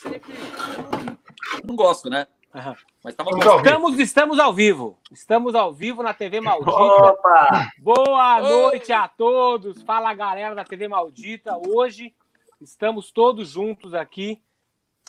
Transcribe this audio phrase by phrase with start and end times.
[0.00, 2.26] que não gosto, né?
[2.54, 2.76] Aham.
[3.04, 3.68] Mas tava Vamos ao vivo.
[3.68, 4.98] Estamos, estamos ao vivo.
[5.10, 6.72] Estamos ao vivo na TV Maldita.
[6.72, 7.70] Opa!
[7.78, 8.42] Boa Oi.
[8.42, 9.82] noite a todos.
[9.82, 11.56] Fala galera da TV Maldita.
[11.68, 12.14] Hoje
[12.60, 14.42] estamos todos juntos aqui.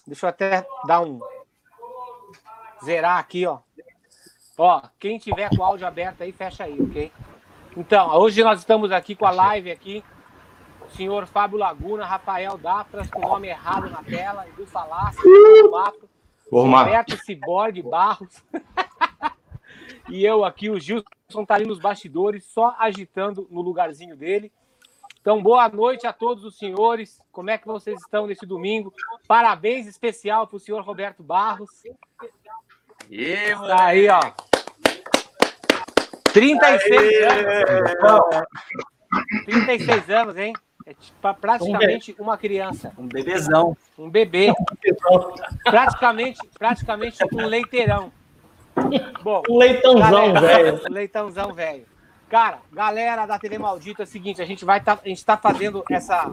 [0.05, 1.19] Deixa eu até dar um
[2.83, 3.59] zerar aqui, ó.
[4.57, 7.11] Ó, quem tiver com o áudio aberto aí, fecha aí, ok?
[7.75, 10.03] Então, hoje nós estamos aqui com a live aqui.
[10.91, 15.21] O senhor Fábio Laguna, Rafael Dafras, com o nome errado na tela, Edu Falasco.
[16.51, 18.43] Roberto Ciborgue Barros.
[20.09, 24.51] e eu aqui, o Gilson tá ali nos bastidores, só agitando no lugarzinho dele.
[25.21, 27.21] Então, boa noite a todos os senhores.
[27.31, 28.93] Como é que vocês estão nesse domingo?
[29.27, 31.69] Parabéns especial para o senhor Roberto Barros.
[33.09, 34.19] Ê, Tá aí, ó.
[36.33, 38.45] 36 anos.
[39.45, 40.53] 36 anos, hein?
[40.85, 43.77] É tipo, praticamente uma criança, Um bebezão.
[43.97, 44.53] um bebê.
[45.63, 48.11] Praticamente, praticamente um leiteirão.
[49.21, 50.81] Bom, Um leitãozão, velho.
[50.89, 51.85] Leitãozão, velho.
[52.29, 55.35] Cara, galera da TV Maldita, é o seguinte, a gente vai tá, a gente tá
[55.35, 56.31] fazendo essa,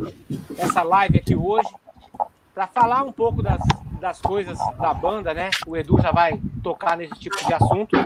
[0.56, 1.69] essa live aqui hoje
[2.54, 3.60] para falar um pouco das,
[3.98, 5.50] das coisas da banda, né?
[5.66, 7.96] O Edu já vai tocar nesse tipo de assunto.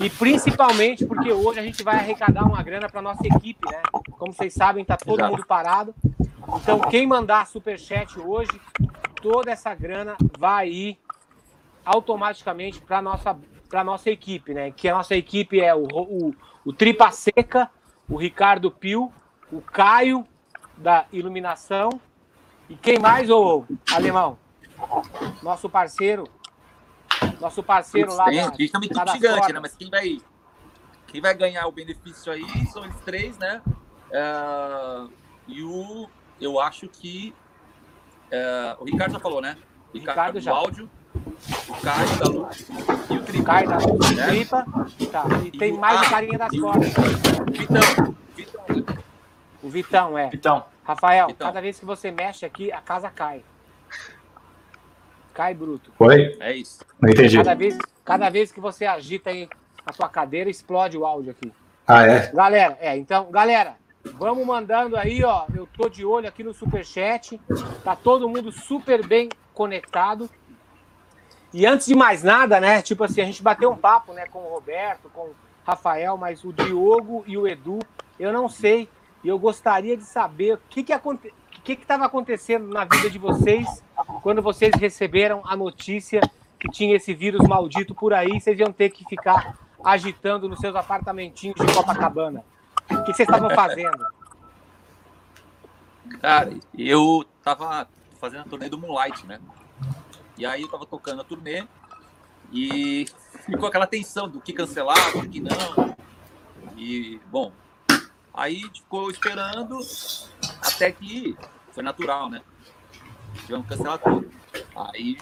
[0.00, 3.82] E principalmente porque hoje a gente vai arrecadar uma grana para nossa equipe, né?
[4.18, 5.32] Como vocês sabem, tá todo Exato.
[5.32, 5.94] mundo parado.
[6.56, 8.52] Então, quem mandar superchat hoje,
[9.20, 10.98] toda essa grana vai ir
[11.84, 13.36] automaticamente para nossa
[13.68, 14.70] para nossa equipe, né?
[14.70, 17.68] Que a nossa equipe é o, o, o Tripa Seca,
[18.08, 19.12] o Ricardo Pio,
[19.50, 20.24] o Caio
[20.76, 22.00] da Iluminação
[22.68, 24.38] e quem mais, ô Alemão?
[25.42, 26.24] Nosso parceiro,
[27.40, 29.60] nosso parceiro lá tem, da, equipe das gigante, né?
[29.60, 30.20] Mas quem vai,
[31.06, 33.62] quem vai ganhar o benefício aí são eles três, né?
[34.12, 35.06] Ah,
[35.48, 36.08] e o,
[36.40, 37.34] eu acho que
[38.32, 39.56] ah, o Ricardo já falou, né?
[39.94, 40.52] Ricardo, Ricardo do já.
[40.52, 40.90] áudio,
[41.68, 42.66] o Caio da luz
[43.10, 43.44] e o O Tripa.
[43.44, 44.26] Caio da né?
[44.28, 44.66] Tripa,
[45.10, 45.24] tá.
[45.44, 46.88] E tem o- mais ah, o carinha das e o- cordas.
[47.52, 48.96] Vitão, Vitão,
[49.62, 50.30] O Vitão, é.
[50.32, 51.46] Então, Rafael, Vitão.
[51.46, 53.42] cada vez que você mexe aqui, a casa cai.
[55.36, 55.92] Cai bruto.
[55.98, 56.34] Oi?
[56.40, 56.82] é isso.
[56.98, 57.36] Não entendi.
[57.36, 59.46] Cada vez, cada vez que você agita aí
[59.84, 61.52] a sua cadeira, explode o áudio aqui.
[61.86, 62.32] Ah, é?
[62.32, 63.76] Galera, é, então, galera,
[64.14, 65.44] vamos mandando aí, ó.
[65.54, 67.38] Eu tô de olho aqui no Superchat.
[67.84, 70.30] Tá todo mundo super bem conectado.
[71.52, 72.80] E antes de mais nada, né?
[72.80, 75.36] Tipo assim, a gente bateu um papo, né, com o Roberto, com o
[75.66, 77.78] Rafael, mas o Diogo e o Edu,
[78.18, 78.88] eu não sei.
[79.22, 81.30] E eu gostaria de saber o que que aconte...
[81.74, 83.82] que estava acontecendo na vida de vocês
[84.22, 86.20] quando vocês receberam a notícia
[86.60, 90.74] que tinha esse vírus maldito por aí, vocês iam ter que ficar agitando nos seus
[90.76, 92.44] apartamentinhos de Copacabana.
[92.90, 94.06] O que vocês estavam fazendo?
[96.20, 97.88] Cara, eu tava
[98.20, 99.40] fazendo a turnê do Moonlight, né?
[100.38, 101.66] E aí eu tava tocando a turnê
[102.52, 103.06] e
[103.44, 105.96] ficou aquela tensão do que cancelar, do que não.
[106.76, 107.52] E, bom,
[108.32, 109.78] aí ficou esperando
[110.62, 111.36] até que
[111.76, 112.40] foi natural, né?
[113.44, 114.30] Tivemos que cancelar tudo.
[114.74, 115.18] Aí,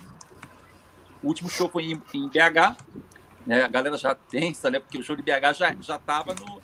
[1.20, 2.76] o último show foi em, em BH,
[3.44, 3.64] né?
[3.64, 4.78] A galera já tensa, né?
[4.78, 6.60] Porque o show de BH já, já tava no,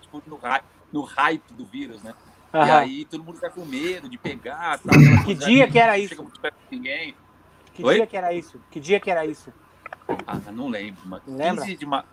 [0.00, 0.62] tipo, no, hy-
[0.92, 2.14] no hype do vírus, né?
[2.52, 2.78] E Aham.
[2.78, 4.72] aí todo mundo fica com medo de pegar.
[4.74, 6.16] Aquela Que dia que era isso?
[6.16, 7.14] De ninguém.
[7.74, 7.94] Que Oi?
[7.94, 8.60] dia que era isso?
[8.72, 9.52] Que dia que era isso?
[10.26, 11.00] Ah, não lembro.
[11.26, 11.64] Não lembra?
[11.64, 12.04] 15 de, ma...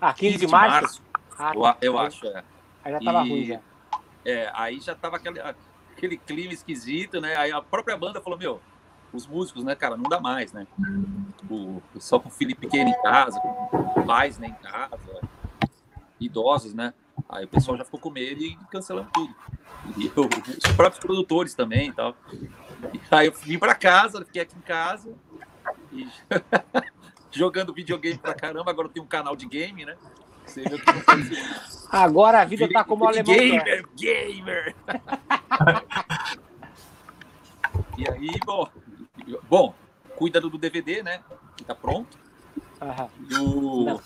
[0.00, 1.00] Ah, 15 de março?
[1.38, 1.76] Ah, Eu, tá.
[1.80, 2.42] eu acho, é.
[2.82, 3.60] Aí já tava E- ruim já.
[4.24, 5.38] É, aí já tava aquele,
[5.96, 7.36] aquele clima esquisito, né?
[7.36, 8.60] Aí a própria banda falou, meu,
[9.12, 10.66] os músicos, né, cara, não dá mais, né?
[11.50, 14.98] O, só com o Felipe Pequeno em casa, com pais né, em casa,
[16.20, 16.92] idosos, né?
[17.28, 19.34] Aí o pessoal já ficou com medo e cancelando tudo.
[19.96, 22.16] E eu- os próprios produtores também e tal.
[22.92, 25.14] E aí eu vim pra casa, fiquei aqui em casa
[25.92, 26.08] e
[27.30, 28.70] jogando videogame pra caramba.
[28.70, 29.96] Agora tenho um canal de game, né?
[30.46, 31.88] Você vê o que acontece.
[31.90, 33.34] Agora a vida tá como o alemão.
[33.34, 34.76] Gamer, gamer.
[37.96, 38.68] e aí, bom,
[39.48, 39.74] bom,
[40.16, 41.20] cuida do DVD, né?
[41.56, 42.18] Que tá pronto.
[42.80, 43.08] Aham.
[43.30, 44.00] E o- Não.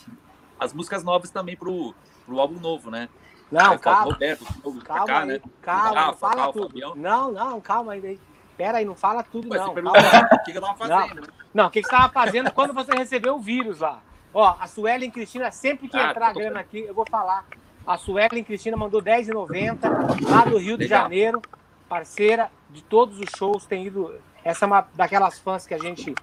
[0.60, 1.94] as músicas novas também pro,
[2.26, 3.08] pro álbum novo, né?
[3.50, 4.12] Não, Aí fala, calma.
[4.12, 4.44] Roberto,
[4.84, 5.40] Calma cá, aí, né?
[5.62, 6.66] calma, não Rafa, fala tal, tudo.
[6.68, 6.94] Fabião.
[6.94, 8.20] Não, não, calma aí.
[8.58, 9.72] Pera aí, não fala tudo, Ué, não.
[9.72, 10.28] você Calma.
[10.32, 11.28] o que que eu tava fazendo, né?
[11.54, 14.02] Não, o que, que você estava fazendo quando você recebeu o vírus lá?
[14.40, 17.44] Ó, a Suelen Cristina, sempre que Ah, entrar a tô- grana aqui, eu vou falar.
[17.84, 19.90] A Suelen Cristina mandou R$10,90
[20.30, 21.02] lá do Rio de Legal.
[21.02, 21.42] Janeiro,
[21.88, 24.14] parceira de todos os shows, tem ido.
[24.44, 26.14] Essa é uma daquelas fãs que a gente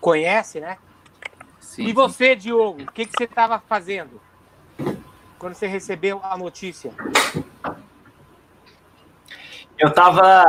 [0.00, 0.78] conhece, né?
[1.60, 1.92] Sim, e sim.
[1.92, 4.20] você, Diogo, o que, que você estava fazendo
[5.38, 6.90] quando você recebeu a notícia?
[9.78, 10.44] eu tava.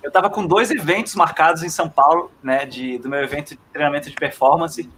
[0.00, 3.56] eu tava com dois eventos marcados em São Paulo, né, de, do meu evento de
[3.72, 4.88] treinamento de performance.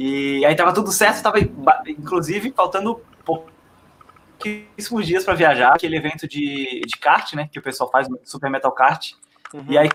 [0.00, 6.82] E aí tava tudo certo, tava inclusive faltando pouquíssimos dias para viajar, aquele evento de,
[6.86, 9.14] de kart, né, que o pessoal faz, Super Metal Kart.
[9.52, 9.64] Uhum.
[9.68, 9.90] E aí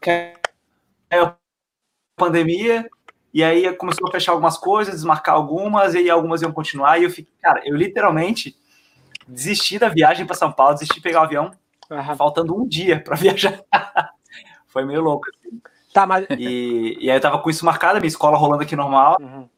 [0.00, 1.36] caiu a
[2.14, 2.88] pandemia,
[3.34, 7.02] e aí começou a fechar algumas coisas, desmarcar algumas, e aí algumas iam continuar, e
[7.02, 8.56] eu fiquei, cara, eu literalmente
[9.26, 11.50] desisti da viagem para São Paulo, desisti de pegar o avião,
[11.90, 12.16] uhum.
[12.16, 13.60] faltando um dia para viajar.
[14.68, 15.26] Foi meio louco.
[15.28, 15.60] Assim.
[15.98, 16.26] Tá, mas...
[16.30, 19.16] E, e aí eu tava com isso marcado, minha escola rolando aqui normal.
[19.20, 19.48] Uhum.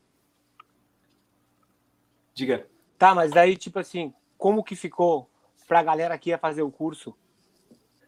[2.33, 2.67] Diga.
[2.97, 5.29] Tá, mas daí, tipo assim, como que ficou
[5.69, 7.15] pra galera que ia fazer o curso?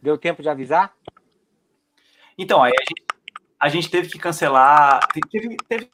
[0.00, 0.94] Deu tempo de avisar?
[2.38, 3.05] Então, aí a gente,
[3.61, 5.90] a gente teve que cancelar, teve, teve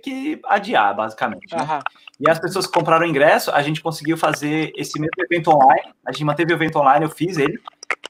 [0.00, 1.56] que adiar, basicamente.
[1.56, 1.80] Né?
[2.20, 5.92] E as pessoas que compraram o ingresso, a gente conseguiu fazer esse mesmo evento online.
[6.06, 7.60] A gente manteve o evento online, eu fiz ele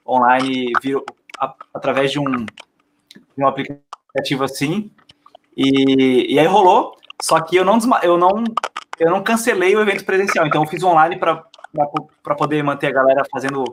[0.06, 1.02] online vir,
[1.38, 2.44] a, através de um,
[3.36, 4.90] um aplicativo assim.
[5.56, 6.96] E, e aí rolou.
[7.20, 8.44] Só que eu não, eu não
[8.98, 11.44] eu não cancelei o evento presencial, então eu fiz online para
[12.36, 13.64] poder manter a galera fazendo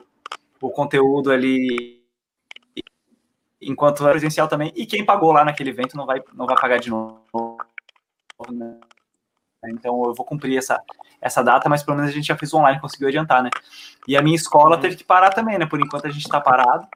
[0.62, 2.00] o conteúdo ali
[3.62, 4.72] enquanto é presencial também.
[4.76, 7.58] E quem pagou lá naquele evento não vai, não vai pagar de novo.
[8.52, 8.80] Né?
[9.68, 10.82] Então eu vou cumprir essa,
[11.22, 13.50] essa data, mas pelo menos a gente já fez online, conseguiu adiantar, né?
[14.08, 14.82] E a minha escola uhum.
[14.82, 15.66] teve que parar também, né?
[15.66, 16.88] Por enquanto a gente está parado.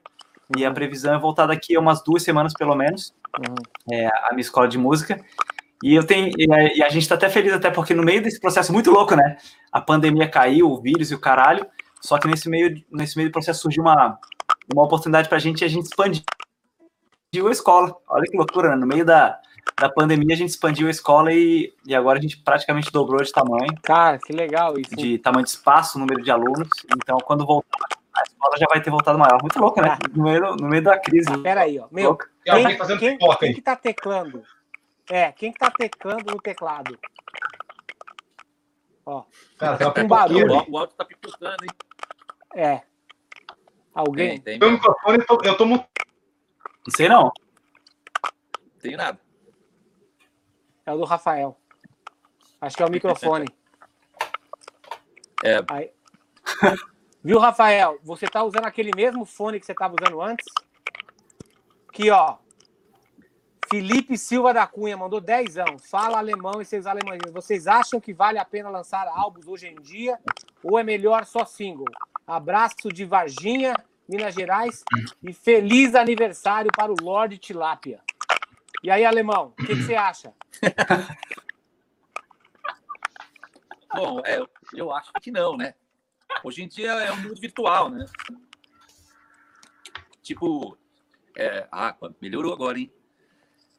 [0.56, 3.54] E a previsão é voltar daqui a umas duas semanas, pelo menos, uhum.
[3.90, 5.18] é, a minha escola de música.
[5.82, 8.72] E eu tenho e a, gente está até feliz, até porque no meio desse processo
[8.72, 9.36] muito louco, né?
[9.70, 11.66] A pandemia caiu, o vírus e o caralho.
[12.00, 14.18] Só que nesse meio, nesse meio do processo surgiu uma,
[14.72, 16.22] uma oportunidade para a gente e a gente expandiu
[17.48, 17.94] a escola.
[18.08, 18.76] Olha que loucura, né?
[18.76, 19.38] No meio da,
[19.78, 23.32] da pandemia a gente expandiu a escola e, e agora a gente praticamente dobrou de
[23.32, 23.74] tamanho.
[23.82, 24.94] Cara, que legal isso.
[24.94, 26.68] De tamanho de espaço, número de alunos.
[26.96, 27.88] Então, quando voltar,
[28.24, 29.38] a escola já vai ter voltado maior.
[29.42, 29.98] Muito louco, né?
[30.14, 31.28] No meio, no meio da crise.
[31.30, 31.86] Ah, peraí, ó.
[31.90, 34.42] Meu, quem, quem, quem, quem que tá teclando?
[35.10, 36.98] É, quem que tá teclando no teclado?
[39.04, 39.24] Ó.
[39.58, 40.64] Cara, tá com barulho.
[40.70, 41.70] O áudio tá pipocando, hein?
[42.54, 42.82] É.
[43.94, 44.40] Alguém?
[44.40, 45.86] Tem, tem Meu microfone, eu tô, eu tô Não
[46.88, 47.24] sei não.
[47.24, 47.32] Não
[48.80, 49.20] tem nada.
[50.86, 51.58] É o do Rafael.
[52.60, 53.46] Acho que é o microfone.
[55.44, 55.60] É.
[55.68, 55.90] Aí.
[57.24, 57.98] Viu, Rafael?
[58.02, 60.44] Você tá usando aquele mesmo fone que você tava usando antes?
[61.88, 62.36] Aqui, ó.
[63.70, 65.78] Felipe Silva da Cunha mandou dezão.
[65.78, 67.22] Fala alemão e seus alemães.
[67.32, 70.18] Vocês acham que vale a pena lançar álbuns hoje em dia
[70.62, 71.86] ou é melhor só single?
[72.26, 73.74] Abraço de Varginha,
[74.06, 74.84] Minas Gerais
[75.22, 78.02] e feliz aniversário para o Lorde Tilápia.
[78.82, 80.30] E aí, alemão, o que, que, você acha?
[83.94, 84.44] Bom, é,
[84.74, 85.74] eu acho que não, né?
[86.42, 88.06] Hoje em dia é um mundo virtual, né?
[90.22, 90.76] Tipo,
[91.36, 92.90] é, ah, melhorou agora, hein?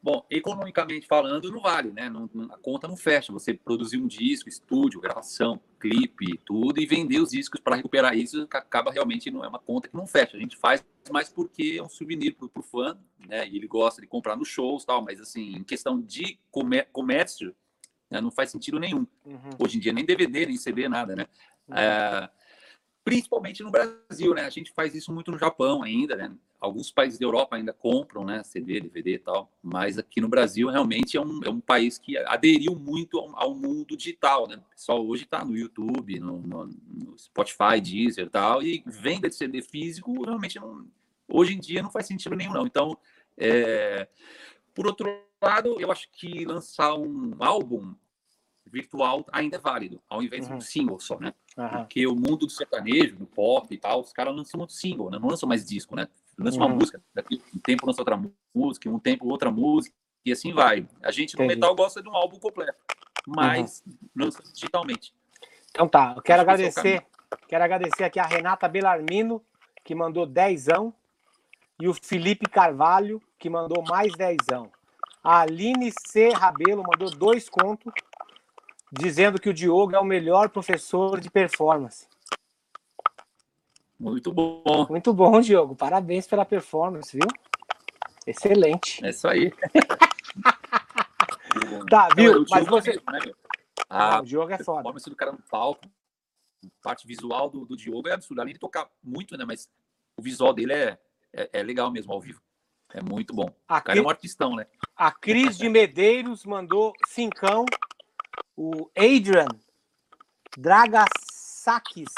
[0.02, 2.08] Bom, economicamente falando, não vale, né?
[2.08, 3.32] Não, a conta não fecha.
[3.32, 8.46] Você produzir um disco, estúdio, gravação, clipe, tudo, e vender os discos para recuperar isso,
[8.52, 10.36] acaba realmente não é uma conta que não fecha.
[10.36, 13.48] A gente faz mais porque é um souvenir para o fã, né?
[13.48, 16.38] E ele gosta de comprar nos shows tal, mas assim, em questão de
[16.92, 17.52] comércio,
[18.08, 18.20] né?
[18.20, 19.06] não faz sentido nenhum.
[19.24, 19.50] Uhum.
[19.58, 21.26] Hoje em dia, nem DVD, nem CD, nada, né?
[21.66, 21.76] Uhum.
[21.76, 22.30] É,
[23.06, 24.42] principalmente no Brasil, né?
[24.46, 26.36] A gente faz isso muito no Japão ainda, né?
[26.58, 30.68] alguns países da Europa ainda compram, né, CD, DVD e tal, mas aqui no Brasil
[30.68, 34.60] realmente é um, é um país que aderiu muito ao, ao mundo digital, né?
[34.70, 39.36] Pessoal hoje está no YouTube, no, no, no, Spotify, Deezer e tal, e venda de
[39.36, 40.86] CD físico realmente não,
[41.28, 42.66] hoje em dia não faz sentido nenhum, não.
[42.66, 42.98] Então,
[43.36, 44.08] é,
[44.74, 47.94] por outro lado, eu acho que lançar um álbum
[48.70, 50.52] virtual ainda é válido, ao invés uhum.
[50.52, 51.32] de um single só, né?
[51.56, 51.68] Uhum.
[51.68, 55.18] Porque o mundo do sertanejo, do pop e tal, os caras lançam muito single, né?
[55.18, 56.08] Não lançam mais disco, né?
[56.38, 56.74] lança uma uhum.
[56.74, 58.20] música, daqui um tempo lança outra
[58.54, 59.94] música, um tempo outra música,
[60.24, 60.86] e assim vai.
[61.02, 61.60] A gente no Entendi.
[61.60, 62.78] metal gosta de um álbum completo,
[63.26, 63.94] mas uhum.
[64.16, 65.14] lança digitalmente.
[65.70, 69.42] Então tá, eu quero Acho agradecer, que quero agradecer aqui a Renata Belarmino,
[69.84, 70.92] que mandou dezão,
[71.80, 74.70] e o Felipe Carvalho, que mandou mais dezão.
[75.22, 76.30] A Aline C.
[76.30, 77.92] Rabelo mandou dois contos,
[78.92, 82.06] dizendo que o Diogo é o melhor professor de performance.
[83.98, 84.86] Muito bom.
[84.88, 85.74] Muito bom, Diogo.
[85.74, 87.26] Parabéns pela performance, viu?
[88.26, 89.04] Excelente.
[89.04, 89.52] É isso aí.
[91.88, 92.44] tá, viu?
[92.50, 92.90] Mas você.
[92.90, 93.20] Mesmo, né,
[93.88, 94.80] ah, o Diogo é foda.
[94.80, 95.88] A performance do cara no palco,
[96.82, 98.42] parte visual do, do Diogo é absurda.
[98.42, 99.44] Além de tocar muito, né?
[99.44, 99.68] Mas
[100.18, 100.98] o visual dele é,
[101.32, 102.40] é, é legal mesmo ao vivo.
[102.92, 103.50] É muito bom.
[103.66, 103.98] A o cara Cri...
[103.98, 104.66] é um artistão, né?
[104.96, 107.64] A Cris de Medeiros mandou cincão.
[108.56, 109.48] O Adrian
[110.56, 112.12] Dragasakis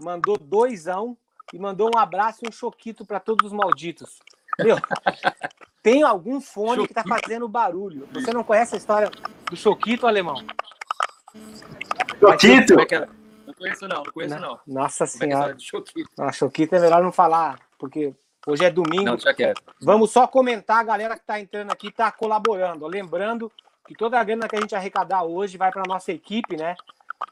[0.00, 1.16] mandou doisão
[1.52, 4.18] e mandou um abraço e um choquito para todos os malditos.
[4.58, 4.76] Meu,
[5.82, 8.08] tem algum fone que tá fazendo barulho.
[8.12, 9.10] Você não conhece a história
[9.48, 10.44] do choquito alemão?
[12.18, 12.74] Choquito?
[13.46, 14.60] Não conheço não, não conheço não.
[14.66, 15.52] Nossa é senhora.
[15.52, 16.10] É choquito?
[16.18, 18.14] Não, choquito é melhor não falar, porque
[18.46, 19.04] hoje é domingo.
[19.04, 19.60] Não, já quero.
[19.80, 22.86] Vamos só comentar, a galera que tá entrando aqui tá colaborando.
[22.86, 23.50] Lembrando
[23.88, 26.76] que toda a grana que a gente arrecadar hoje vai para nossa equipe, né?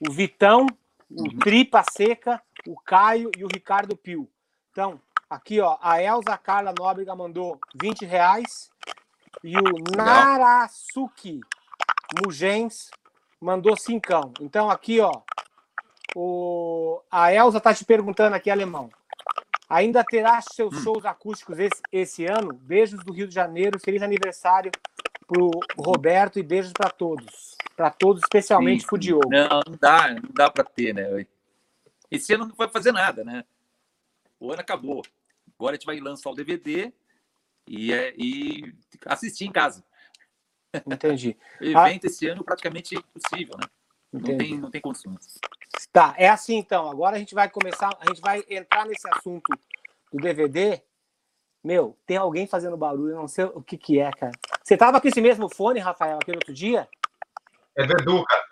[0.00, 0.66] O Vitão,
[1.10, 1.38] o uhum.
[1.38, 4.26] Tripa Seca, o Caio e o Ricardo Pio.
[4.72, 4.98] Então,
[5.28, 8.70] aqui, ó, a Elza Carla Nóbrega mandou 20 reais
[9.44, 11.40] e o Narasuki
[12.24, 12.90] Mugens
[13.38, 14.32] mandou cincão.
[14.40, 15.12] Então, aqui, ó,
[16.16, 17.02] o...
[17.10, 18.88] a Elza tá te perguntando aqui, alemão.
[19.68, 20.80] Ainda terá seus hum.
[20.80, 22.54] shows acústicos esse, esse ano?
[22.54, 24.72] Beijos do Rio de Janeiro, feliz aniversário
[25.26, 27.56] pro Roberto e beijos para todos.
[27.76, 29.28] Para todos, especialmente para o Diogo.
[29.28, 31.26] Não, não dá, não dá para ter, né?
[32.10, 33.44] Esse ano não vai fazer nada, né?
[34.38, 35.02] O ano acabou.
[35.58, 36.92] Agora a gente vai lançar o DVD
[37.66, 38.74] e, é, e
[39.06, 39.84] assistir em casa.
[40.86, 41.36] Entendi.
[41.60, 43.68] evento ah, esse ano praticamente impossível, né?
[44.12, 45.38] Não tem, não tem condições.
[45.92, 46.88] Tá, é assim então.
[46.88, 49.52] Agora a gente vai começar, a gente vai entrar nesse assunto
[50.12, 50.80] do DVD.
[51.66, 54.30] Meu, tem alguém fazendo barulho, não sei o que que é, cara.
[54.62, 56.88] Você tava com esse mesmo fone, Rafael, aquele outro dia?
[57.76, 58.44] É do Edu, cara.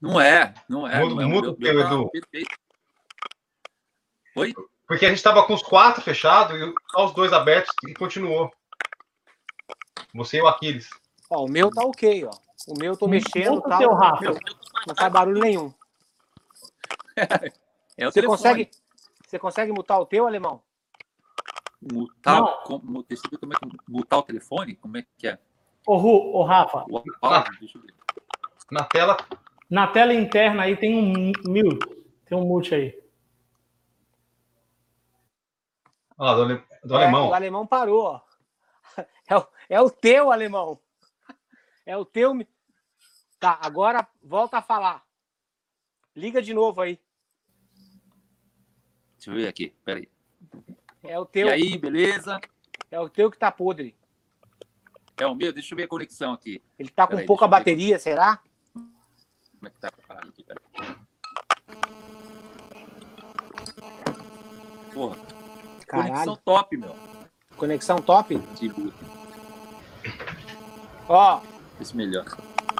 [0.00, 0.98] Não é, não é.
[0.98, 2.10] Muda, muda o teu, Edu.
[2.10, 2.58] Perfeito.
[4.34, 4.52] Oi?
[4.84, 8.50] Porque a gente tava com os quatro fechados e os dois abertos e continuou.
[10.12, 10.90] Você e o Aquiles.
[11.30, 12.32] Ó, o meu tá ok, ó.
[12.66, 13.78] O meu eu tô mexendo, tá?
[13.78, 14.20] Teu, Rafa.
[14.20, 14.36] Meu,
[14.88, 15.72] não faz barulho nenhum.
[17.96, 18.70] É você consegue,
[19.26, 20.62] você consegue mutar o teu, alemão?
[21.80, 24.76] Mutar, como, deixa eu ver como é que mutar o telefone?
[24.76, 25.38] Como é que é?
[25.86, 26.84] Ô, Ru, ô Rafa.
[26.90, 27.44] O, ah,
[28.70, 29.16] na tela.
[29.68, 31.88] Na tela interna aí tem um mute.
[32.26, 33.00] Tem um mute aí.
[36.18, 36.62] Ah, do, ale...
[36.84, 37.28] do é, alemão.
[37.28, 38.20] O alemão parou, ó.
[39.26, 40.80] É o, é o teu, alemão.
[41.86, 42.34] É o teu.
[43.38, 45.04] Tá, agora volta a falar.
[46.14, 47.00] Liga de novo aí.
[49.14, 50.10] Deixa eu ver aqui, peraí.
[51.02, 51.48] É o teu.
[51.48, 52.40] E aí, beleza?
[52.90, 53.94] É o teu que tá podre.
[55.16, 55.52] É o meu?
[55.52, 56.62] Deixa eu ver a conexão aqui.
[56.78, 58.40] Ele tá com aí, pouca bateria, será?
[58.72, 60.44] Como é que tá aqui?
[60.44, 60.96] Peraí.
[64.92, 65.16] Porra.
[65.86, 66.12] Caralho.
[66.12, 66.96] Conexão top, meu.
[67.56, 68.40] Conexão top?
[71.08, 71.40] Ó.
[71.80, 72.24] Esse melhor.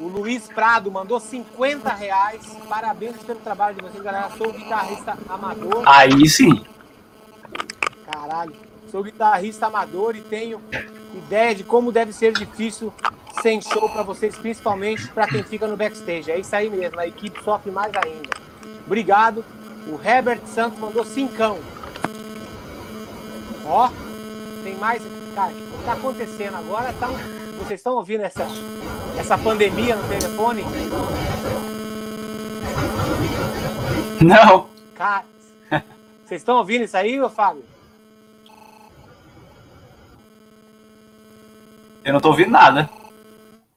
[0.01, 2.47] O Luiz Prado mandou 50 reais.
[2.69, 4.31] Parabéns pelo trabalho de vocês, galera.
[4.31, 5.83] Sou guitarrista amador.
[5.87, 6.65] Aí sim.
[8.21, 8.53] Caralho.
[8.91, 10.61] Sou guitarrista amador e tenho
[11.15, 12.93] ideia de como deve ser difícil
[13.41, 16.31] sem show para vocês, principalmente para quem fica no backstage.
[16.31, 18.29] É isso aí mesmo, a equipe sofre mais ainda.
[18.85, 19.43] Obrigado.
[19.87, 21.59] O Herbert Santos mandou cincão.
[23.65, 23.89] Ó,
[24.63, 25.03] tem mais.
[25.35, 26.93] Cara, o que tá acontecendo agora?
[27.01, 27.07] Tá
[27.59, 28.47] Vocês estão ouvindo essa,
[29.17, 30.63] essa pandemia no telefone?
[34.21, 34.69] Não.
[34.95, 35.25] Cara,
[36.27, 37.70] vocês estão ouvindo isso aí, ô Fábio?
[42.05, 42.89] Eu não tô ouvindo nada.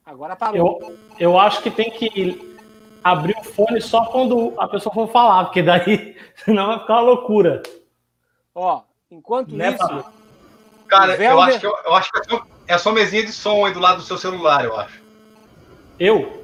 [0.06, 0.80] Agora parou.
[0.82, 2.54] Eu, eu acho que tem que
[3.04, 6.16] abrir o fone só quando a pessoa for falar, porque daí
[6.46, 7.62] senão vai ficar uma loucura.
[8.56, 10.06] Ó, enquanto né, isso.
[10.88, 13.80] Cara, eu acho que, eu, eu acho que é só mesinha de som aí do
[13.80, 15.02] lado do seu celular, eu acho.
[16.00, 16.44] Eu?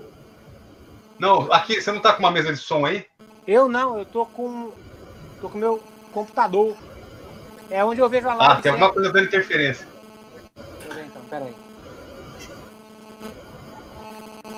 [1.19, 3.05] Não, aqui, você não tá com uma mesa de som aí?
[3.45, 4.71] Eu não, eu tô com.
[5.41, 6.75] tô com meu computador.
[7.69, 8.53] É onde eu vejo a live.
[8.53, 9.88] Ah, tem alguma coisa dando interferência.
[10.55, 11.69] Deixa eu ver então, peraí.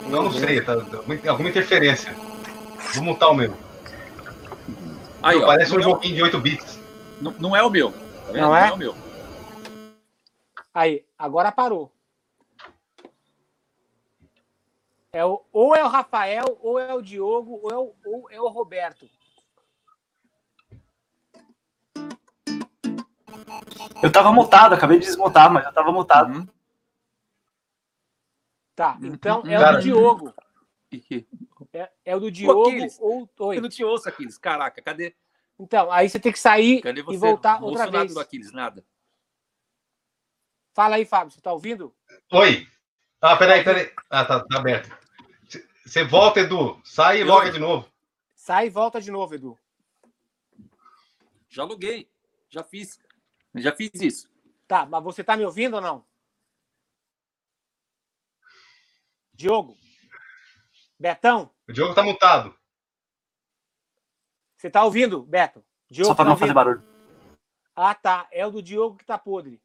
[0.07, 0.73] Não, não sei, tá,
[1.27, 2.13] alguma interferência.
[2.93, 3.55] Vou montar o meu.
[5.21, 6.79] Aí, ó, parece um é joguinho de 8 bits.
[7.21, 7.91] Não, não é o meu.
[7.91, 8.61] Tá não, é?
[8.61, 8.95] não é o meu.
[10.73, 11.91] Aí, agora parou.
[15.13, 18.41] É o, ou é o Rafael, ou é o Diogo, ou é o, ou é
[18.41, 19.09] o Roberto.
[24.01, 26.33] Eu tava mutado, acabei de desmutar, mas eu tava mutado.
[26.33, 26.47] Uhum.
[28.75, 30.33] Tá, então é o do Diogo.
[31.73, 33.29] É, é o do Diogo Aquiles, ou.
[33.39, 33.57] Oi.
[33.57, 34.37] Eu não te ouço, Aquiles.
[34.37, 35.15] Caraca, cadê?
[35.59, 38.13] Então, aí você tem que sair e voltar outra vez.
[38.13, 38.83] do Aquiles, nada.
[40.73, 41.93] Fala aí, Fábio, você tá ouvindo?
[42.31, 42.67] Oi.
[43.21, 43.93] Ah, peraí, peraí.
[44.09, 44.89] Ah, tá, tá aberto.
[45.85, 46.81] Você volta, Edu.
[46.83, 47.87] Sai e loga de novo.
[48.33, 49.57] Sai e volta de novo, Edu.
[51.49, 52.09] Já loguei.
[52.49, 52.99] Já fiz.
[53.55, 54.29] Já fiz isso.
[54.67, 56.05] Tá, mas você tá me ouvindo ou não?
[59.41, 59.75] Diogo?
[60.99, 61.49] Betão?
[61.67, 62.55] O Diogo tá mutado.
[64.55, 65.63] Você tá ouvindo, Beto?
[65.89, 66.83] Diogo Só para não fazer barulho.
[67.75, 68.27] Ah, tá.
[68.31, 69.59] É o do Diogo que tá podre.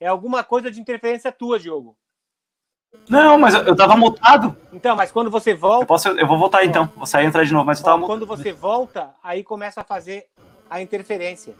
[0.00, 1.96] É alguma coisa de interferência tua, Diogo.
[3.08, 4.56] Não, mas eu, eu tava mutado.
[4.72, 5.82] Então, mas quando você volta.
[5.82, 6.86] Eu, posso, eu vou voltar então.
[6.96, 8.38] Vou sair e entrar de novo, mas eu tava Quando mutado.
[8.38, 10.30] você volta, aí começa a fazer
[10.70, 11.54] a interferência.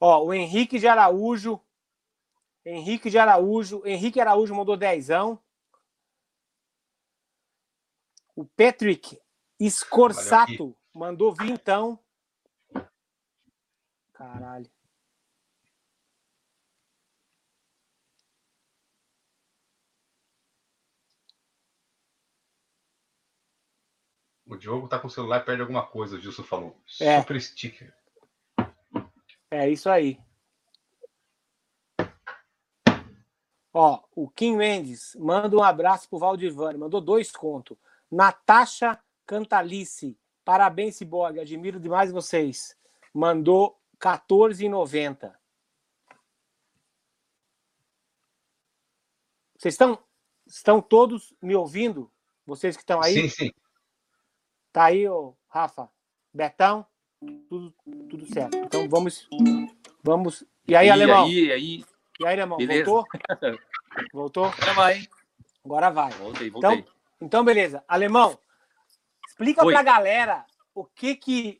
[0.00, 1.60] Ó, o Henrique de Araújo.
[2.64, 3.82] Henrique de Araújo.
[3.84, 5.42] Henrique Araújo mandou dezão.
[8.36, 9.20] O Patrick
[9.58, 11.98] Escorsato mandou vintão.
[14.12, 14.70] Caralho.
[24.46, 26.80] O Diogo tá com o celular e perde alguma coisa, o Gilson falou.
[27.00, 27.20] É.
[27.20, 27.97] Super sticker.
[29.50, 30.18] É isso aí.
[33.72, 37.76] Ó, o Kim Mendes manda um abraço pro Valdivani, mandou dois contos.
[38.10, 42.76] Natasha Cantalice, parabéns, Ciborgue, admiro demais vocês.
[43.12, 45.34] Mandou 14,90.
[49.56, 49.98] Vocês estão,
[50.46, 52.10] estão todos me ouvindo?
[52.46, 53.14] Vocês que estão aí?
[53.14, 53.52] Sim, sim.
[54.72, 55.90] Tá aí, ô, Rafa.
[56.32, 56.86] Betão,
[57.48, 57.74] tudo,
[58.08, 58.56] tudo certo.
[58.56, 59.28] Então vamos.
[60.02, 60.44] Vamos.
[60.66, 61.24] E aí, e alemão?
[61.24, 61.84] Aí, aí.
[62.20, 62.58] E aí, alemão?
[62.58, 62.84] Beleza?
[62.84, 63.08] Voltou?
[64.12, 64.44] Voltou?
[64.46, 65.08] Agora vai.
[65.64, 66.10] Agora vai.
[66.12, 66.78] Voltei, voltei.
[66.78, 67.84] Então, então beleza.
[67.88, 68.38] Alemão,
[69.26, 69.72] explica Oi.
[69.72, 70.44] pra galera
[70.74, 71.58] o que que.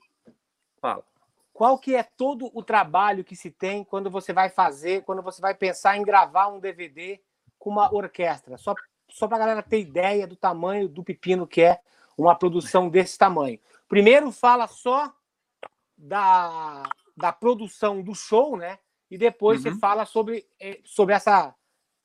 [0.80, 1.04] Fala.
[1.52, 5.40] Qual que é todo o trabalho que se tem quando você vai fazer, quando você
[5.40, 7.20] vai pensar em gravar um DVD
[7.58, 8.56] com uma orquestra?
[8.56, 8.76] Só,
[9.08, 11.80] só pra galera ter ideia do tamanho do pepino que é
[12.16, 13.58] uma produção desse tamanho.
[13.88, 15.12] Primeiro fala só
[15.98, 16.84] da,
[17.16, 18.78] da produção do show, né?
[19.10, 19.72] E depois uhum.
[19.72, 21.54] você fala sobre, eh, sobre essa,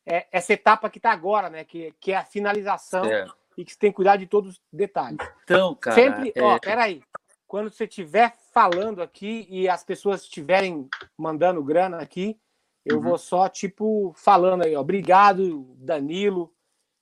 [0.05, 1.63] eh, essa etapa que está agora, né?
[1.63, 3.27] Que, que é a finalização é.
[3.57, 5.19] e que você tem que cuidar de todos os detalhes.
[5.43, 5.95] Então, cara.
[5.95, 6.41] Sempre, é...
[6.41, 7.03] ó, peraí.
[7.45, 12.39] Quando você estiver falando aqui e as pessoas estiverem mandando grana aqui,
[12.83, 13.03] eu uhum.
[13.03, 14.81] vou só, tipo, falando aí, ó.
[14.81, 16.51] Obrigado, Danilo.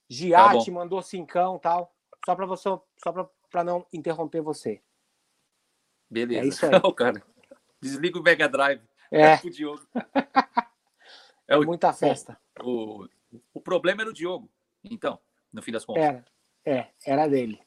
[0.10, 1.96] Giatti tá mandou cincão tal.
[2.26, 4.82] Só para você, só para não interromper você.
[6.12, 6.45] Beleza.
[6.45, 6.71] É isso aí.
[6.84, 7.24] Não, cara.
[7.80, 8.82] Desliga o Mega Drive.
[9.10, 9.36] É.
[9.36, 9.82] o Diogo.
[11.47, 12.39] É o, Muita festa.
[12.63, 13.06] O,
[13.54, 14.50] o, problema era o Diogo.
[14.86, 15.19] Então,
[15.52, 16.02] no fim das contas.
[16.02, 16.26] Era.
[16.65, 17.60] É, era dele.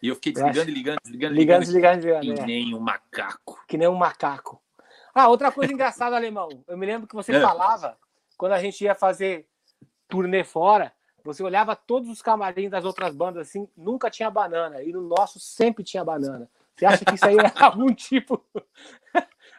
[0.00, 1.60] E eu fiquei desligando e ligando, desligando, ligando.
[1.60, 2.34] Desligando, desligando.
[2.34, 2.46] Que é.
[2.46, 3.64] nem um macaco.
[3.66, 4.62] Que nem um macaco.
[5.12, 6.62] Ah, outra coisa engraçada, alemão.
[6.68, 7.40] Eu me lembro que você é.
[7.40, 7.98] falava
[8.38, 9.48] quando a gente ia fazer
[10.06, 10.92] turnê fora,
[11.24, 14.84] você olhava todos os camarins das outras bandas assim, nunca tinha banana.
[14.84, 16.48] E no nosso sempre tinha banana.
[16.80, 18.42] Você acha que isso aí é algum tipo.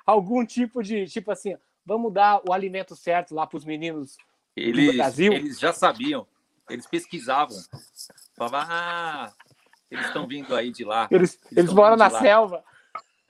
[0.03, 1.05] algum tipo de.
[1.05, 1.55] Tipo assim,
[1.85, 4.17] vamos dar o alimento certo lá para os meninos
[4.55, 5.31] eles, do Brasil?
[5.31, 6.25] Eles já sabiam.
[6.67, 7.55] Eles pesquisavam.
[8.35, 9.33] Falavam, ah,
[9.91, 11.07] eles estão vindo aí de lá.
[11.11, 12.63] Eles, eles, eles moram na selva.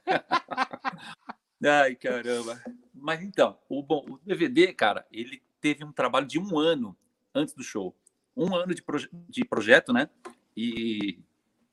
[1.63, 2.61] Ai, caramba.
[2.93, 6.95] Mas então, o, bom, o DVD, cara, ele teve um trabalho de um ano
[7.35, 7.93] antes do show
[8.35, 10.09] um ano de, proje de projeto, né?
[10.55, 11.19] E,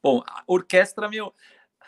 [0.03, 1.33] bom, a orquestra, meu,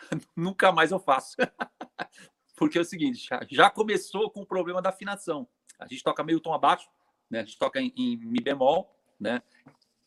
[0.35, 1.35] nunca mais eu faço.
[2.55, 5.47] Porque é o seguinte, já, já, começou com o problema da afinação.
[5.79, 6.87] A gente toca meio tom abaixo,
[7.29, 7.39] né?
[7.39, 9.41] A gente toca em, em mi bemol, né?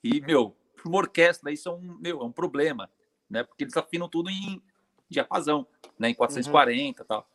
[0.03, 2.89] E, meu, para uma orquestra isso é um, meu, é um problema,
[3.29, 3.43] né?
[3.43, 4.63] Porque eles afinam tudo em
[5.09, 5.67] diapasão,
[5.99, 6.11] né?
[6.11, 7.07] Em 440 e uhum.
[7.07, 7.29] tal.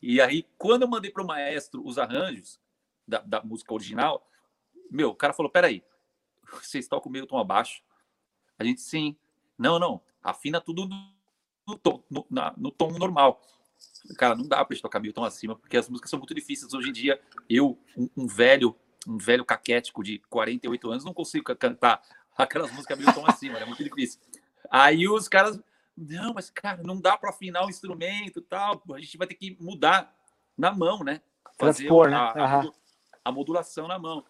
[0.00, 2.60] E aí, quando eu mandei para o maestro os arranjos
[3.08, 4.30] da, da música original,
[4.90, 5.82] meu, o cara falou, peraí,
[6.52, 7.82] vocês tocam meio tom abaixo.
[8.58, 9.16] A gente sim.
[9.58, 10.00] Não, não.
[10.22, 10.88] Afina tudo
[11.66, 13.42] no, tom, no, na, no tom normal.
[14.16, 16.72] Cara, não dá pra gente tocar meio tom acima, porque as músicas são muito difíceis.
[16.72, 18.76] Hoje em dia, eu, um, um velho,
[19.06, 22.00] um velho caquético de 48 anos, não consigo cantar
[22.36, 24.20] aquelas músicas meio tom acima, é muito difícil.
[24.70, 25.60] Aí os caras,
[25.96, 29.34] não, mas cara, não dá para afinar o instrumento e tal, a gente vai ter
[29.34, 30.14] que mudar
[30.56, 31.20] na mão, né?
[31.58, 32.16] Fazer Transpor, a, né?
[32.16, 32.62] a,
[33.24, 34.24] a, modulação na mão.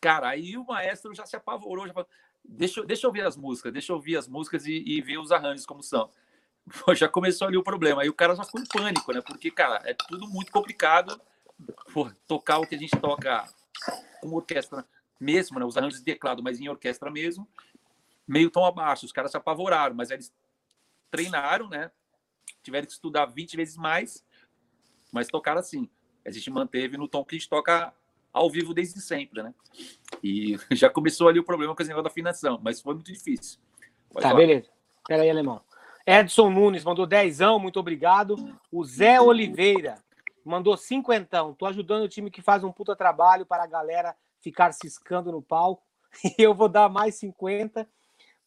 [0.00, 2.08] Cara, aí o maestro já se apavorou, já falou,
[2.44, 5.30] deixa, deixa eu ouvir as músicas, deixa eu ouvir as músicas e, e ver os
[5.30, 6.10] arranjos como são.
[6.84, 8.02] Pô, já começou ali o problema.
[8.02, 9.20] Aí o cara já ficou em pânico, né?
[9.20, 11.20] Porque, cara, é tudo muito complicado.
[11.92, 13.46] Pô, tocar o que a gente toca
[14.20, 14.84] com orquestra
[15.20, 15.64] mesmo, né?
[15.64, 17.48] Os arranjos de teclado, mas em orquestra mesmo,
[18.26, 19.06] meio tom abaixo.
[19.06, 20.32] Os caras se apavoraram, mas eles
[21.10, 21.90] treinaram, né?
[22.62, 24.24] Tiveram que estudar 20 vezes mais,
[25.12, 25.88] mas tocaram assim.
[26.24, 27.94] A gente manteve no tom que a gente toca
[28.32, 29.54] ao vivo desde sempre, né?
[30.22, 33.60] E já começou ali o problema com esse negócio da afinação, mas foi muito difícil.
[34.10, 34.40] Pode tá, falar.
[34.40, 34.68] beleza.
[35.06, 35.62] Pera aí, alemão.
[36.06, 38.36] Edson Nunes mandou dezão, muito obrigado.
[38.70, 39.96] O Zé Oliveira
[40.44, 41.52] mandou cinquentão.
[41.52, 45.42] Tô ajudando o time que faz um puta trabalho para a galera ficar ciscando no
[45.42, 45.82] palco.
[46.38, 47.86] E eu vou dar mais 50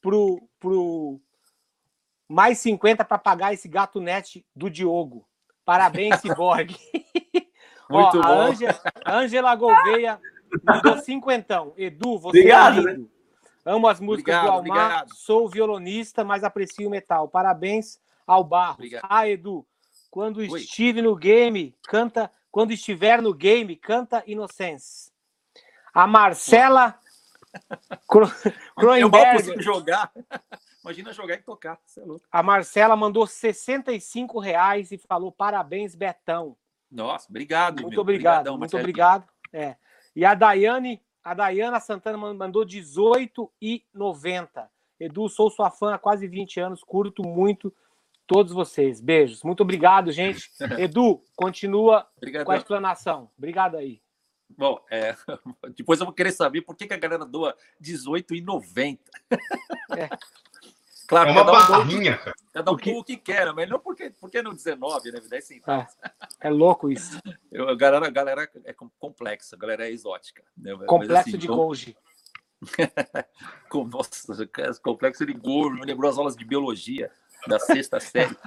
[0.02, 1.20] pro, pro
[2.28, 5.28] mais 50 para pagar esse gato net do Diogo.
[5.64, 6.76] Parabéns, Cyborg.
[7.90, 8.56] Muito Ó, bom.
[9.06, 10.20] A Ângela Gouveia
[10.64, 11.74] mandou cinquentão.
[11.78, 13.12] Edu, você obrigado, é lindo.
[13.66, 14.86] Amo as músicas obrigado, do Almar.
[14.86, 15.16] Obrigado.
[15.16, 17.28] Sou violonista, mas aprecio o metal.
[17.28, 18.90] Parabéns ao Barros.
[19.04, 19.66] Ah, Edu,
[20.10, 20.60] quando Oi.
[20.60, 22.32] estive no game, canta.
[22.52, 25.12] Quando estiver no game, canta Inocência.
[25.94, 27.00] A Marcela
[28.76, 29.56] Kroenberger.
[29.56, 30.12] Eu jogar.
[30.84, 31.80] Imagina jogar e tocar.
[31.98, 36.56] É a Marcela mandou 65 reais e falou parabéns, Betão.
[36.90, 37.82] Nossa, obrigado.
[37.82, 38.02] Muito meu.
[38.02, 39.28] obrigado, Obrigadão, muito obrigado.
[39.54, 39.76] É.
[40.16, 44.68] E a Daiane, a Dayana Santana mandou 18,90.
[45.00, 47.72] Edu, sou sua fã há quase 20 anos, curto muito
[48.26, 49.00] todos vocês.
[49.00, 49.44] Beijos.
[49.44, 50.50] Muito obrigado, gente.
[50.80, 52.48] Edu, continua Obrigadão.
[52.48, 53.30] com a explanação.
[53.38, 54.02] Obrigado aí.
[54.58, 55.16] Bom, é,
[55.78, 58.98] depois eu vou querer saber por que, que a galera doa R$18,90.
[59.96, 60.10] É.
[61.10, 62.36] Claro, é uma barrinha, cara.
[62.54, 62.92] Cada um porque...
[62.92, 65.20] o que quer, mas não porque, porque no 19, né?
[65.20, 65.92] 10 centavos.
[66.04, 67.20] É, é louco isso.
[67.52, 70.44] Eu, a, galera, a galera é complexa, a galera é exótica.
[70.56, 70.78] Né?
[70.86, 71.72] Complexo assim, de então...
[73.92, 74.48] Nossa,
[74.84, 77.12] complexo de Golgi, me lembrou as aulas de biologia
[77.48, 78.38] da sexta série.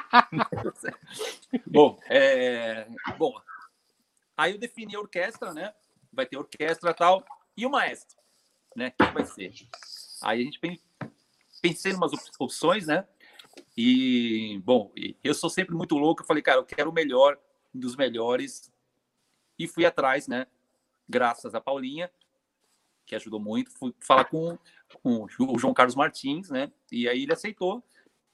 [1.66, 2.86] bom, é...
[3.18, 3.38] bom,
[4.34, 5.74] aí eu defini a orquestra, né?
[6.10, 7.22] Vai ter orquestra e tal,
[7.54, 8.16] e o maestro,
[8.74, 8.94] né?
[8.98, 9.52] Quem vai ser?
[10.22, 10.58] Aí a gente
[11.60, 13.06] pensei em umas opções, né?
[13.76, 14.92] E, bom,
[15.22, 16.22] eu sou sempre muito louco.
[16.22, 17.38] Eu falei, cara, eu quero o melhor
[17.72, 18.72] dos melhores.
[19.58, 20.46] E fui atrás, né?
[21.08, 22.10] Graças a Paulinha,
[23.04, 23.70] que ajudou muito.
[23.72, 24.58] Fui falar com,
[25.02, 26.70] com o João Carlos Martins, né?
[26.90, 27.82] E aí ele aceitou.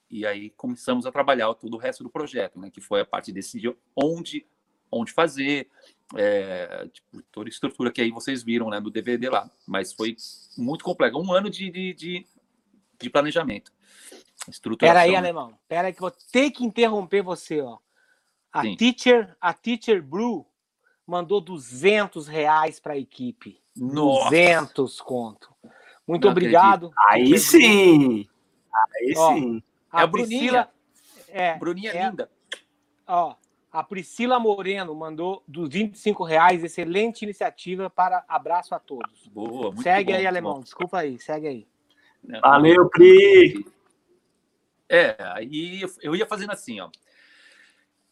[0.08, 2.70] E aí começamos a trabalhar todo o resto do projeto, né?
[2.70, 4.46] Que foi a parte de decidir onde,
[4.90, 5.68] onde fazer,
[6.14, 8.80] é, tipo, toda a estrutura que aí vocês viram, né?
[8.80, 9.50] Do DVD lá.
[9.66, 10.16] Mas foi
[10.56, 11.18] muito complexo.
[11.18, 12.26] Um ano de, de, de
[12.98, 13.72] de planejamento.
[14.48, 15.54] Espera aí, alemão.
[15.62, 17.78] Espera aí que vou ter que interromper você, ó.
[18.52, 18.76] A Sim.
[18.76, 20.46] teacher, a teacher Blue
[21.06, 23.60] mandou 200 reais para a equipe.
[23.76, 24.30] Nossa.
[24.30, 25.54] 200 conto.
[26.06, 26.90] Muito Não obrigado.
[27.08, 28.26] Aí sim.
[28.72, 29.62] Aí ó, sim.
[29.90, 30.70] A, é a Priscila
[31.28, 32.30] é, Bruninha é, linda.
[33.06, 33.34] Ó,
[33.70, 36.64] a Priscila Moreno mandou dos 25 reais.
[36.64, 39.26] Excelente iniciativa para abraço a todos.
[39.28, 40.60] Boa, Segue bom, aí, alemão.
[40.60, 41.68] Desculpa aí, segue aí.
[42.26, 42.40] Né?
[42.40, 43.64] Valeu, Pri!
[44.88, 46.90] É, aí eu ia fazendo assim, ó.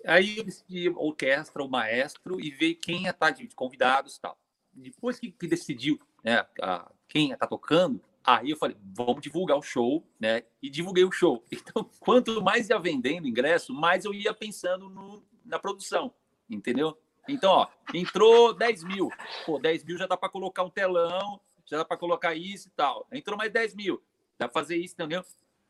[0.07, 4.39] Aí eu decidi orquestra, o maestro, e ver quem ia estar de convidados e tal.
[4.73, 9.57] Depois que, que decidiu né, a, quem ia estar tocando, aí eu falei, vamos divulgar
[9.57, 10.43] o show, né?
[10.63, 11.45] E divulguei o show.
[11.53, 16.13] Então, quanto mais ia vendendo ingresso, mais eu ia pensando no, na produção,
[16.51, 16.99] entendeu?
[17.29, 19.11] Então, ó, entrou 10 mil.
[19.47, 22.71] Pô, 10 mil já dá para colocar um telão, já dá para colocar isso e
[22.73, 23.07] tal.
[23.13, 24.03] Entrou mais 10 mil,
[24.39, 25.25] dá para fazer isso, entendeu?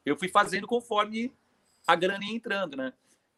[0.04, 1.33] Eu fui fazendo conforme
[1.87, 2.92] a grana ia entrando, né?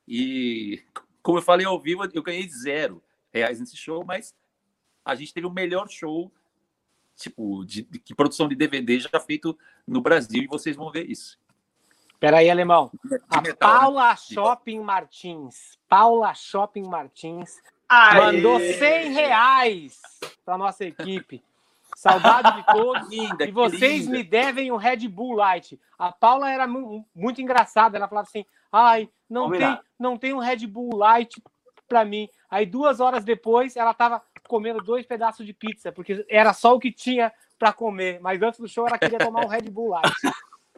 [0.07, 0.83] E
[1.23, 4.35] como eu falei ao vivo, eu ganhei zero reais nesse show, mas
[5.05, 6.33] a gente teve o melhor show,
[7.17, 11.39] tipo, de, de, produção de DVD já feito no Brasil, e vocês vão ver isso.
[12.19, 12.91] Peraí, alemão.
[13.29, 14.17] A metal, Paula né?
[14.17, 15.79] Shopping Martins.
[15.89, 18.21] Paula Shopping Martins Aê.
[18.21, 20.01] mandou 100 reais
[20.45, 21.45] para nossa equipe.
[21.97, 23.09] Saudade de todos.
[23.09, 25.81] linda, e vocês me devem um Red Bull Light.
[25.99, 27.97] A Paula era muito engraçada.
[27.97, 31.43] Ela falava assim: ai, não tem, não tem um Red Bull Light
[31.89, 32.29] para mim.
[32.51, 36.79] Aí duas horas depois ela tava comendo dois pedaços de pizza, porque era só o
[36.79, 38.21] que tinha para comer.
[38.21, 40.13] Mas antes do show ela queria tomar um Red Bull Light.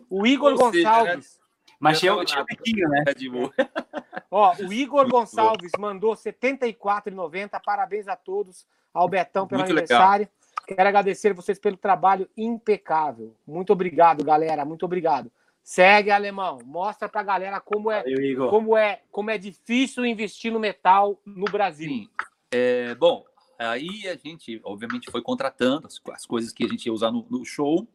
[0.09, 1.27] O Igor Ou Gonçalves.
[1.27, 1.39] Seja,
[1.81, 2.15] mas tinha,
[2.63, 3.03] tinha né?
[3.05, 3.53] Red Bull.
[4.31, 7.61] Ó, o Igor Gonçalves mandou R$ 74,90.
[7.65, 8.65] Parabéns a todos.
[8.95, 10.27] Ao Betão pelo Muito aniversário.
[10.27, 10.38] Legal.
[10.69, 13.35] Quero agradecer vocês pelo trabalho impecável.
[13.47, 14.67] Muito obrigado, galera.
[14.67, 15.33] Muito obrigado.
[15.63, 16.59] Segue, alemão.
[16.63, 21.47] Mostra pra galera como é, Valeu, como é, como é difícil investir no metal no
[21.47, 21.89] Brasil.
[21.89, 22.11] Sim.
[22.51, 23.25] É, bom,
[23.59, 27.27] aí a gente, obviamente, foi contratando as, as coisas que a gente ia usar no,
[27.31, 27.89] no, show.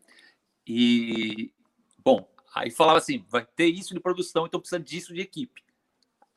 [0.66, 1.54] E,
[2.04, 5.64] bom, aí falava assim: vai ter isso de produção, então precisa disso de equipe.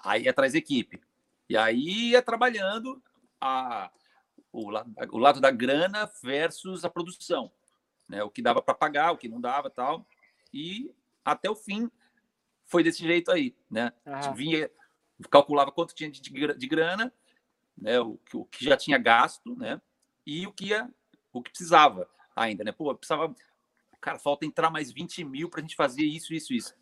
[0.05, 1.01] Aí ia atrás equipe.
[1.49, 3.03] E aí ia trabalhando
[3.41, 3.91] a
[4.65, 7.53] o lado, o lado da grana versus a produção,
[8.09, 8.23] né?
[8.23, 10.07] O que dava para pagar, o que não dava, tal.
[10.53, 11.91] E até o fim
[12.65, 13.93] foi desse jeito aí, né?
[14.05, 14.31] Ah.
[14.33, 14.71] Vinha,
[15.31, 17.13] calculava quanto tinha de, de grana,
[17.77, 18.01] né?
[18.01, 19.81] O, o, que já tinha gasto, né?
[20.27, 20.89] E o que ia,
[21.33, 22.73] o que precisava ainda, né?
[22.73, 23.35] Pô, precisava,
[24.01, 26.75] cara, falta entrar mais 20 mil para a gente fazer isso, isso, isso.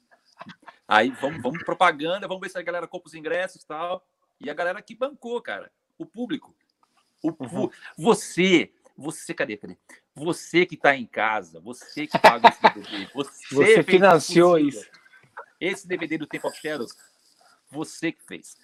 [0.86, 4.06] Aí vamos, vamos propaganda, vamos ver se a galera compra os ingressos e tal.
[4.40, 6.54] E a galera que bancou, cara, o público.
[7.24, 7.70] O, uhum.
[7.96, 9.76] Você Você, cadê, cadê?
[10.14, 14.86] Você que está em casa, você que paga esse DVD, você, você financiou isso.
[15.60, 16.94] Esse DVD do Temple of Shadows,
[17.70, 18.56] você que fez.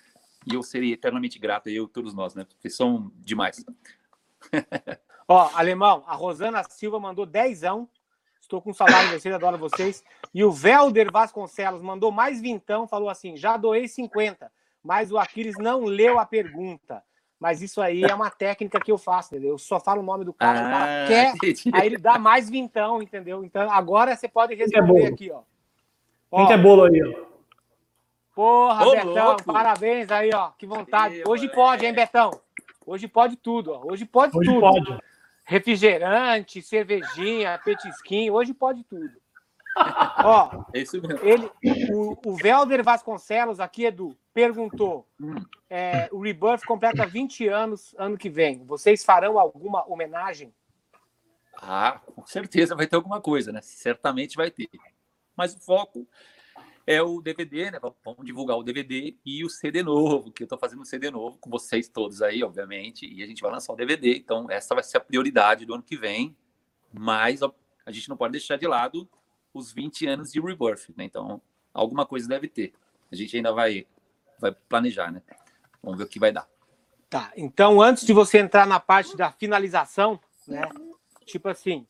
[0.47, 2.45] E eu seria eternamente grato, eu e todos nós, né?
[2.45, 3.65] Porque são demais.
[5.27, 7.89] Ó, alemão, a Rosana Silva mandou dezão.
[8.41, 10.05] Estou com saudade de vocês, adoro vocês.
[10.35, 14.51] E o Velder Vasconcelos mandou mais vintão, falou assim: já doei 50,
[14.83, 17.03] mas o Aquiles não leu a pergunta.
[17.41, 19.53] Mas isso aí é uma técnica que eu faço, entendeu?
[19.53, 21.33] Eu só falo o nome do cara, ah, o cara quer,
[21.73, 23.43] aí ele dá mais vintão, entendeu?
[23.43, 25.41] Então agora você pode responder aqui, ó.
[26.37, 27.31] Quem quer bolo aí, ó?
[28.35, 29.45] Porra, Ô, Betão, louco.
[29.45, 30.51] parabéns aí, ó.
[30.51, 31.23] Que vontade.
[31.27, 32.31] Hoje pode, hein, Betão?
[32.87, 33.91] Hoje pode tudo, ó.
[33.91, 34.61] Hoje pode Hoje tudo.
[34.61, 34.99] Pode.
[35.45, 39.20] Refrigerante, cervejinha, petisquinho, hoje pode tudo.
[39.77, 41.19] Ó, é isso mesmo.
[41.27, 41.51] Ele,
[41.93, 45.37] o, o Velder Vasconcelos aqui, Edu, perguntou: hum.
[45.69, 48.65] é, o Rebirth completa 20 anos ano que vem.
[48.65, 50.53] Vocês farão alguma homenagem?
[51.63, 53.61] Ah, com certeza vai ter alguma coisa, né?
[53.63, 54.69] Certamente vai ter.
[55.37, 56.07] Mas o foco
[56.87, 57.79] é o DVD, né?
[58.05, 61.37] Vamos divulgar o DVD e o CD novo, que eu estou fazendo um CD novo
[61.39, 64.17] com vocês todos aí, obviamente, e a gente vai lançar o DVD.
[64.17, 66.37] Então, essa vai ser a prioridade do ano que vem.
[66.93, 69.09] Mas a gente não pode deixar de lado
[69.53, 71.05] os 20 anos de Rebirth, né?
[71.05, 71.41] Então,
[71.73, 72.73] alguma coisa deve ter.
[73.11, 73.87] A gente ainda vai
[74.39, 75.23] vai planejar, né?
[75.83, 76.49] Vamos ver o que vai dar.
[77.09, 80.63] Tá, então antes de você entrar na parte da finalização, né?
[81.27, 81.87] Tipo assim,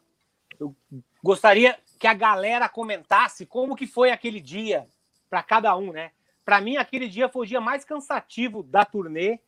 [0.59, 0.75] eu
[1.23, 4.89] gostaria que a galera comentasse como que foi aquele dia
[5.29, 6.13] para cada um, né?
[6.45, 9.39] Para mim, aquele dia foi o dia mais cansativo da turnê,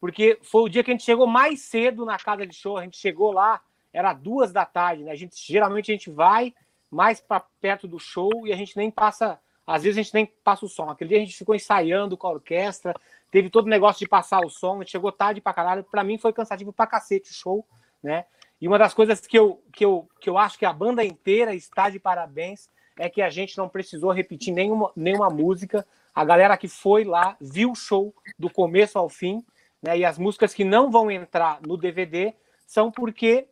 [0.00, 2.76] porque foi o dia que a gente chegou mais cedo na casa de show.
[2.76, 5.12] A gente chegou lá, era duas da tarde, né?
[5.12, 6.52] A gente geralmente a gente vai
[6.90, 10.26] mais para perto do show e a gente nem passa às vezes a gente nem
[10.26, 10.90] passa o som.
[10.90, 12.92] Aquele dia a gente ficou ensaiando com a orquestra,
[13.30, 15.84] teve todo o negócio de passar o som, a gente chegou tarde pra caralho.
[15.84, 17.64] Pra mim foi cansativo pra cacete o show,
[18.02, 18.24] né?
[18.60, 21.54] E uma das coisas que eu, que, eu, que eu acho que a banda inteira
[21.54, 25.86] está de parabéns é que a gente não precisou repetir nenhuma, nenhuma música.
[26.12, 29.44] A galera que foi lá viu o show do começo ao fim,
[29.80, 29.96] né?
[29.98, 32.34] E as músicas que não vão entrar no DVD
[32.66, 33.46] são porque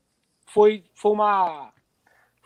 [0.47, 1.73] foi, foi, uma,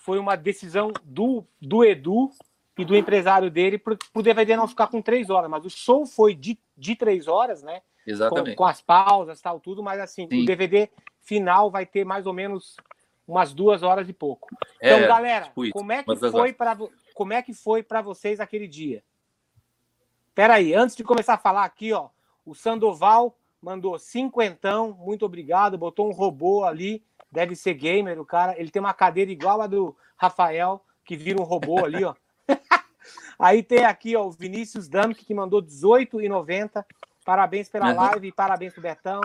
[0.03, 2.29] foi uma decisão do, do Edu
[2.77, 5.49] e do empresário dele para o DVD não ficar com três horas.
[5.49, 7.83] Mas o show foi de, de três horas, né?
[8.05, 8.57] Exatamente.
[8.57, 10.43] Com, com as pausas tal, tudo, mas assim, Sim.
[10.43, 12.77] o DVD final vai ter mais ou menos
[13.29, 14.49] umas duas horas e pouco.
[14.83, 16.77] Então, é, galera, tipo como é que foi para
[17.15, 19.05] como é que foi para vocês aquele dia?
[20.31, 22.09] Espera aí, antes de começar a falar aqui, ó,
[22.45, 28.55] o Sandoval mandou cinquentão, muito obrigado, botou um robô ali, deve ser gamer o cara,
[28.61, 32.15] ele tem uma cadeira igual a do Rafael, que vira um robô ali, ó.
[33.39, 36.85] Aí tem aqui ó, o Vinícius Damk, que mandou 18,90.
[37.25, 37.97] Parabéns pela uhum.
[37.97, 39.21] live e parabéns pro Betão.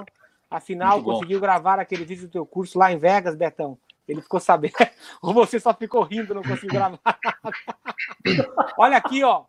[0.50, 3.78] Afinal, conseguiu gravar aquele vídeo do teu curso lá em Vegas, Betão.
[4.08, 4.74] Ele ficou sabendo.
[5.22, 7.00] Ou você só ficou rindo, não conseguiu gravar.
[8.80, 9.46] Olha aqui, ó.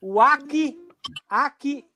[0.00, 0.76] O Aki,
[1.28, 1.86] Aki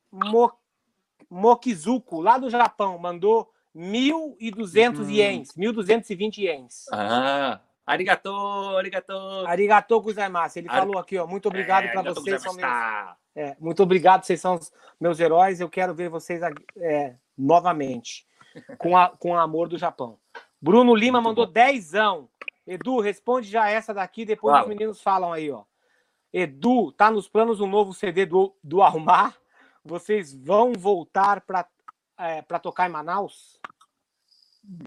[1.29, 5.11] Mokizuko, lá do Japão, mandou 1.200 hum.
[5.11, 6.87] ienes, 1.220 ienes.
[6.93, 8.31] Ah, Arigato,
[8.79, 9.13] arigato.
[9.47, 10.59] Arigato gozaimasu.
[10.59, 10.81] Ele Ar...
[10.81, 11.27] falou aqui, ó.
[11.27, 12.41] Muito obrigado é, para vocês.
[12.41, 12.73] São meus...
[13.37, 14.59] é, muito obrigado, vocês são
[14.99, 15.61] meus heróis.
[15.61, 16.41] Eu quero ver vocês
[16.79, 18.27] é, novamente.
[18.79, 20.17] Com, a, com o amor do Japão.
[20.63, 21.53] Bruno Lima muito mandou bom.
[21.53, 22.29] dezão.
[22.67, 25.65] Edu, responde já essa daqui, depois os meninos falam aí, ó.
[26.33, 29.37] Edu, tá nos planos um novo CD do, do Almar?
[29.85, 31.67] Vocês vão voltar para
[32.19, 33.61] é, tocar em Manaus?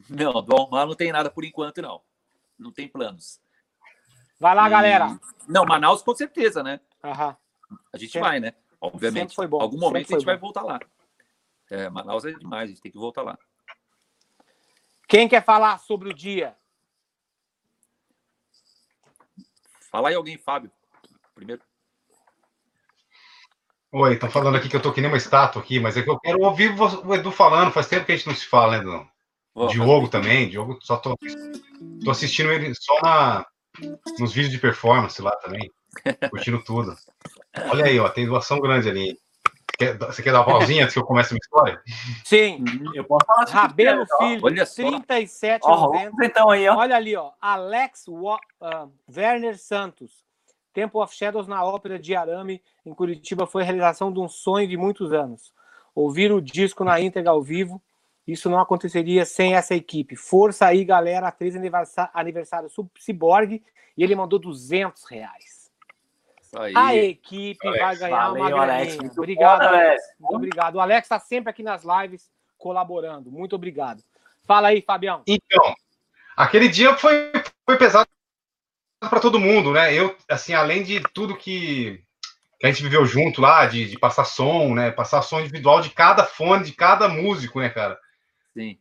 [0.09, 2.01] Não, do Almar não tem nada por enquanto, não
[2.57, 3.39] não tem planos.
[4.39, 4.69] Vai lá, e...
[4.69, 5.19] galera.
[5.47, 6.79] Não, Manaus com certeza, né?
[7.03, 7.37] Aham.
[7.93, 8.53] A gente vai, né?
[8.79, 9.35] Obviamente.
[9.35, 9.61] foi bom.
[9.61, 10.31] Algum momento a gente bom.
[10.31, 10.79] vai voltar lá.
[11.69, 13.37] É, Manaus é demais, a gente tem que voltar lá.
[15.07, 16.55] Quem quer falar sobre o dia?
[19.91, 20.71] Fala aí alguém, Fábio.
[21.33, 21.61] Primeiro.
[23.91, 26.09] Oi, tá falando aqui que eu tô que nem uma estátua aqui, mas é que
[26.09, 27.71] eu quero ouvir o Edu falando.
[27.71, 29.09] Faz tempo que a gente não se fala, né, Edu?
[29.65, 31.17] Diogo também, Diogo, só tô,
[32.03, 33.45] tô assistindo ele só na,
[34.19, 35.71] nos vídeos de performance lá também,
[36.29, 36.95] curtindo tudo.
[37.69, 39.17] Olha aí, ó, tem doação grande ali.
[39.77, 41.81] Quer, você quer dar uma pausinha antes que eu comece a minha história?
[42.23, 45.91] Sim, eu posso falar Rabelo Filho, olha 37 ó,
[46.23, 46.77] então aí, ó.
[46.77, 48.37] Olha ali, ó, Alex uh,
[49.15, 50.25] Werner Santos.
[50.73, 54.67] Temple of Shadows na Ópera de Arame, em Curitiba, foi a realização de um sonho
[54.67, 55.51] de muitos anos.
[55.95, 57.81] Ouvir o disco na íntegra ao vivo
[58.27, 60.15] isso não aconteceria sem essa equipe.
[60.15, 61.31] Força aí, galera.
[61.31, 63.63] Três aniversário, aniversário Cyborg.
[63.97, 65.71] E ele mandou 200 reais.
[66.75, 68.73] A equipe Alex, vai ganhar valeu, uma graninha.
[68.73, 70.03] Alex, obrigado, foda, Alex.
[70.19, 70.75] Muito obrigado.
[70.75, 73.31] O Alex está sempre aqui nas lives colaborando.
[73.31, 74.03] Muito obrigado.
[74.45, 75.23] Fala aí, Fabião.
[75.27, 75.75] Então,
[76.37, 77.31] Aquele dia foi,
[77.65, 78.07] foi pesado
[78.99, 79.91] para todo mundo, né?
[79.91, 81.99] Eu, assim, além de tudo que,
[82.59, 84.91] que a gente viveu junto lá, de, de, passar som, né?
[84.91, 87.97] Passar som individual de cada fone, de cada músico, né, cara?
[88.57, 88.75] Sim.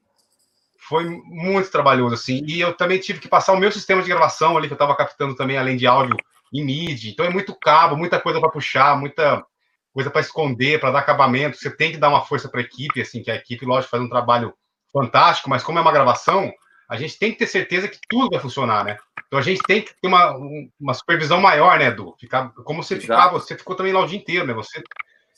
[0.89, 2.43] Foi muito trabalhoso, assim.
[2.47, 4.97] E eu também tive que passar o meu sistema de gravação ali, que eu estava
[4.97, 6.17] captando também, além de áudio
[6.51, 7.11] e MIDI.
[7.11, 9.45] Então é muito cabo, muita coisa para puxar, muita
[9.93, 11.59] coisa para esconder, para dar acabamento.
[11.59, 14.03] Você tem que dar uma força para a equipe, assim, que a equipe, lógico, faz
[14.03, 14.55] um trabalho
[14.91, 16.51] fantástico, mas como é uma gravação,
[16.89, 18.97] a gente tem que ter certeza que tudo vai funcionar, né?
[19.27, 20.35] Então a gente tem que ter uma,
[20.81, 22.15] uma supervisão maior, né, Edu?
[22.19, 23.03] Ficar, como você Exato.
[23.03, 24.55] ficava, você ficou também lá o dia inteiro, né?
[24.55, 24.81] Você,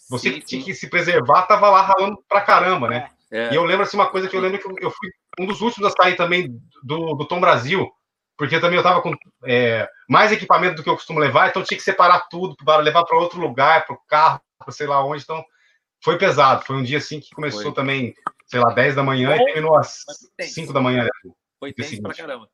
[0.09, 0.67] você sim, tinha sim.
[0.67, 3.09] que se preservar, tava lá ralando pra caramba, né?
[3.31, 3.53] É.
[3.53, 5.93] E eu lembro assim, uma coisa que eu lembro que eu fui um dos últimos
[5.93, 6.49] a sair também
[6.83, 7.89] do, do Tom Brasil,
[8.37, 9.15] porque também eu tava com
[9.45, 13.05] é, mais equipamento do que eu costumo levar, então tinha que separar tudo para levar
[13.05, 15.23] para outro lugar, para o carro, para sei lá onde.
[15.23, 15.45] Então
[16.03, 16.65] foi pesado.
[16.65, 17.75] Foi um dia assim que começou foi.
[17.75, 18.15] também,
[18.47, 20.05] sei lá, 10 da manhã e terminou às
[20.41, 21.05] 5 da manhã.
[21.05, 21.33] Né?
[21.59, 22.49] Foi tenso pra caramba.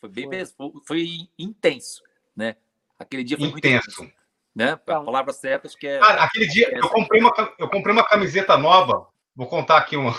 [0.00, 0.70] Foi bem foi.
[0.86, 1.08] foi
[1.38, 2.02] intenso,
[2.36, 2.56] né?
[2.98, 4.00] Aquele dia foi intenso.
[4.00, 4.70] Muito intenso né?
[4.72, 5.98] A palavra certa acho que é.
[6.00, 9.08] Ah, aquele dia eu comprei uma eu comprei uma camiseta nova.
[9.34, 10.14] Vou contar aqui uma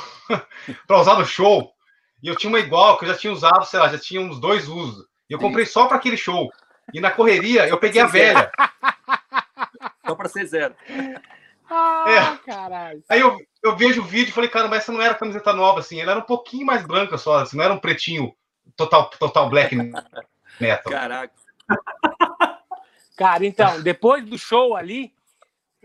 [0.88, 1.72] para usar no show.
[2.22, 4.40] E eu tinha uma igual que eu já tinha usado, sei lá, já tinha uns
[4.40, 5.06] dois usos.
[5.30, 6.52] E eu comprei só para aquele show.
[6.94, 8.52] E na correria eu peguei a velha.
[10.06, 10.76] Só para ser zero.
[11.70, 12.52] Ah, é.
[12.52, 13.04] caralho.
[13.10, 15.80] Aí eu, eu vejo o vídeo e falei, cara, mas essa não era camiseta nova,
[15.80, 16.00] assim.
[16.00, 18.36] Ela era um pouquinho mais branca só, assim, não era um pretinho
[18.76, 19.76] total, total black
[20.60, 20.92] metal.
[20.92, 21.34] Caraca.
[23.18, 25.14] Cara, então, depois do show ali,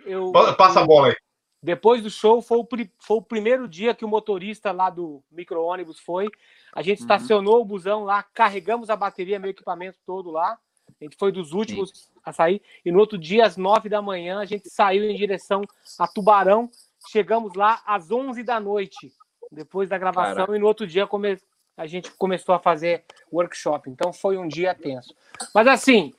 [0.05, 0.33] eu.
[0.33, 1.16] Passa a bola aí.
[1.62, 2.68] Depois do show, foi o,
[2.99, 6.29] foi o primeiro dia que o motorista lá do micro-ônibus foi.
[6.73, 7.05] A gente uhum.
[7.05, 10.59] estacionou o busão lá, carregamos a bateria, meu equipamento todo lá.
[11.01, 12.11] A gente foi dos últimos Sim.
[12.25, 12.62] a sair.
[12.85, 15.62] E no outro dia, às nove da manhã, a gente saiu em direção
[15.99, 16.70] a Tubarão.
[17.09, 19.12] Chegamos lá às onze da noite,
[19.51, 20.35] depois da gravação.
[20.35, 20.57] Caraca.
[20.57, 21.38] E no outro dia come...
[21.77, 23.88] a gente começou a fazer workshop.
[23.88, 25.14] Então foi um dia tenso.
[25.55, 26.12] Mas assim,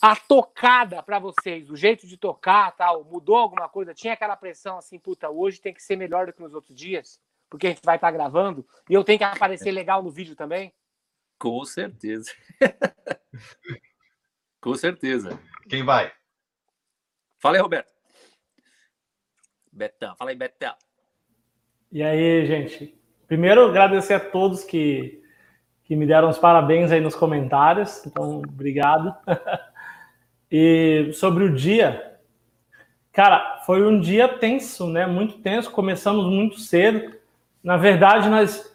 [0.00, 3.94] a tocada para vocês, o jeito de tocar, tal, mudou alguma coisa?
[3.94, 7.20] Tinha aquela pressão assim, puta, hoje tem que ser melhor do que nos outros dias,
[7.48, 10.36] porque a gente vai estar tá gravando e eu tenho que aparecer legal no vídeo
[10.36, 10.72] também?
[11.38, 12.32] Com certeza.
[14.60, 15.38] Com certeza.
[15.68, 16.12] Quem vai?
[17.38, 17.92] Fala aí, Roberto.
[19.70, 20.74] Betão, fala aí, Betão.
[21.92, 22.98] E aí, gente?
[23.26, 25.22] Primeiro, agradecer a todos que,
[25.84, 28.04] que me deram os parabéns aí nos comentários.
[28.06, 29.14] Então, obrigado.
[30.50, 32.18] e sobre o dia,
[33.12, 35.06] cara, foi um dia tenso, né?
[35.06, 35.70] Muito tenso.
[35.70, 37.14] Começamos muito cedo.
[37.62, 38.72] Na verdade, nós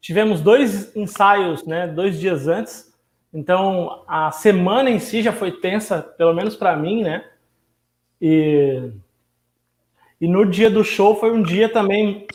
[0.00, 1.86] tivemos dois ensaios, né?
[1.86, 2.92] Dois dias antes.
[3.32, 7.24] Então, a semana em si já foi tensa, pelo menos para mim, né?
[8.20, 8.90] E,
[10.20, 12.26] e no dia do show foi um dia também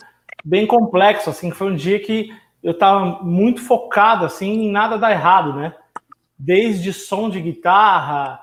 [0.44, 2.30] bem complexo, assim, foi um dia que
[2.64, 5.74] eu estava muito focado, assim, em nada dar errado, né?
[6.38, 8.40] Desde som de guitarra,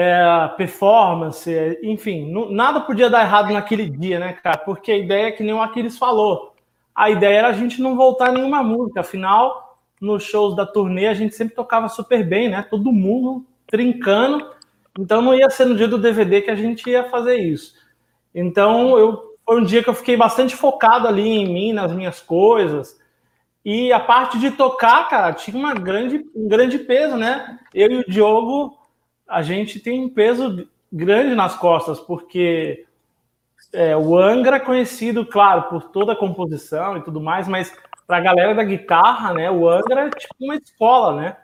[0.00, 1.50] é, performance,
[1.82, 4.56] enfim, não, nada podia dar errado naquele dia, né, cara?
[4.58, 6.54] Porque a ideia é que nem o Aquiles falou.
[6.94, 11.14] A ideia era a gente não voltar nenhuma música, afinal nos shows da turnê a
[11.14, 12.62] gente sempre tocava super bem, né?
[12.62, 14.48] Todo mundo trincando.
[14.96, 17.74] Então não ia ser no dia do DVD que a gente ia fazer isso.
[18.32, 22.20] Então eu foi um dia que eu fiquei bastante focado ali em mim, nas minhas
[22.20, 22.96] coisas.
[23.64, 27.58] E a parte de tocar, cara, tinha uma grande, um grande peso, né?
[27.74, 28.77] Eu e o Diogo,
[29.28, 32.86] a gente tem um peso grande nas costas, porque
[33.72, 38.16] é, o Angra é conhecido, claro, por toda a composição e tudo mais, mas para
[38.16, 41.36] a galera da guitarra, né, o Angra é tipo uma escola, né?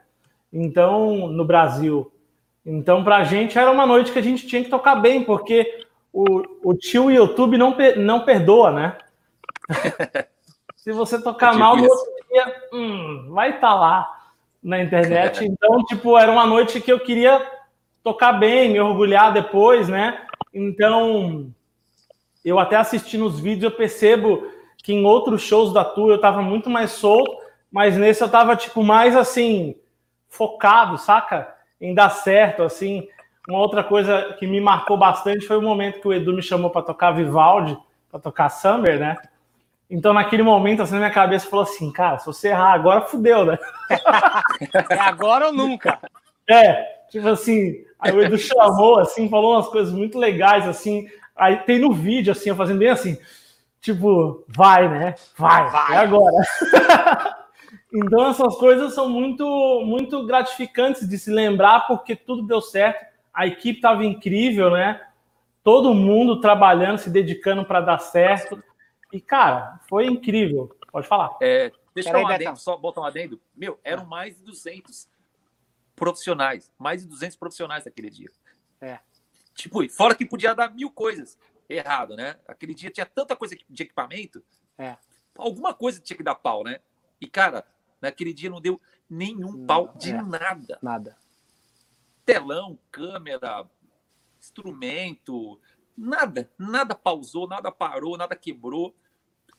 [0.51, 2.11] Então, no Brasil.
[2.65, 5.85] Então, para a gente era uma noite que a gente tinha que tocar bem, porque
[6.13, 8.97] o, o tio YouTube não, não perdoa, né?
[10.77, 14.17] Se você tocar tipo mal no outro dia, hum, vai estar tá lá
[14.63, 15.45] na internet.
[15.45, 17.45] Então, tipo, era uma noite que eu queria
[18.05, 20.21] tocar bem, me orgulhar depois, né?
[20.53, 21.51] Então,
[22.45, 26.43] eu até assistindo os vídeos, eu percebo que em outros shows da tour eu tava
[26.43, 27.35] muito mais solto,
[27.73, 29.75] mas nesse eu tava, tipo, mais assim,
[30.29, 31.55] focado, saca?
[31.81, 33.09] Em dar certo, assim.
[33.49, 36.71] Uma outra coisa que me marcou bastante foi o momento que o Edu me chamou
[36.71, 37.77] para tocar Vivaldi,
[38.11, 39.17] para tocar Summer, né?
[39.89, 43.47] Então, naquele momento, assim, na minha cabeça, falou assim, cara, se você errar agora, fudeu,
[43.47, 43.59] né?
[44.91, 45.99] É agora ou nunca.
[46.49, 51.57] É, tipo assim, aí o Edu chamou, assim, falou umas coisas muito legais, assim, aí
[51.59, 53.19] tem no vídeo, assim, eu fazendo bem assim,
[53.81, 55.15] tipo, vai, né?
[55.39, 55.95] Vai, vai.
[55.95, 56.37] é agora.
[57.93, 63.47] então essas coisas são muito, muito gratificantes de se lembrar, porque tudo deu certo, a
[63.47, 65.01] equipe estava incrível, né?
[65.63, 68.63] Todo mundo trabalhando, se dedicando para dar certo.
[69.11, 70.77] E, cara, foi incrível.
[70.93, 71.37] Pode falar.
[71.41, 73.41] É, deixa eu um adendo, só botar um adendo.
[73.57, 75.09] Meu, eram mais de 200
[75.95, 76.71] profissionais.
[76.79, 78.31] Mais de 200 profissionais naquele dia.
[78.81, 78.99] É.
[79.55, 81.39] Tipo, fora que podia dar mil coisas
[81.69, 82.39] errado, né?
[82.47, 84.45] Aquele dia tinha tanta coisa de equipamento.
[84.77, 84.97] É.
[85.37, 86.81] Alguma coisa tinha que dar pau, né?
[87.21, 87.65] E, cara,
[88.01, 90.23] naquele dia não deu nenhum pau de é.
[90.23, 90.79] nada.
[90.83, 91.17] Nada.
[92.25, 93.69] Telão, câmera,
[94.41, 95.61] instrumento,
[95.97, 96.51] nada.
[96.59, 98.95] Nada pausou, nada parou, nada quebrou.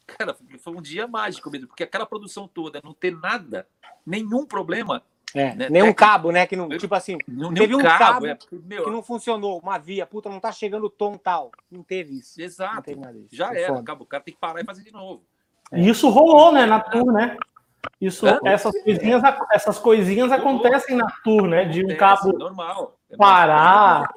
[0.06, 3.68] Cara, foi um dia mágico mesmo, porque aquela produção toda, não ter nada,
[4.06, 5.04] nenhum problema,
[5.36, 5.70] é, né?
[5.70, 6.48] Nenhum cabo, né?
[6.48, 9.78] Que não, tipo assim, não, teve um cabo, cabo é, meu, que não funcionou, uma
[9.78, 11.52] via, puta, não tá chegando o tom tal.
[11.70, 12.42] Não teve isso.
[12.42, 12.84] Exato.
[12.84, 14.06] Teve Já é era, acabou.
[14.06, 15.24] O cara tem que parar e fazer de novo.
[15.72, 15.80] É.
[15.80, 17.36] E isso rolou, né, na tour, né?
[18.00, 19.22] Isso, é, essas, coisinhas,
[19.54, 21.66] essas coisinhas acontecem na tour, né?
[21.66, 22.98] De um cabo normal.
[23.10, 24.10] É parar.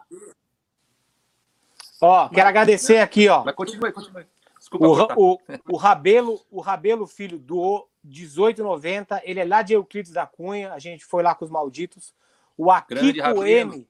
[2.01, 3.45] Ó, quero agradecer aqui, ó.
[3.45, 4.25] Mas continue, continue.
[4.71, 5.39] Desculpa, o, o,
[5.71, 9.23] o, Rabelo, o Rabelo Filho doou 18,90.
[9.25, 10.75] Ele é lá de Euclides da Cunha.
[10.75, 12.15] A gente foi lá com os malditos.
[12.57, 13.89] O Akiko M,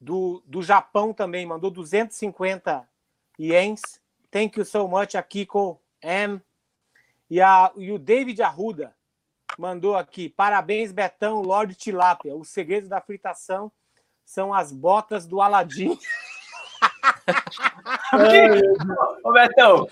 [0.00, 2.88] do, do Japão também, mandou 250
[3.38, 4.00] ienes.
[4.30, 6.40] Thank you so much, Akiko M.
[7.28, 8.94] E, a, e o David Arruda
[9.58, 12.34] mandou aqui: parabéns, Betão, Lorde Tilápia.
[12.34, 13.70] Os segredos da fritação
[14.24, 15.98] são as botas do Aladim.
[19.24, 19.86] Ô, Betão,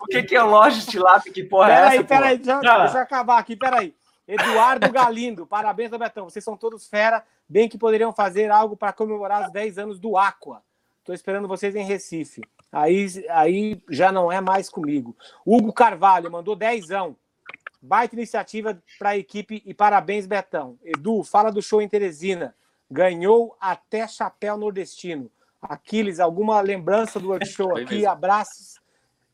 [0.00, 1.32] o que, que é loja de tilápia?
[1.32, 2.04] Que porra pera é essa?
[2.04, 3.94] Peraí, peraí, deixa, eu acabar aqui, peraí.
[4.26, 6.28] Eduardo Galindo, parabéns, Betão.
[6.28, 10.16] Vocês são todos fera, bem que poderiam fazer algo para comemorar os 10 anos do
[10.16, 10.62] Aqua.
[10.98, 12.42] Estou esperando vocês em Recife.
[12.70, 15.16] Aí, aí já não é mais comigo.
[15.44, 17.16] Hugo Carvalho mandou dezão.
[17.80, 20.78] Baita iniciativa para a equipe e parabéns, Betão.
[20.84, 22.54] Edu, fala do show em Teresina.
[22.88, 25.28] Ganhou até chapéu nordestino.
[25.62, 28.04] Aquiles, alguma lembrança do workshop aqui?
[28.04, 28.80] Abraços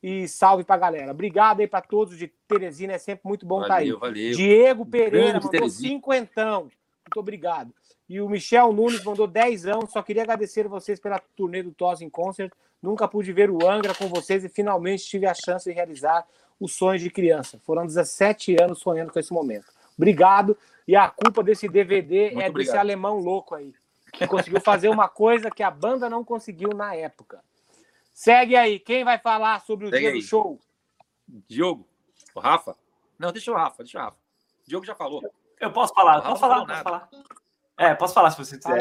[0.03, 1.11] e salve pra galera.
[1.11, 3.93] Obrigado aí para todos de Teresina, é sempre muito bom estar tá aí.
[3.93, 4.33] Valeu.
[4.33, 6.63] Diego Pereira mandou cinquentão.
[6.63, 7.75] Muito obrigado.
[8.09, 9.87] E o Michel Nunes mandou dezão.
[9.87, 12.53] Só queria agradecer vocês pela turnê do Tos em Concert.
[12.83, 16.27] Nunca pude ver o Angra com vocês e finalmente tive a chance de realizar
[16.61, 17.59] os sonhos de criança.
[17.65, 19.67] Foram 17 anos sonhando com esse momento.
[19.97, 20.57] Obrigado.
[20.87, 22.55] E a culpa desse DVD muito é obrigado.
[22.55, 23.75] desse alemão louco aí
[24.19, 27.43] que conseguiu fazer uma coisa que a banda não conseguiu na época.
[28.13, 30.21] Segue aí, quem vai falar sobre o Segue dia aí.
[30.21, 30.59] do show?
[31.47, 31.87] Diogo,
[32.35, 32.77] o Rafa?
[33.19, 34.17] Não, deixa o Rafa, deixa o Rafa.
[34.67, 35.23] O Diogo já falou.
[35.61, 37.09] Eu posso falar, posso falar, posso falar.
[37.77, 38.79] É, posso falar se você quiser.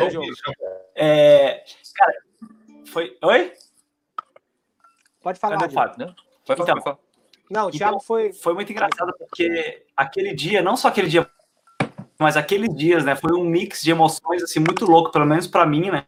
[0.96, 1.64] é,
[1.94, 2.14] cara,
[2.88, 3.16] foi.
[3.22, 3.54] Oi?
[5.22, 5.58] Pode falar.
[5.60, 6.16] Não, fato, né?
[6.46, 6.98] Foi, então, foi.
[7.50, 8.34] Não, o Thiago então, foi.
[8.34, 11.30] Foi muito engraçado porque aquele dia, não só aquele dia
[12.20, 15.66] mas aqueles dias, né, foi um mix de emoções, assim, muito louco, pelo menos para
[15.66, 16.06] mim, né,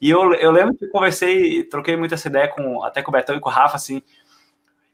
[0.00, 3.36] e eu, eu lembro que conversei, troquei muito essa ideia com, até com o Betão
[3.36, 4.02] e com o Rafa, assim,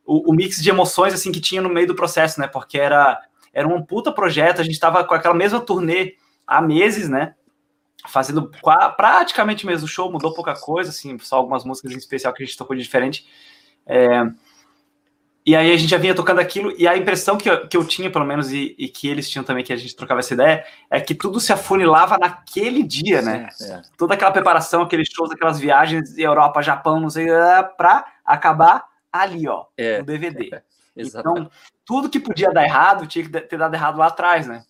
[0.05, 3.21] o, o, mix de emoções, assim, que tinha no meio do processo, né, porque era,
[3.53, 6.17] era um puta projeto, a gente tava com aquela mesma turnê
[6.47, 7.35] há meses, né,
[8.09, 8.51] fazendo
[8.97, 12.47] praticamente o mesmo show, mudou pouca coisa, assim, só algumas músicas em especial que a
[12.47, 13.27] gente tocou de diferente,
[13.87, 14.23] é,
[15.47, 17.85] e aí a gente já vinha tocando aquilo, e a impressão que eu, que eu
[17.87, 20.67] tinha, pelo menos, e, e, que eles tinham também, que a gente trocava essa ideia,
[20.91, 23.49] é que tudo se afunilava naquele dia, né?
[23.61, 23.83] É, é.
[23.97, 27.29] Toda aquela preparação, aqueles shows, aquelas viagens, Europa, Japão, não sei,
[27.77, 29.99] pra acabar ali, ó, é.
[29.99, 30.61] no DVD.
[30.97, 31.49] então,
[31.85, 34.65] tudo que podia dar errado tinha que ter dado errado lá atrás, né?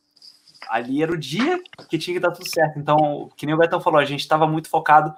[0.68, 1.58] Ali era o dia
[1.88, 2.78] que tinha que dar tudo certo.
[2.78, 5.14] Então, que nem o Betão falou, a gente estava muito focado,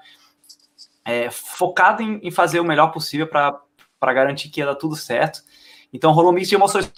[1.04, 3.60] é, focado em, em fazer o melhor possível para
[3.98, 5.42] para garantir que ia dar tudo certo.
[5.92, 6.92] Então rolou um mix de emoções,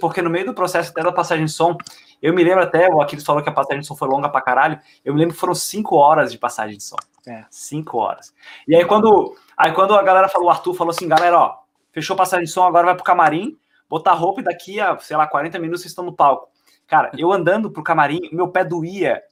[0.00, 1.76] porque no meio do processo até da passagem de som,
[2.20, 4.40] eu me lembro até, o Aquiles falou que a passagem de som foi longa pra
[4.40, 6.96] caralho, eu me lembro que foram cinco horas de passagem de som.
[7.26, 7.44] É.
[7.50, 8.32] Cinco horas.
[8.66, 11.58] E aí quando, aí quando a galera falou, o Arthur falou assim, galera, ó,
[11.92, 13.56] fechou a passagem de som, agora vai pro camarim,
[13.88, 16.48] botar roupa e daqui a, sei lá, 40 minutos vocês estão no palco.
[16.86, 19.22] Cara, eu andando pro camarim, meu pé doía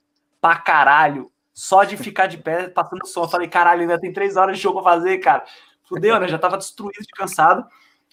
[0.40, 3.22] pra caralho, só de ficar de pé passando som.
[3.22, 5.44] Eu falei, caralho, ainda tem três horas de show pra fazer, cara
[5.88, 6.28] fudeu, né?
[6.28, 7.66] Já tava destruído de cansado.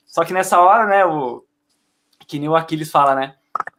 [0.05, 1.43] Só que nessa hora, né, o
[2.28, 3.36] que nem o Aquiles fala, né?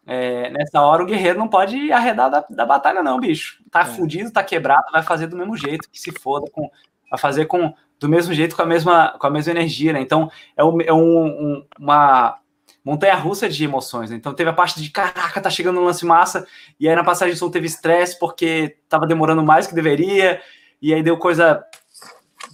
[0.06, 3.62] É, nessa hora o guerreiro não pode arredar da, da batalha, não, bicho.
[3.70, 3.84] Tá é.
[3.84, 6.70] fudido, tá quebrado, vai fazer do mesmo jeito, que se foda, com,
[7.10, 10.00] vai fazer com do mesmo jeito, com a mesma, com a mesma energia, né?
[10.00, 12.38] Então é, um, é um, um, uma
[12.84, 14.10] montanha russa de emoções.
[14.10, 14.16] Né?
[14.16, 16.46] Então teve a parte de caraca, tá chegando no lance massa,
[16.80, 20.40] e aí na passagem de som teve estresse porque tava demorando mais que deveria,
[20.80, 21.64] e aí deu coisa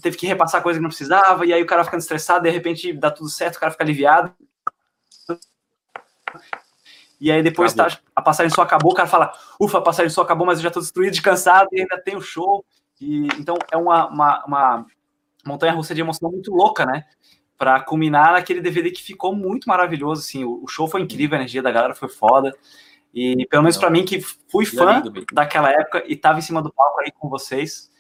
[0.03, 2.93] teve que repassar coisa que não precisava, e aí o cara ficando estressado, de repente
[2.93, 4.33] dá tudo certo, o cara fica aliviado.
[7.21, 10.23] E aí depois tá, a passagem só acabou, o cara fala, ufa, a passagem só
[10.23, 12.65] acabou, mas eu já tô destruído de cansado e ainda tem o show.
[13.01, 14.87] E, então é uma, uma, uma
[15.45, 17.05] montanha russa de emoção muito louca, né?
[17.59, 21.61] para culminar naquele DVD que ficou muito maravilhoso, assim, o, show foi incrível, a energia
[21.61, 22.57] da galera foi foda,
[23.13, 26.73] e pelo menos para mim que fui fã daquela época e tava em cima do
[26.73, 27.91] palco aí com vocês,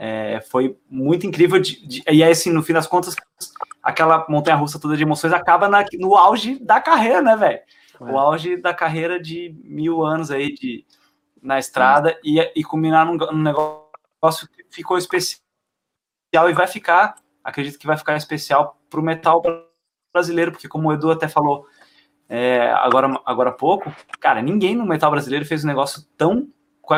[0.00, 3.16] é, foi muito incrível, de, de, e aí assim, no fim das contas,
[3.82, 7.58] aquela montanha-russa toda de emoções acaba na, no auge da carreira, né, velho?
[7.58, 8.04] É.
[8.04, 10.86] O auge da carreira de mil anos aí de,
[11.42, 15.40] na estrada e, e culminar num, num negócio que ficou especial
[16.48, 19.42] e vai ficar, acredito que vai ficar especial para o metal
[20.12, 21.66] brasileiro, porque como o Edu até falou
[22.28, 26.48] é, agora, agora há pouco, cara, ninguém no metal brasileiro fez um negócio tão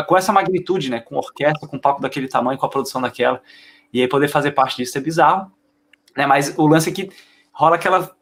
[0.06, 1.00] com essa magnitude, né?
[1.00, 3.42] Com orquestra, com papo daquele tamanho, com a produção daquela.
[3.92, 5.50] E aí poder fazer parte disso é bizarro.
[6.16, 6.26] Né?
[6.26, 7.10] Mas o lance é que
[7.52, 8.16] rola aquela,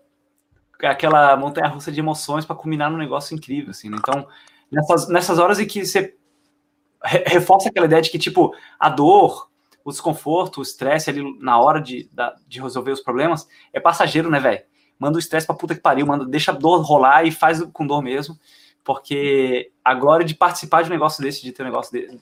[0.83, 3.97] aquela montanha-russa de emoções para culminar num negócio incrível, assim, né?
[3.99, 4.27] Então,
[4.71, 6.17] nessas, nessas horas em que você
[7.03, 9.49] reforça aquela ideia de que, tipo, a dor,
[9.85, 12.11] o desconforto, o estresse ali na hora de,
[12.47, 14.63] de resolver os problemas é passageiro, né, velho?
[14.99, 17.87] Manda o estresse pra puta que pariu, manda, deixa a dor rolar e faz com
[17.87, 18.39] dor mesmo,
[18.85, 22.21] porque a glória de participar de um negócio desse, de ter um negócio de,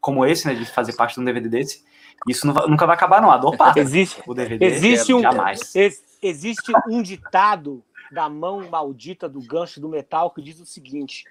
[0.00, 1.82] como esse, né, de fazer parte de um DVD desse,
[2.28, 3.30] isso nunca vai acabar, não.
[3.30, 3.80] A dor passa.
[3.80, 5.74] Existe, o DVD existe é, um, jamais.
[5.74, 11.24] Ex, existe um ditado da mão maldita do gancho do metal que diz o seguinte: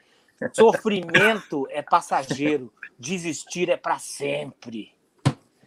[0.54, 4.92] sofrimento é passageiro, desistir é para sempre.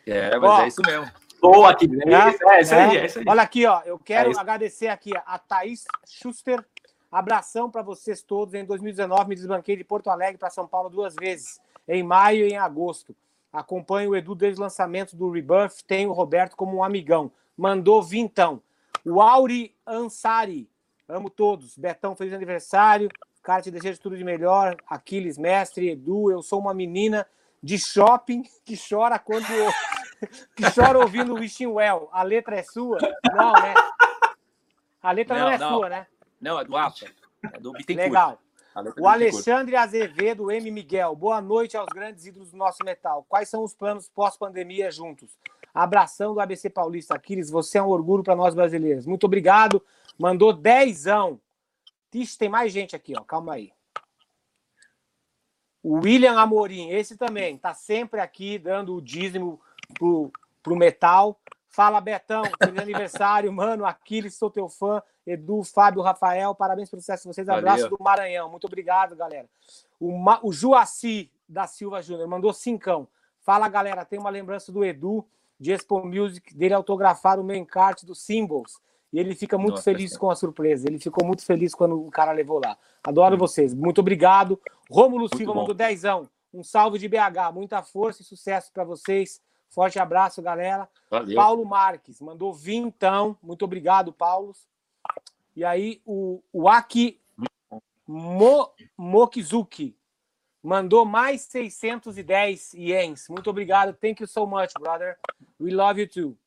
[0.05, 1.11] É, mas ó, é isso mesmo.
[1.41, 2.03] Boa aqui, né?
[2.07, 3.01] É, é, isso aí, é.
[3.01, 3.25] é isso aí.
[3.29, 3.83] Olha aqui, ó.
[3.85, 6.65] Eu quero é agradecer aqui a Thaís Schuster.
[7.11, 8.55] Abração para vocês todos.
[8.55, 12.53] Em 2019, me desbanquei de Porto Alegre para São Paulo duas vezes, em maio e
[12.53, 13.15] em agosto.
[13.53, 15.83] Acompanho o Edu desde o lançamento do Rebirth.
[15.87, 17.33] Tenho o Roberto como um amigão.
[17.57, 18.63] Mandou vintão.
[19.05, 20.69] O Auri Ansari.
[21.09, 21.77] Amo todos.
[21.79, 23.09] Betão, feliz aniversário.
[23.43, 24.77] Cara, te desejo tudo de melhor.
[24.87, 26.31] Aquiles, mestre, Edu.
[26.31, 27.27] Eu sou uma menina
[27.63, 29.47] de shopping que chora quando
[30.55, 32.11] que chora ouvindo Wishing Well.
[32.13, 32.99] A letra é sua?
[33.35, 33.75] Não, né?
[35.03, 35.75] A letra não, não é não.
[35.75, 36.07] sua, né?
[36.41, 37.07] Não, é do Apa.
[37.53, 38.09] É do Bittencourt.
[38.09, 38.39] Legal.
[39.01, 40.71] O Alexandre Azevedo, M.
[40.71, 41.17] Miguel.
[41.17, 43.27] Boa noite aos grandes ídolos do nosso metal.
[43.29, 45.37] Quais são os planos pós-pandemia juntos?
[45.75, 47.15] Abração do ABC Paulista.
[47.15, 49.05] Aquiles, você é um orgulho para nós brasileiros.
[49.05, 49.83] Muito obrigado.
[50.17, 51.41] Mandou dezão.
[52.15, 53.23] Ixi, tem mais gente aqui, ó.
[53.23, 53.73] Calma aí.
[55.83, 59.61] O William Amorim, esse também, tá sempre aqui dando o dízimo
[59.95, 60.33] pro,
[60.63, 61.41] pro metal.
[61.69, 63.85] Fala, Betão, feliz aniversário, mano.
[63.85, 65.03] Aquiles, sou teu fã.
[65.27, 67.49] Edu, Fábio, Rafael, parabéns pelo sucesso de vocês.
[67.49, 67.97] Abraço Valeu.
[67.97, 68.51] do Maranhão.
[68.51, 69.49] Muito obrigado, galera.
[70.01, 70.41] O, Ma...
[70.43, 73.07] o Juaci da Silva Júnior mandou cincão.
[73.41, 75.25] Fala, galera, tem uma lembrança do Edu
[75.61, 78.81] de Expo Music, dele autografar o main card do Symbols.
[79.13, 80.87] E ele fica muito Nossa, feliz com a surpresa.
[80.89, 82.77] Ele ficou muito feliz quando o cara levou lá.
[83.03, 83.39] Adoro hum.
[83.39, 83.73] vocês.
[83.75, 84.61] Muito obrigado.
[84.91, 85.61] Rômulo Silva bom.
[85.61, 86.29] mandou dezão.
[86.53, 87.53] Um salve de BH.
[87.55, 89.41] Muita força e sucesso para vocês.
[89.69, 90.89] Forte abraço, galera.
[91.11, 91.37] Valeu.
[91.37, 93.37] Paulo Marques mandou vintão.
[93.43, 94.55] Muito obrigado, Paulo.
[95.55, 97.21] E aí, o, o Aki
[98.07, 99.95] Mo, Mokizuki
[100.63, 103.29] mandou mais 610 ienes.
[103.29, 103.93] Muito obrigado.
[103.95, 105.19] Thank you so much, brother.
[105.61, 106.39] We love you too.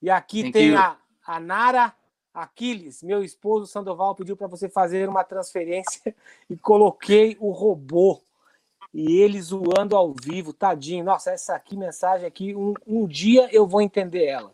[0.00, 0.96] E aqui Thank tem a,
[1.26, 1.94] a Nara
[2.32, 3.02] Aquiles.
[3.02, 6.14] Meu esposo Sandoval pediu para você fazer uma transferência
[6.48, 8.22] e coloquei o robô
[8.94, 11.04] e ele zoando ao vivo, tadinho.
[11.04, 14.52] Nossa, essa aqui mensagem aqui, um, um dia eu vou entender ela.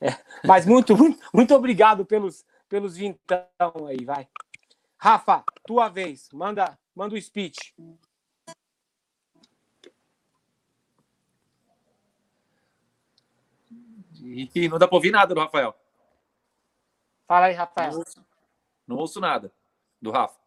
[0.00, 0.10] É,
[0.44, 3.40] mas muito, muito, muito obrigado pelos, pelos vintão
[3.88, 4.28] aí, vai.
[4.96, 7.74] Rafa, tua vez, manda, manda o speech.
[14.22, 15.74] E não dá para ouvir nada do Rafael.
[17.26, 17.90] Fala aí, Rafael.
[17.90, 18.26] Não ouço,
[18.86, 19.52] não ouço nada
[20.00, 20.45] do Rafa.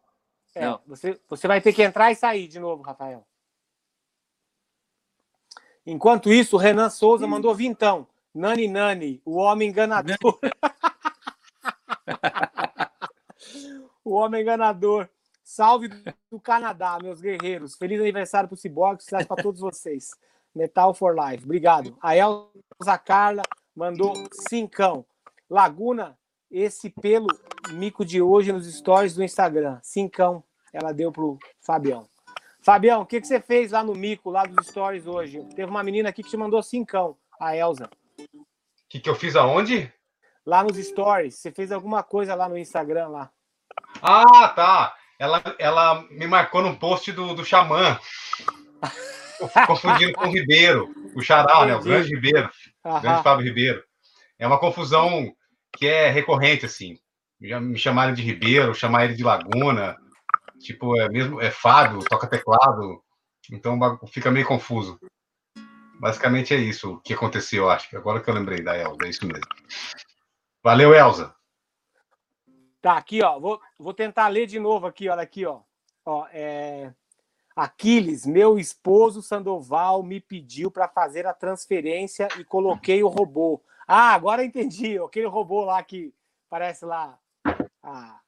[0.54, 0.80] É, não.
[0.86, 3.24] Você, você vai ter que entrar e sair de novo, Rafael.
[5.86, 8.06] Enquanto isso, o Renan Souza mandou vintão.
[8.34, 10.16] Nani Nani, o homem enganador.
[14.04, 15.08] o homem enganador.
[15.42, 15.88] Salve
[16.30, 17.74] do Canadá, meus guerreiros.
[17.74, 20.10] Feliz aniversário para o Ciborgue, sucesso para todos vocês.
[20.54, 21.44] Metal for Life.
[21.44, 21.96] Obrigado.
[22.00, 23.42] A Elza Carla
[23.74, 24.14] mandou
[24.48, 25.04] cincão.
[25.48, 26.16] Laguna,
[26.48, 27.26] esse pelo
[27.72, 29.78] mico de hoje nos stories do Instagram.
[29.82, 30.42] Cincão,
[30.72, 32.06] ela deu pro Fabião.
[32.62, 35.42] Fabião, o que, que você fez lá no mico, lá dos stories hoje?
[35.54, 37.88] Teve uma menina aqui que te mandou cincão, a Elza.
[38.18, 38.44] O
[38.88, 39.92] que, que eu fiz aonde?
[40.44, 41.36] Lá nos stories.
[41.36, 43.30] Você fez alguma coisa lá no Instagram lá.
[44.02, 44.94] Ah, tá.
[45.18, 47.98] Ela, ela me marcou num post do, do Xamã.
[49.66, 51.74] Confundindo com o Ribeiro, o Xará, né?
[51.74, 52.50] O grande Ribeiro.
[52.84, 53.82] O grande Fábio Ribeiro.
[54.38, 55.34] É uma confusão
[55.72, 56.98] que é recorrente, assim.
[57.42, 59.96] Já me chamaram de Ribeiro, chamar ele de Laguna,
[60.58, 63.02] tipo, é mesmo, é Fábio, toca teclado,
[63.50, 63.78] então
[64.08, 65.00] fica meio confuso.
[65.98, 69.26] Basicamente é isso que aconteceu, acho que agora que eu lembrei da Elza, é isso
[69.26, 69.46] mesmo.
[70.62, 71.34] Valeu, Elza.
[72.80, 73.38] Tá, aqui, ó.
[73.38, 75.60] Vou, vou tentar ler de novo aqui, olha aqui, ó.
[76.04, 76.92] ó é...
[77.54, 83.62] Aquiles, meu esposo Sandoval me pediu para fazer a transferência e coloquei o robô.
[83.86, 84.98] Ah, agora entendi.
[84.98, 86.14] Aquele robô lá que
[86.48, 87.18] parece lá
[87.90, 88.20] a,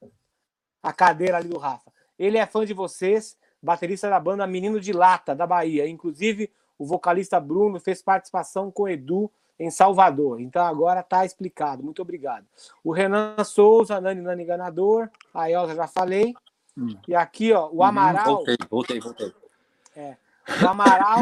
[0.83, 1.93] a cadeira ali do Rafa.
[2.19, 5.89] Ele é fã de vocês, baterista da banda Menino de Lata, da Bahia.
[5.89, 10.41] Inclusive, o vocalista Bruno fez participação com Edu em Salvador.
[10.41, 11.83] Então agora está explicado.
[11.83, 12.45] Muito obrigado.
[12.83, 15.09] O Renan Souza, Nani Nani Enganador.
[15.33, 16.35] A Elza já falei.
[16.77, 16.97] Hum.
[17.07, 18.37] E aqui, ó, o uhum, Amaral.
[18.37, 19.33] voltei, voltei, voltei.
[19.95, 20.17] É.
[20.63, 21.21] O Amaral.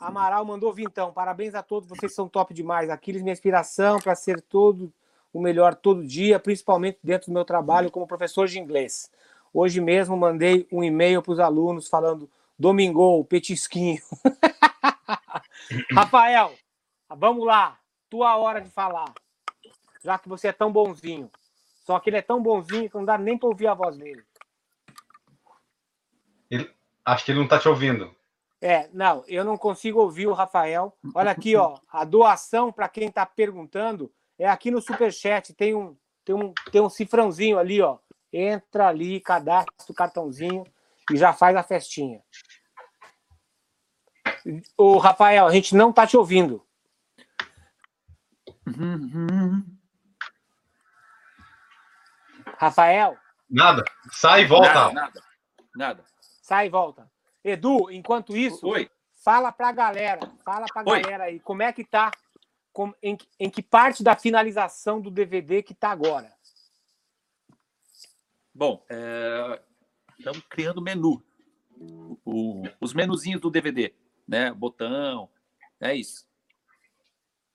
[0.00, 1.12] Amaral mandou vintão.
[1.12, 2.90] Parabéns a todos, vocês são top demais.
[2.90, 4.92] Aquiles, minha inspiração para ser todo
[5.32, 9.10] o melhor todo dia, principalmente dentro do meu trabalho como professor de inglês.
[9.52, 14.00] Hoje mesmo mandei um e-mail para os alunos falando Domingo, petisquinho.
[15.92, 16.54] Rafael,
[17.08, 17.78] vamos lá.
[18.08, 19.12] Tua hora de falar.
[20.02, 21.30] Já que você é tão bonzinho.
[21.84, 24.24] Só que ele é tão bonzinho que não dá nem para ouvir a voz dele.
[26.50, 26.70] Ele,
[27.04, 28.14] acho que ele não está te ouvindo.
[28.60, 30.96] É, não, eu não consigo ouvir o Rafael.
[31.14, 35.54] Olha aqui, ó, a doação para quem está perguntando é aqui no Superchat.
[35.54, 37.98] Tem um, tem, um, tem um cifrãozinho ali, ó.
[38.32, 40.64] Entra ali, cadastra o cartãozinho
[41.10, 42.22] e já faz a festinha.
[44.76, 46.64] O Rafael, a gente não está te ouvindo.
[52.58, 53.16] Rafael?
[53.48, 53.84] Nada.
[54.12, 54.72] Sai e volta.
[54.72, 55.22] Nada, nada.
[55.74, 56.04] nada.
[56.42, 57.10] Sai e volta.
[57.44, 58.90] Edu, enquanto isso, Oi.
[59.24, 62.10] fala para a galera, fala para a galera aí, como é que tá,
[62.76, 66.30] com, em, em que parte da finalização do DVD que tá agora?
[68.54, 69.62] Bom, é,
[70.18, 71.24] estamos criando menu.
[72.22, 73.94] O, os menuzinhos do DVD,
[74.28, 74.52] né?
[74.52, 75.30] Botão,
[75.80, 76.28] é isso.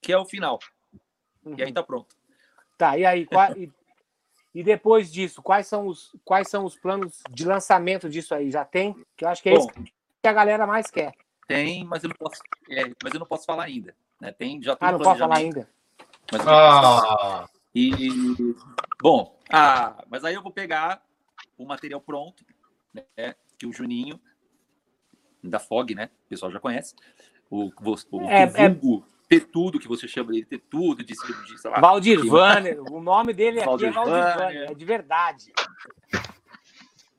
[0.02, 0.58] Que é o final.
[1.46, 1.54] Uhum.
[1.56, 2.16] E aí tá pronto.
[2.76, 3.72] Tá, e aí, qual, e,
[4.56, 8.50] e, depois disso, quais são, os, quais são os planos de lançamento disso aí?
[8.50, 8.96] Já tem?
[9.16, 11.14] Que eu acho que é Bom, isso que a galera mais quer.
[11.48, 12.42] Tem, mas eu não posso,
[12.72, 13.96] é, mas eu não posso falar ainda.
[14.22, 14.32] Né?
[14.32, 15.68] Tem, já tem ah, não posso falar ainda.
[16.32, 17.50] Mas ah.
[17.74, 18.08] E,
[19.02, 21.04] bom, ah, mas aí eu vou pegar
[21.58, 22.46] o material pronto,
[22.94, 24.20] né, que o Juninho,
[25.44, 26.94] da FOG, né, o pessoal já conhece,
[27.50, 29.04] o, o, o, é, o é...
[29.28, 31.80] ter tudo que você chama ele, ter tudo, de, de sei lá.
[31.80, 35.52] Valdir Vanner, o nome dele aqui é Valdir Vanner, é de verdade.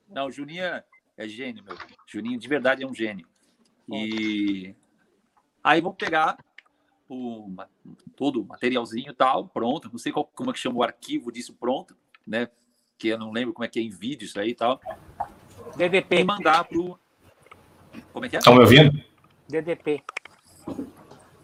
[0.07, 0.83] Não, o Juninho é,
[1.17, 1.75] é gênio, meu.
[2.07, 3.27] Juninho de verdade é um gênio.
[3.89, 4.75] E
[5.63, 6.37] aí vamos pegar
[7.13, 7.55] o,
[8.15, 9.89] todo o materialzinho e tal, pronto.
[9.91, 11.95] Não sei qual, como é que chama o arquivo disso pronto,
[12.25, 12.49] né?
[13.03, 14.79] que eu não lembro como é que é em vídeo isso aí e tal.
[15.75, 16.21] DDP.
[16.21, 16.97] E mandar pro.
[18.13, 18.39] Como é que é?
[18.39, 19.03] Estão me ouvindo?
[19.47, 20.01] DDP.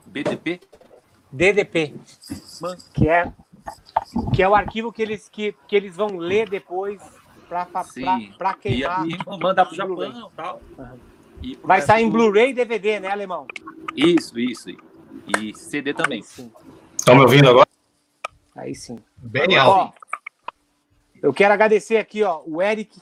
[0.05, 0.61] BDP?
[1.29, 1.95] DDP.
[2.93, 3.33] Que é,
[4.33, 7.01] que é o arquivo que eles, que, que eles vão ler depois
[7.49, 7.65] para
[8.53, 9.05] queimar.
[9.05, 10.61] E, e mandar para o Japão e tal.
[10.77, 10.99] Uhum.
[11.63, 13.47] Vai sair em Blu-ray e DVD, né, Alemão?
[13.95, 14.69] Isso, isso.
[15.37, 16.19] E CD também.
[16.19, 17.67] Estão me ouvindo agora?
[18.55, 18.97] Aí sim.
[19.17, 19.97] Bem alto.
[21.21, 22.99] Eu quero agradecer aqui, ó, o Eric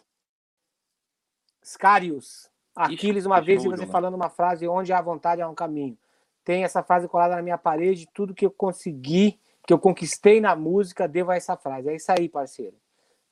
[1.63, 2.49] Scarius.
[2.75, 5.97] Aquiles, uma vez, e você falando uma frase, onde há vontade há um caminho.
[6.43, 10.55] Tem essa frase colada na minha parede, tudo que eu consegui, que eu conquistei na
[10.55, 11.89] música, devo a essa frase.
[11.89, 12.77] É isso aí, parceiro.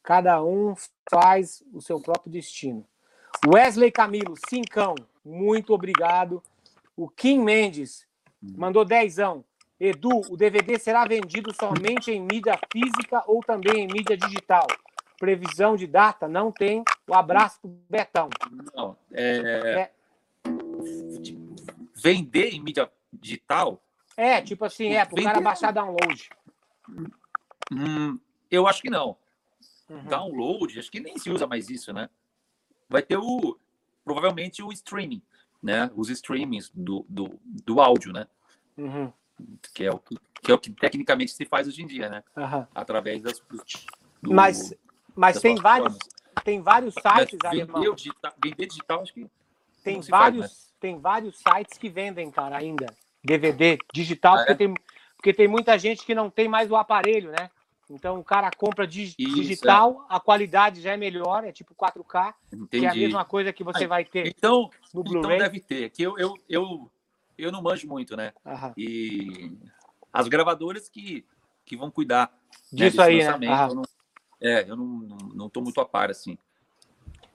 [0.01, 0.73] Cada um
[1.09, 2.85] faz o seu próprio destino.
[3.47, 6.41] Wesley Camilo, cincão, muito obrigado.
[6.95, 8.04] O Kim Mendes
[8.57, 9.43] mandou dezão.
[9.79, 14.65] Edu, o DVD será vendido somente em mídia física ou também em mídia digital?
[15.17, 16.27] Previsão de data?
[16.27, 16.83] Não tem.
[17.07, 18.29] Um abraço pro Betão.
[18.73, 19.91] Não, é...
[19.91, 19.91] é...
[21.95, 23.81] Vender em mídia digital?
[24.15, 26.29] É, tipo assim, é, para o cara baixar download.
[27.71, 28.19] Hum,
[28.49, 29.17] eu acho que não.
[29.89, 30.03] Uhum.
[30.05, 32.09] Download, acho que nem se usa mais isso, né?
[32.89, 33.59] Vai ter o.
[34.03, 35.21] Provavelmente o streaming,
[35.61, 35.89] né?
[35.95, 38.27] Os streamings do, do, do áudio, né?
[38.77, 39.11] Uhum
[39.73, 42.23] que é o que, que, é o que tecnicamente se faz hoje em dia, né?
[42.35, 42.65] Uhum.
[42.73, 43.39] Através das.
[44.21, 44.73] Do, mas
[45.15, 45.97] mas tem vários,
[46.43, 49.27] tem vários sites, mas vender, digital, vender digital, acho que.
[49.83, 50.73] Tem vários, faz, né?
[50.79, 52.87] tem vários sites que vendem, cara, ainda.
[53.23, 54.55] DVD digital, ah, porque, é?
[54.55, 54.73] tem,
[55.15, 57.49] porque tem muita gente que não tem mais o aparelho, né?
[57.89, 60.15] Então o cara compra dig, Isso, digital, é.
[60.15, 62.67] a qualidade já é melhor, é tipo 4K, Entendi.
[62.69, 65.35] que é a mesma coisa que você vai ter então, no então Blu-ray.
[65.35, 65.91] Então deve ter.
[65.91, 66.91] Que eu, eu, eu
[67.37, 68.33] eu não manjo muito, né?
[68.45, 68.73] Aham.
[68.77, 69.51] E
[70.11, 71.25] as gravadoras que,
[71.65, 72.31] que vão cuidar
[72.71, 73.67] né, disso né, aí, né?
[73.69, 73.83] Eu não,
[74.41, 76.37] é, eu não, não, não tô muito a par, assim.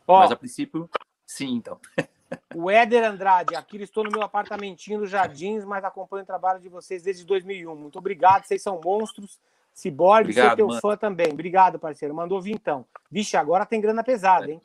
[0.07, 0.89] Ó, Mas a princípio,
[1.27, 1.79] sim, então.
[2.55, 6.69] o Éder Andrade, aqui estou no meu apartamentinho dos Jardins, mas acompanho o trabalho de
[6.69, 7.75] vocês desde 2001.
[7.77, 9.39] Muito obrigado, vocês são monstros.
[9.73, 10.81] Cyborg, sou teu mano.
[10.81, 11.33] fã também.
[11.33, 12.15] Obrigado, parceiro.
[12.15, 12.85] Mandou vintão.
[13.11, 14.61] Vixe, agora tem grana pesada, hein?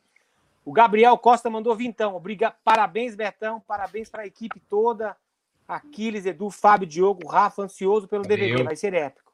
[0.65, 2.15] O Gabriel Costa mandou vintão.
[2.15, 2.55] Obrigado.
[2.63, 3.59] Parabéns, Betão.
[3.61, 5.15] Parabéns para a equipe toda.
[5.68, 8.38] Aquiles, Edu, Fábio, Diogo, Rafa, ansioso pelo Valeu.
[8.38, 8.63] DVD.
[8.63, 9.34] Vai ser épico.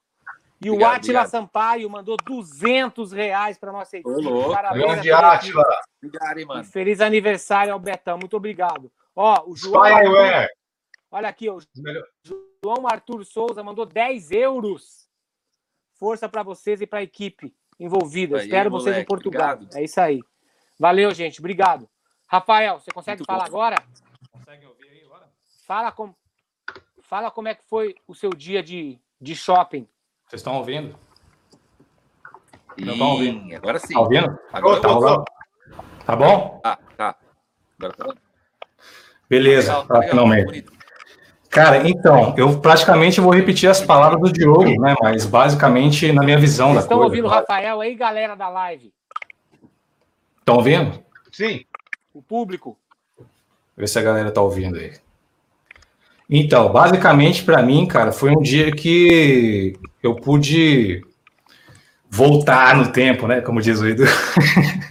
[0.63, 4.27] E obrigado, o Atila Sampaio mandou 200 reais para nossa equipe.
[4.27, 4.85] Ô, Parabéns.
[4.85, 5.63] Grande Atila.
[6.03, 6.61] Obrigado, hein, mano.
[6.61, 8.17] E feliz aniversário ao Betão.
[8.19, 8.91] Muito obrigado.
[9.15, 9.83] Ó, o João.
[9.83, 10.47] Arthur,
[11.09, 11.59] olha aqui, o
[12.63, 15.09] João Arthur Souza mandou 10 euros.
[15.95, 18.37] Força para vocês e para a equipe envolvida.
[18.37, 19.53] Aí, Espero moleque, vocês em Portugal.
[19.53, 19.77] Obrigado.
[19.77, 20.21] É isso aí.
[20.79, 21.39] Valeu, gente.
[21.39, 21.89] Obrigado.
[22.27, 23.57] Rafael, você consegue Muito falar bom.
[23.57, 23.83] agora?
[24.31, 25.29] Consegue ouvir aí agora?
[25.67, 26.13] Fala, com...
[27.11, 29.85] Fala como é que foi o seu dia de, de shopping.
[30.25, 30.95] Vocês estão ouvindo?
[32.77, 33.53] Não estão ouvindo?
[33.53, 33.93] Agora sim.
[33.93, 34.39] Tá ouvindo?
[34.53, 35.25] Agora tá, rolando.
[36.05, 36.61] tá bom?
[36.63, 37.17] Ah, tá.
[37.77, 38.13] Agora tá.
[39.29, 40.65] Beleza, legal, tá finalmente.
[41.49, 44.95] Cara, então, eu praticamente vou repetir as palavras do Diogo, né?
[45.01, 48.93] Mas basicamente na minha visão Vocês da estão ouvindo o Rafael aí, galera da live?
[50.39, 51.03] Estão ouvindo?
[51.29, 51.65] Sim.
[52.13, 52.79] O público.
[53.75, 54.93] Ver se a galera tá ouvindo aí.
[56.33, 61.03] Então, basicamente para mim, cara, foi um dia que eu pude
[62.09, 63.41] voltar no tempo, né?
[63.41, 64.05] Como diz o Edu.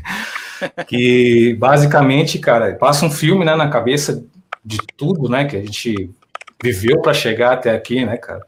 [0.86, 4.22] que basicamente, cara, passa um filme né, na cabeça
[4.62, 6.10] de tudo, né, que a gente
[6.62, 8.44] viveu para chegar até aqui, né, cara.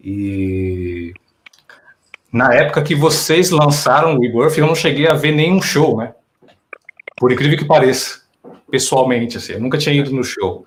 [0.00, 1.12] E
[2.32, 6.14] na época que vocês lançaram o Rebirth, eu não cheguei a ver nenhum show, né?
[7.16, 8.20] Por incrível que pareça,
[8.70, 10.64] pessoalmente, assim, eu nunca tinha ido no show.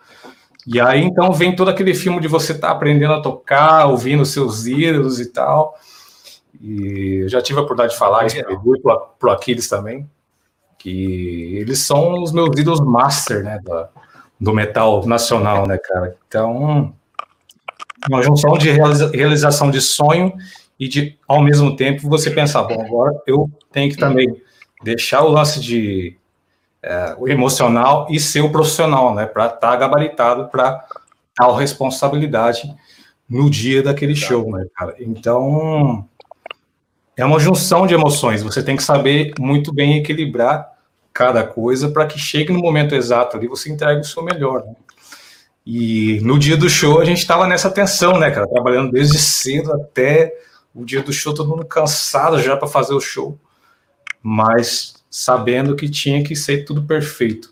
[0.68, 4.26] E aí, então, vem todo aquele filme de você estar tá aprendendo a tocar, ouvindo
[4.26, 5.74] seus ídolos e tal.
[6.60, 8.36] E eu já tive a oportunidade de falar isso
[8.82, 10.10] pro, pro Aquiles também,
[10.78, 13.90] que eles são os meus ídolos master, né, da,
[14.38, 16.18] do metal nacional, né, cara?
[16.28, 16.94] Então,
[18.10, 20.34] uma junção de realiza realização de sonho
[20.78, 24.42] e de, ao mesmo tempo, você pensar, bom, agora eu tenho que também
[24.84, 26.18] deixar o lance de
[26.82, 30.86] é, o emocional e ser o profissional, né, para estar tá gabaritado para
[31.36, 32.74] tal responsabilidade
[33.30, 34.96] no dia daquele show, né, cara?
[35.00, 36.08] Então,
[37.16, 40.72] é uma junção de emoções, você tem que saber muito bem equilibrar
[41.14, 44.76] cada coisa para que chegue no momento exato ali, você entregue o seu melhor, né?
[45.66, 48.48] E no dia do show a gente estava nessa tensão, né, cara?
[48.48, 50.34] Trabalhando desde cedo até
[50.74, 53.38] o dia do show, todo mundo cansado já para fazer o show,
[54.24, 57.52] mas sabendo que tinha que ser tudo perfeito.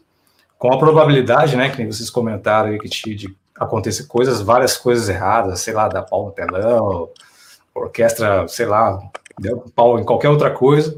[0.55, 5.09] Com a probabilidade, né, que vocês comentaram aí, que tinha de acontecer coisas, várias coisas
[5.09, 7.09] erradas, sei lá, dar pau no telão,
[7.74, 8.99] orquestra, sei lá,
[9.39, 10.95] deu pau em qualquer outra coisa.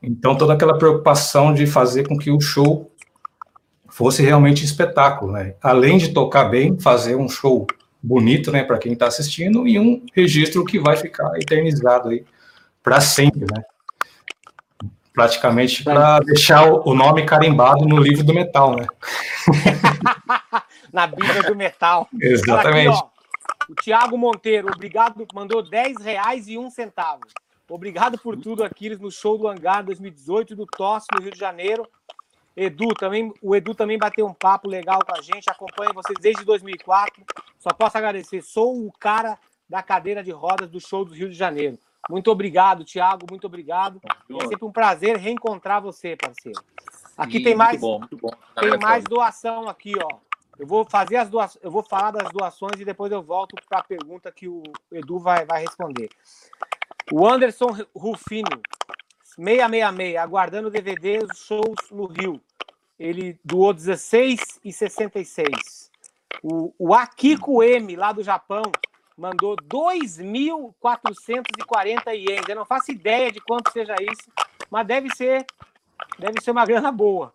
[0.00, 2.88] Então, toda aquela preocupação de fazer com que o show
[3.88, 5.56] fosse realmente espetáculo, né?
[5.60, 7.66] Além de tocar bem, fazer um show
[8.00, 12.24] bonito, né, para quem está assistindo e um registro que vai ficar eternizado aí
[12.80, 13.64] para sempre, né?
[15.16, 18.86] Praticamente para deixar o nome carimbado no livro do metal, né?
[20.92, 22.06] Na Bíblia do metal.
[22.20, 22.88] Exatamente.
[22.90, 23.08] Aqui, ó,
[23.70, 27.22] o Tiago Monteiro, obrigado, mandou 10 reais e um centavo.
[27.66, 31.88] Obrigado por tudo, Aquiles, no show do Hangar 2018 do Tosse, no Rio de Janeiro.
[32.54, 36.44] Edu também, o Edu também bateu um papo legal com a gente, acompanha vocês desde
[36.44, 37.24] 2004.
[37.58, 38.42] Só posso agradecer.
[38.42, 41.78] Sou o cara da cadeira de rodas do show do Rio de Janeiro.
[42.08, 44.00] Muito obrigado, Thiago, muito obrigado.
[44.30, 46.62] É sempre um prazer reencontrar você, parceiro.
[47.16, 48.30] Aqui Sim, tem mais, bom, bom.
[48.60, 50.18] tem mais doação aqui, ó.
[50.58, 53.80] Eu vou fazer as doações, eu vou falar das doações e depois eu volto para
[53.80, 56.08] a pergunta que o Edu vai, vai responder.
[57.12, 58.62] O Anderson Rufino,
[59.36, 62.40] 666, aguardando o DVD shows no Rio.
[62.98, 65.90] Ele doou 16 e 66.
[66.42, 68.62] O, o Akiko M, lá do Japão,
[69.16, 72.48] mandou 2.440 ienes.
[72.48, 74.30] Eu não faço ideia de quanto seja isso,
[74.70, 75.46] mas deve ser,
[76.18, 77.32] deve ser uma grana boa.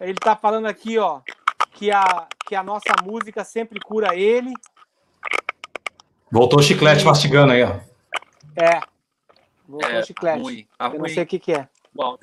[0.00, 1.20] Ele está falando aqui, ó,
[1.72, 4.52] que a, que a nossa música sempre cura ele.
[6.30, 7.80] Voltou o chiclete mastigando aí, ó.
[8.54, 8.80] É.
[9.84, 10.42] É, chiclete.
[10.42, 10.98] Ruim, eu ruim.
[10.98, 11.66] não sei o que, que é.
[11.94, 12.18] Bom,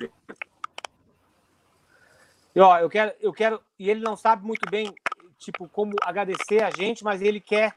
[2.56, 3.60] e, ó, eu quero, eu quero.
[3.78, 4.90] E ele não sabe muito bem,
[5.36, 7.76] tipo, como agradecer a gente, mas ele quer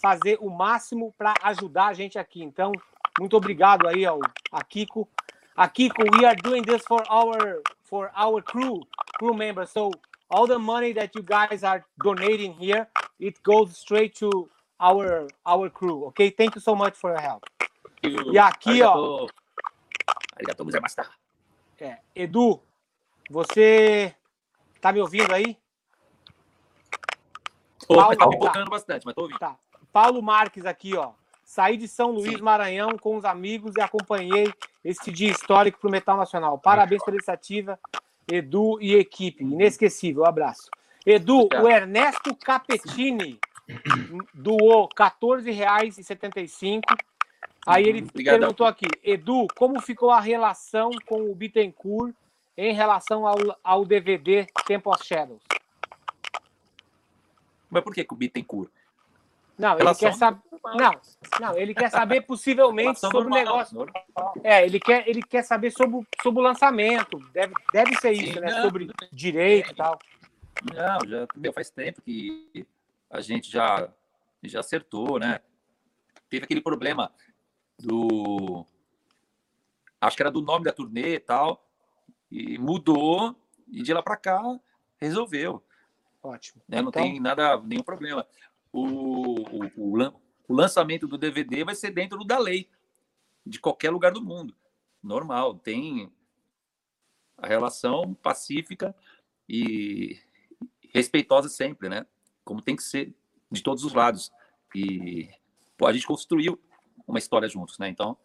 [0.00, 2.42] fazer o máximo para ajudar a gente aqui.
[2.42, 2.72] Então,
[3.18, 4.18] muito obrigado aí ao
[4.50, 5.08] a Kiko.
[5.56, 8.80] A Kiko, we are doing this for our for our crew,
[9.18, 9.70] crew members.
[9.70, 9.90] So
[10.30, 12.86] all the money that you guys are donating here,
[13.18, 14.48] it goes straight to
[14.80, 16.06] our our crew.
[16.06, 17.44] Okay, thank you so much for your help.
[18.02, 19.26] E aqui, ó.
[21.78, 22.62] É, Edu,
[23.30, 24.14] você
[24.80, 25.58] tá me ouvindo aí?
[27.86, 29.38] Paulo, tá me botando bastante, mas tô ouvindo.
[29.38, 29.58] Tá.
[29.92, 31.12] Paulo Marques aqui, ó.
[31.44, 32.40] saí de São Luís.
[32.40, 34.52] Maranhão, com os amigos e acompanhei
[34.84, 36.58] este dia histórico para o Metal Nacional.
[36.58, 37.78] Parabéns pela iniciativa,
[38.30, 39.42] Edu e equipe.
[39.42, 40.70] Inesquecível, um abraço.
[41.04, 43.38] Edu, o Ernesto Capetini
[44.34, 46.82] doou R$ 14,75.
[47.66, 48.38] Aí ele Obrigado.
[48.38, 52.14] perguntou aqui, Edu, como ficou a relação com o Bittencourt
[52.56, 55.42] em relação ao, ao DVD Temple of Shadows?
[57.68, 58.70] Mas por que, que o Bittencourt?
[59.60, 60.40] Não, ele quer saber.
[60.64, 61.00] Não,
[61.40, 63.86] não, ele quer saber possivelmente sobre o negócio.
[64.42, 67.18] É, ele quer, ele quer saber sobre, sobre o lançamento.
[67.32, 68.50] Deve, deve ser isso, Sim, né?
[68.50, 69.98] Não, sobre direito e tal.
[70.74, 72.66] Não, já meu, faz tempo que
[73.10, 73.88] a gente já,
[74.42, 75.40] já acertou, né?
[76.28, 77.12] Teve aquele problema
[77.78, 78.64] do.
[80.00, 81.66] Acho que era do nome da turnê e tal.
[82.30, 83.34] E mudou,
[83.68, 84.42] e de lá para cá
[85.00, 85.62] resolveu.
[86.22, 86.62] Ótimo.
[86.68, 86.82] Né?
[86.82, 87.02] Não então...
[87.02, 88.26] tem nada, nenhum problema.
[88.72, 90.14] O, o,
[90.48, 92.68] o, lançamento do DVD vai ser dentro da lei,
[93.44, 94.54] de qualquer lugar do mundo.
[95.02, 96.12] Normal, tem
[97.36, 98.94] a relação pacífica
[99.48, 100.18] e
[100.92, 102.06] respeitosa sempre, né?
[102.44, 103.14] Como tem que ser
[103.50, 104.30] de todos os lados.
[104.74, 105.28] E
[105.76, 106.60] pô, a gente construiu
[107.06, 107.88] uma história juntos, né?
[107.88, 108.16] Então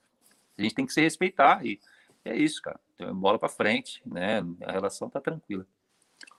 [0.58, 1.80] a gente tem que se respeitar e
[2.24, 2.80] é isso, cara.
[2.96, 4.40] Então, bola para frente, né?
[4.64, 5.66] A relação tá tranquila.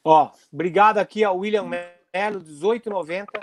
[0.02, 3.40] Ó, obrigado aqui ao William Melo, 1890.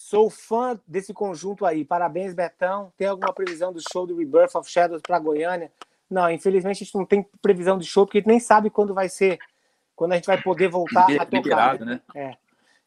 [0.00, 1.84] Sou fã desse conjunto aí.
[1.84, 2.90] Parabéns, Betão.
[2.96, 5.70] Tem alguma previsão do show do Rebirth of Shadows para Goiânia?
[6.08, 8.94] Não, infelizmente a gente não tem previsão de show porque a gente nem sabe quando
[8.94, 9.38] vai ser
[9.94, 11.36] quando a gente vai poder voltar a tocar.
[11.36, 12.00] Liberado, né?
[12.14, 12.34] É.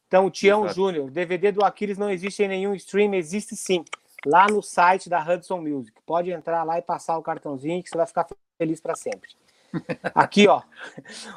[0.07, 3.86] Então, o Tião Júnior, DVD do Aquiles não existe em nenhum stream, existe sim,
[4.26, 5.95] lá no site da Hudson Music.
[6.07, 9.30] Pode entrar lá e passar o cartãozinho que você vai ficar feliz para sempre.
[10.16, 10.64] Aqui, ó.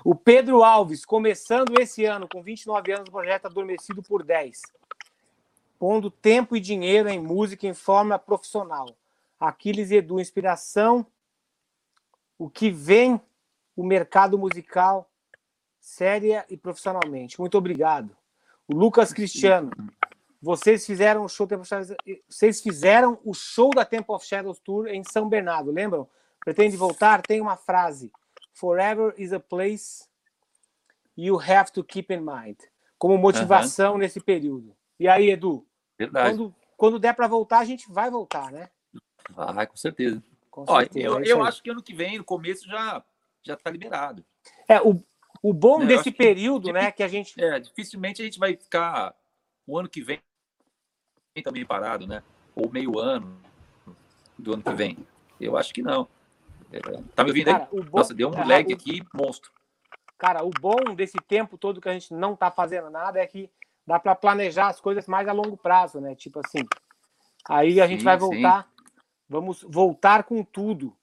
[0.02, 4.62] O Pedro Alves, começando esse ano com 29 anos, o projeto Adormecido por 10.
[5.78, 8.96] Pondo tempo e dinheiro em música em forma profissional.
[9.38, 11.06] Aquiles Edu, inspiração.
[12.38, 13.20] O que vem
[13.74, 15.10] o mercado musical
[15.80, 17.38] séria e profissionalmente.
[17.38, 18.16] Muito obrigado.
[18.66, 19.70] O Lucas Cristiano,
[20.42, 21.46] vocês fizeram o show
[22.28, 26.08] vocês fizeram o show da Temple of Shadows Tour em São Bernardo, lembram?
[26.40, 27.22] Pretende voltar?
[27.22, 28.10] Tem uma frase:
[28.52, 30.04] Forever is a place
[31.16, 32.58] you have to keep in mind,
[32.98, 33.98] como motivação uhum.
[33.98, 34.75] nesse período.
[34.98, 35.66] E aí, Edu?
[35.98, 36.36] Verdade.
[36.36, 38.70] Quando, quando der para voltar, a gente vai voltar, né?
[39.30, 40.22] Vai, com certeza.
[40.50, 41.10] Com certeza.
[41.10, 43.04] Ó, eu, é eu acho que ano que vem, no começo, já
[43.46, 44.24] já está liberado.
[44.68, 45.00] É, o,
[45.40, 47.40] o bom né, desse período, que, né, que a gente.
[47.40, 49.14] É, dificilmente a gente vai ficar
[49.66, 50.20] o ano que vem
[51.44, 52.22] também parado, né?
[52.54, 53.40] Ou meio ano
[54.36, 54.98] do ano que vem.
[55.40, 56.08] Eu acho que não.
[56.72, 56.80] É,
[57.14, 57.80] tá me ouvindo Cara, aí?
[57.82, 57.98] Bom...
[57.98, 58.74] Nossa, deu um é, lag o...
[58.76, 59.52] aqui, monstro.
[60.18, 63.50] Cara, o bom desse tempo todo que a gente não tá fazendo nada é que
[63.86, 66.14] dá para planejar as coisas mais a longo prazo, né?
[66.14, 66.66] Tipo assim.
[67.48, 68.84] Aí a gente vai voltar, sim.
[69.28, 70.96] vamos voltar com tudo.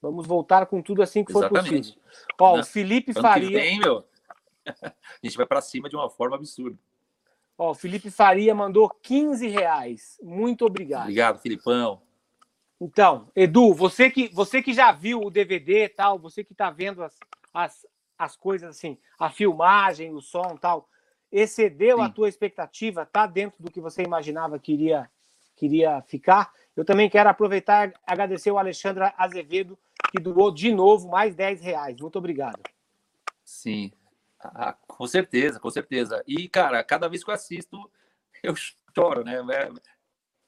[0.00, 1.94] Vamos voltar com tudo assim que for possível.
[2.38, 3.58] Ó, o Felipe Faria.
[3.58, 4.04] Vem, meu,
[4.82, 6.78] a gente vai para cima de uma forma absurda.
[7.56, 10.18] Ó, o Felipe Faria mandou 15 reais.
[10.22, 11.02] Muito obrigado.
[11.02, 12.00] Obrigado, Filipão.
[12.80, 16.70] Então, Edu, você que, você que já viu o DVD e tal, você que está
[16.70, 17.18] vendo as,
[17.52, 20.88] as, as coisas assim, a filmagem, o som tal,
[21.30, 22.02] excedeu Sim.
[22.02, 23.06] a tua expectativa?
[23.06, 25.10] Tá dentro do que você imaginava que iria,
[25.56, 26.52] que iria ficar?
[26.76, 29.78] Eu também quero aproveitar e agradecer o Alexandre Azevedo,
[30.10, 32.00] que doou de novo mais 10 reais.
[32.00, 32.60] Muito obrigado.
[33.44, 33.90] Sim,
[34.40, 36.22] ah, com certeza, com certeza.
[36.26, 37.90] E, cara, cada vez que eu assisto,
[38.42, 38.54] eu
[38.94, 39.36] choro, né?
[39.36, 39.70] É,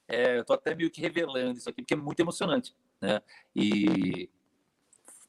[0.08, 3.20] é, eu tô até meio que revelando isso aqui, porque é muito emocionante, né?
[3.54, 4.30] E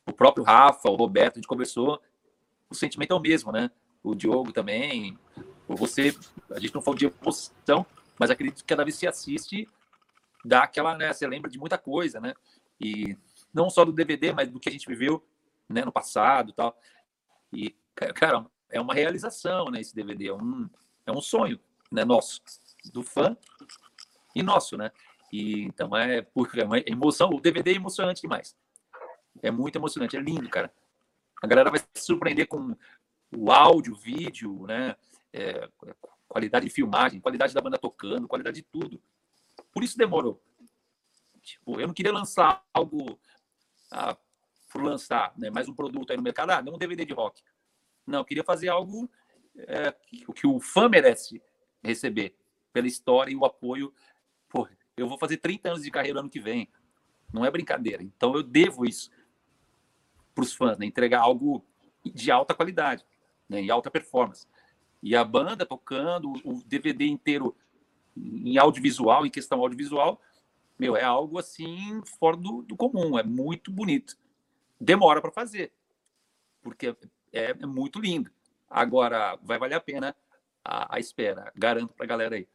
[0.06, 2.02] o próprio Rafa, o Roberto, a gente conversou,
[2.70, 3.72] o sentimento é o mesmo, né?
[4.04, 5.18] O Diogo também,
[5.68, 6.16] você,
[6.50, 7.86] a gente não falou de emoção,
[8.18, 9.70] mas acredito que cada vez que você assiste,
[10.44, 11.14] dá aquela, né?
[11.14, 12.34] Você lembra de muita coisa, né?
[12.80, 13.18] E
[13.54, 15.24] não só do DVD, mas do que a gente viveu,
[15.70, 16.78] né, no passado, tal.
[17.54, 19.80] E cara, é uma realização, né?
[19.80, 20.70] Esse DVD é um
[21.06, 21.60] é um sonho,
[21.92, 22.04] né?
[22.04, 22.42] Nosso,
[22.92, 23.38] do fã
[24.36, 24.92] e nosso, né?
[25.32, 27.30] E então é porque é uma emoção.
[27.30, 28.56] O DVD é emocionante demais.
[29.42, 30.74] É muito emocionante, é lindo, cara.
[31.42, 32.76] A galera vai se surpreender com
[33.36, 34.96] o áudio, o vídeo, né?
[35.34, 35.70] É,
[36.28, 39.02] qualidade de filmagem, qualidade da banda tocando, qualidade de tudo.
[39.72, 40.42] Por isso demorou.
[41.42, 43.20] Tipo, eu não queria lançar algo
[43.92, 44.18] ah,
[44.70, 47.42] por lançar né, mais um produto aí no mercado, ah, não um DVD de rock.
[48.06, 49.10] Não, eu queria fazer algo
[49.58, 51.42] é, que, que o fã merece
[51.84, 52.36] receber
[52.72, 53.94] pela história e o apoio.
[54.48, 56.70] Pô, eu vou fazer 30 anos de carreira ano que vem.
[57.34, 58.04] Não é brincadeira.
[58.04, 59.10] Então eu devo isso
[60.34, 60.86] para os fãs, né?
[60.86, 61.66] entregar algo
[62.06, 63.06] de alta qualidade,
[63.52, 63.62] né?
[63.62, 64.48] em alta performance.
[65.04, 67.56] E a banda tocando, o DVD inteiro
[68.16, 70.22] em audiovisual, em questão audiovisual,
[70.80, 74.18] meu, é algo assim fora do, do comum, é muito bonito.
[74.80, 75.72] Demora para fazer,
[76.62, 76.96] porque
[77.32, 78.32] é, é, muito lindo.
[78.70, 80.16] Agora, vai valer a pena
[80.64, 82.48] a, a espera, garanto para a galera aí.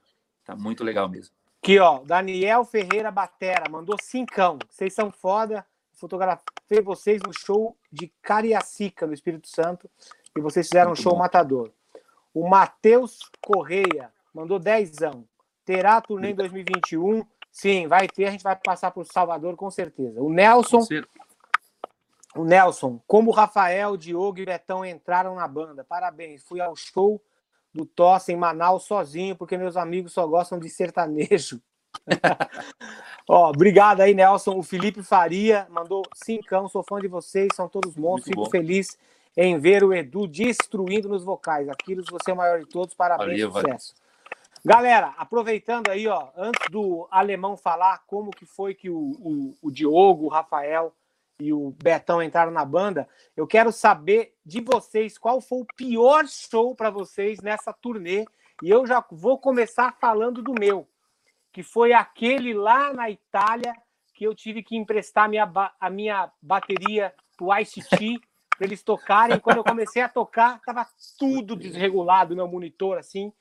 [0.45, 1.35] Tá muito legal mesmo.
[1.63, 4.59] Aqui, ó, Daniel Ferreira Batera mandou cincão.
[4.71, 5.67] Vocês são foda.
[5.93, 9.91] Fotografei vocês no show de Cariacica, no Espírito Santo,
[10.37, 11.18] e vocês fizeram muito um show bom.
[11.18, 11.70] matador.
[12.34, 15.24] O Matheus Correia mandou dezão.
[15.64, 17.24] Terá turnê em 2021?
[17.51, 18.26] Sim, vai ter.
[18.26, 20.20] A gente vai passar por Salvador com certeza.
[20.20, 20.87] O Nelson.
[22.37, 25.82] O Nelson, como o Rafael, Diogo e Betão entraram na banda.
[25.82, 26.45] Parabéns.
[26.45, 27.20] Fui ao show
[27.72, 31.61] do Tosse em Manaus sozinho, porque meus amigos só gostam de sertanejo.
[33.28, 34.59] Ó, obrigado aí, Nelson.
[34.59, 36.68] O Felipe Faria mandou cincão.
[36.68, 38.34] Sou fã de vocês, são todos monstros.
[38.34, 38.99] Fico feliz
[39.37, 41.68] em ver o Edu destruindo nos vocais.
[41.68, 42.95] Aquiles, você é o maior de todos.
[42.95, 43.95] Parabéns, Valeu, sucesso.
[44.64, 49.70] Galera, aproveitando aí, ó, antes do alemão falar como que foi que o, o, o
[49.70, 50.93] Diogo, o Rafael
[51.39, 53.07] e o Betão entraram na banda,
[53.37, 58.24] eu quero saber de vocês qual foi o pior show para vocês nessa turnê.
[58.62, 60.89] E eu já vou começar falando do meu,
[61.53, 63.74] que foi aquele lá na Itália
[64.14, 68.18] que eu tive que emprestar minha, a minha bateria pro ICT
[68.57, 69.39] para eles tocarem.
[69.39, 70.87] Quando eu comecei a tocar, tava
[71.19, 73.33] tudo desregulado no meu monitor, assim.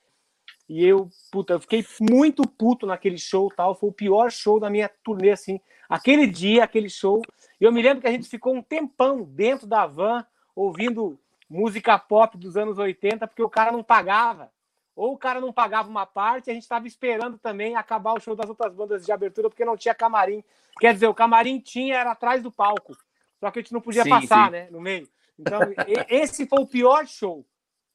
[0.67, 3.75] E eu, puta, eu fiquei muito puto naquele show, tal.
[3.75, 5.59] Foi o pior show da minha turnê, assim.
[5.87, 7.21] Aquele dia, aquele show.
[7.59, 11.97] E eu me lembro que a gente ficou um tempão dentro da van, ouvindo música
[11.99, 14.51] pop dos anos 80, porque o cara não pagava.
[14.95, 18.33] Ou o cara não pagava uma parte, a gente estava esperando também acabar o show
[18.33, 20.43] das outras bandas de abertura, porque não tinha camarim.
[20.79, 22.97] Quer dizer, o camarim tinha, era atrás do palco.
[23.39, 24.51] Só que a gente não podia sim, passar, sim.
[24.51, 25.07] né, no meio.
[25.37, 25.59] Então,
[26.07, 27.45] esse foi o pior show.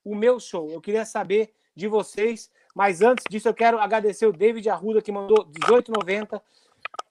[0.05, 0.71] O meu show.
[0.71, 5.13] Eu queria saber de vocês mas antes disso, eu quero agradecer o David Arruda, que
[5.13, 6.41] mandou 18,90.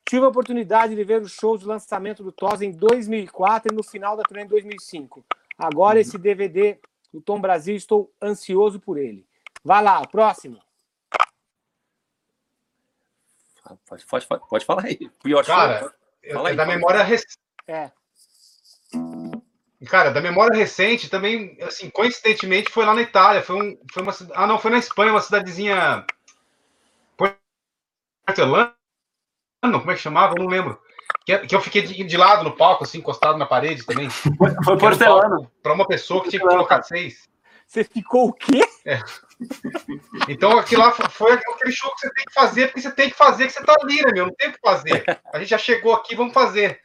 [0.10, 3.84] Tive a oportunidade de ver os shows de lançamento do TOS em 2004 e no
[3.84, 5.24] final da turnê em 2005.
[5.58, 6.80] Agora esse DVD
[7.14, 9.28] do Tom Brasil, estou ansioso por ele.
[9.64, 10.60] Vai lá, próximo.
[13.86, 15.10] Pode, pode, pode falar aí.
[15.22, 15.92] Pior Cara, show,
[16.24, 17.38] eu, aí, da memória recente.
[17.68, 17.92] É.
[19.88, 23.42] Cara, da memória recente, também, assim, coincidentemente, foi lá na Itália.
[23.42, 26.06] Foi, um, foi uma Ah, não, foi na Espanha, uma cidadezinha.
[28.26, 28.74] Portelano?
[29.62, 30.34] Como é que chamava?
[30.38, 30.80] Eu não lembro.
[31.26, 34.10] Que, que eu fiquei de, de, lado no palco, assim, encostado na parede também.
[34.10, 35.50] Foi porcelano.
[35.64, 37.30] Para uma pessoa que tinha que colocar seis.
[37.66, 38.68] Você ficou o quê?
[38.84, 39.00] É.
[40.28, 43.16] Então, aquilo lá foi aquele show que você tem que fazer, porque você tem que
[43.16, 44.26] fazer, que você tá ali, né, meu?
[44.26, 45.04] Não tem o que fazer.
[45.32, 46.82] A gente já chegou aqui, vamos fazer.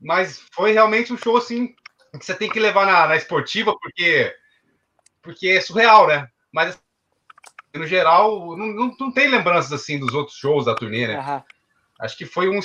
[0.00, 1.74] Mas foi realmente um show, assim,
[2.18, 4.34] que você tem que levar na, na esportiva, porque,
[5.22, 6.28] porque é surreal, né?
[6.52, 6.78] Mas
[7.74, 11.18] no geral, não, não, não, tem lembranças assim dos outros shows da turnê, né?
[11.18, 11.42] Uhum.
[12.00, 12.60] Acho que foi um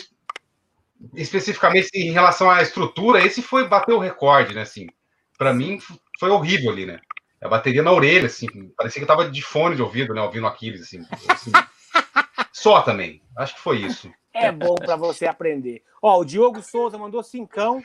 [1.16, 4.62] especificamente em relação à estrutura, esse foi bater o recorde, né?
[4.62, 4.88] Assim,
[5.38, 5.80] para mim
[6.20, 7.00] foi horrível ali, né?
[7.42, 10.22] A bateria na orelha, assim, parecia que eu tava de fone de ouvido, né?
[10.22, 11.04] Ouvindo Aquiles, assim.
[11.28, 11.52] assim.
[12.54, 13.22] Só também.
[13.36, 14.12] Acho que foi isso.
[14.34, 15.84] É bom para você aprender.
[16.02, 17.82] Ó, o Diogo Souza mandou cincão.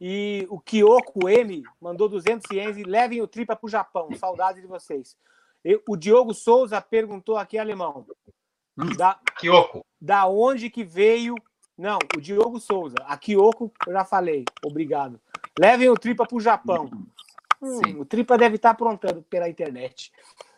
[0.00, 4.08] E o Kyoko M mandou 200 ienes e levem o tripa para o Japão.
[4.16, 5.16] Saudade de vocês.
[5.64, 8.06] E o Diogo Souza perguntou aqui, alemão.
[8.96, 9.84] Da, Kyoko.
[10.00, 11.34] Da onde que veio.
[11.76, 12.96] Não, o Diogo Souza.
[13.06, 14.44] A Kyoko, eu já falei.
[14.64, 15.20] Obrigado.
[15.58, 16.88] Levem o tripa para o Japão.
[17.60, 20.12] Hum, o tripa deve estar tá aprontando pela internet.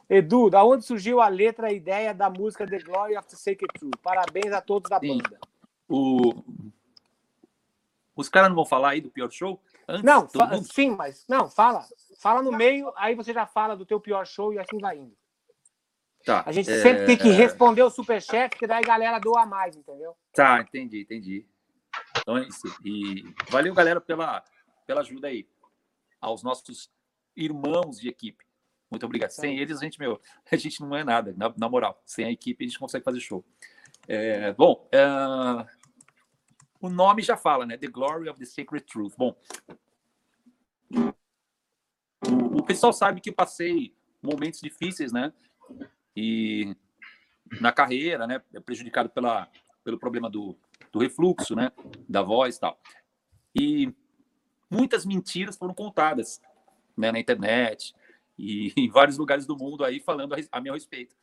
[0.09, 3.73] Edu, da onde surgiu a letra, a ideia da música The Glory of the Sacred
[3.79, 3.93] True?
[4.03, 5.19] Parabéns a todos da Sim.
[5.19, 5.39] banda.
[5.89, 6.45] O
[8.21, 9.61] os caras não vão falar aí do pior show?
[9.89, 10.29] Antes, não,
[10.63, 11.85] sim, mas não, fala.
[12.21, 15.17] Fala no meio, aí você já fala do teu pior show e assim vai indo.
[16.25, 16.83] Tá, a gente é...
[16.83, 20.15] sempre tem que responder o superchat, porque daí a galera doa mais, entendeu?
[20.35, 21.47] Tá, entendi, entendi.
[22.19, 22.69] Então é isso.
[22.85, 24.45] E valeu, galera, pela,
[24.87, 25.49] pela ajuda aí.
[26.21, 26.91] Aos nossos
[27.35, 28.45] irmãos de equipe.
[28.91, 29.31] Muito obrigado.
[29.31, 32.01] Sem eles, a gente, meu, a gente não é nada, na, na moral.
[32.05, 33.45] Sem a equipe, a gente consegue fazer show.
[34.07, 35.01] É, bom, é,
[36.81, 37.77] o nome já fala, né?
[37.77, 39.15] The Glory of the Sacred Truth.
[39.17, 39.37] Bom,
[42.55, 45.33] o, pessoal sabe que passei momentos difíceis, né?
[46.17, 46.75] E
[47.61, 48.39] na carreira, né?
[48.65, 49.49] Prejudicado pela,
[49.85, 50.57] pelo problema do,
[50.91, 51.71] do refluxo, né?
[52.09, 52.81] Da voz e tal.
[53.55, 53.95] E
[54.71, 56.41] muitas mentiras foram contadas
[56.97, 57.95] né, na internet
[58.39, 61.15] e em vários lugares do mundo aí falando a, a meu respeito.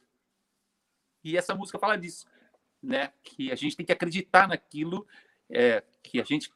[1.23, 2.27] E essa música fala disso,
[2.81, 3.11] né?
[3.23, 5.07] Que a gente tem que acreditar naquilo
[5.49, 6.51] é, que a gente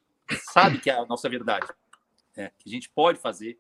[0.52, 1.68] sabe que é a nossa verdade,
[2.36, 2.52] né?
[2.60, 3.60] que a gente pode fazer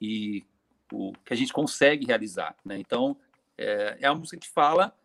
[0.00, 0.44] e
[0.92, 2.56] o que a gente consegue realizar.
[2.64, 2.78] Né?
[2.78, 3.16] Então,
[3.56, 4.96] é, é a música que fala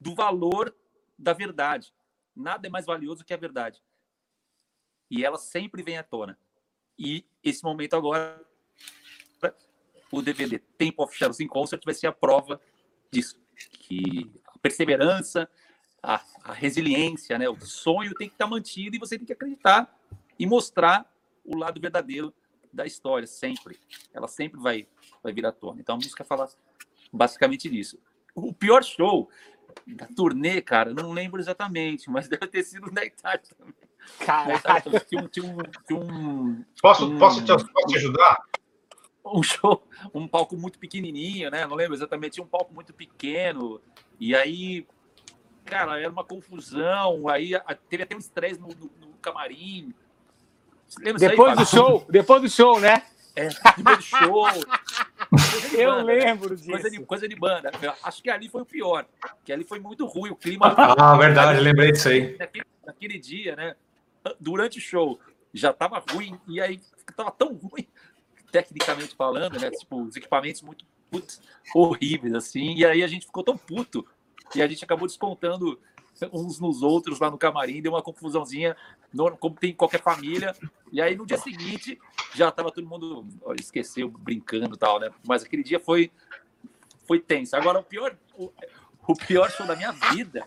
[0.00, 0.74] do valor
[1.18, 1.92] da verdade,
[2.34, 3.80] nada é mais valioso que a verdade.
[5.10, 6.38] E ela sempre vem à tona.
[6.98, 8.40] E esse momento agora,
[10.10, 12.60] o DVD Temple of Shadows in Concert vai ser a prova
[13.10, 13.40] disso.
[13.54, 15.48] Que a perseverança,
[16.04, 19.98] a, a resiliência, né, o sonho tem que estar mantido e você tem que acreditar
[20.38, 21.10] e mostrar
[21.44, 22.32] o lado verdadeiro
[22.72, 23.78] da história, sempre.
[24.12, 24.86] Ela sempre vai,
[25.22, 25.80] vai vir à tona.
[25.80, 26.48] Então a música fala
[27.12, 27.98] basicamente disso.
[28.34, 29.30] O pior show
[29.86, 33.74] da turnê, cara, não lembro exatamente, mas deve ter sido na Itália também.
[34.18, 35.00] Caralho.
[35.08, 38.36] Tinha um, tinha um, tinha um, Posso, um, posso, te, posso te ajudar?
[39.24, 41.66] Um show, um palco muito pequenininho, né?
[41.66, 43.80] Não lembro exatamente, tinha um palco muito pequeno.
[44.20, 44.86] E aí,
[45.64, 47.28] cara, era uma confusão.
[47.28, 47.52] Aí
[47.88, 49.94] teve até um estresse no, no, no camarim.
[51.18, 53.02] Depois aí, do show, depois do show, né?
[53.34, 54.46] É, depois do show.
[55.76, 56.56] Eu banda, lembro né?
[56.56, 56.70] disso.
[56.70, 57.72] Coisa de, coisa de banda.
[57.82, 59.06] Eu acho que ali foi o pior.
[59.44, 60.30] Que ali foi muito ruim.
[60.30, 60.72] O clima.
[60.76, 62.36] Ah, verdade, lembrei disso aí.
[62.38, 63.74] Naquele, naquele dia, né?
[64.38, 65.18] Durante o show,
[65.52, 66.38] já tava ruim.
[66.46, 66.80] E aí
[67.16, 67.86] tava tão ruim,
[68.52, 69.70] tecnicamente falando, né?
[69.70, 71.40] Tipo, os equipamentos muito putz,
[71.74, 72.74] horríveis, assim.
[72.74, 74.06] E aí a gente ficou tão puto.
[74.54, 75.78] E a gente acabou descontando
[76.32, 78.76] uns nos outros lá no camarim, deu uma confusãozinha,
[79.40, 80.54] como tem em qualquer família.
[80.92, 81.98] E aí no dia seguinte
[82.34, 83.26] já estava todo mundo
[83.58, 85.10] esqueceu, brincando e tal, né?
[85.26, 86.10] Mas aquele dia foi
[87.06, 87.56] foi tenso.
[87.56, 88.52] Agora o pior o,
[89.06, 90.46] o pior show da minha vida.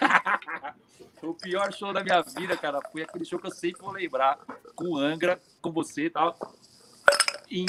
[1.22, 4.38] o pior show da minha vida, cara, foi aquele show que eu sempre vou lembrar
[4.74, 6.36] com Angra, com você e tal.
[7.50, 7.66] Em,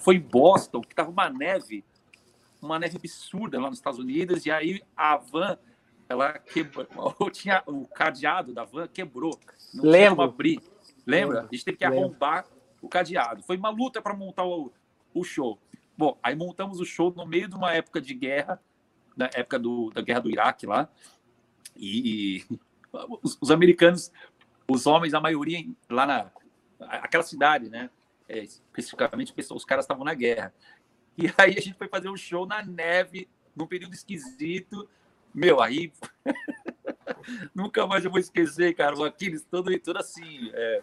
[0.00, 1.84] foi em Boston, que tava uma neve,
[2.62, 5.58] uma neve absurda lá nos Estados Unidos, e aí a van
[6.08, 6.86] ela quebrou,
[7.32, 9.38] tinha o cadeado da van quebrou,
[9.72, 10.16] não Lembro.
[10.16, 10.62] tinha abrir.
[11.06, 11.40] Lembra?
[11.40, 12.46] A gente teve que arrombar
[12.80, 13.42] o cadeado.
[13.42, 14.72] Foi uma luta para montar o,
[15.14, 15.58] o show.
[15.96, 18.60] Bom, aí montamos o show no meio de uma época de guerra,
[19.16, 20.88] na época do, da guerra do Iraque lá.
[21.76, 22.58] E, e
[23.22, 24.12] os, os, americanos,
[24.68, 26.30] os homens, a maioria lá na
[26.80, 27.90] aquela cidade, né?
[28.28, 30.52] É, especificamente, os caras estavam na guerra.
[31.16, 34.88] E aí a gente foi fazer um show na neve, num período esquisito.
[35.34, 35.92] Meu, aí
[37.54, 38.96] nunca mais eu vou esquecer, cara.
[38.96, 40.82] O Aquiles todo, todo assim, é,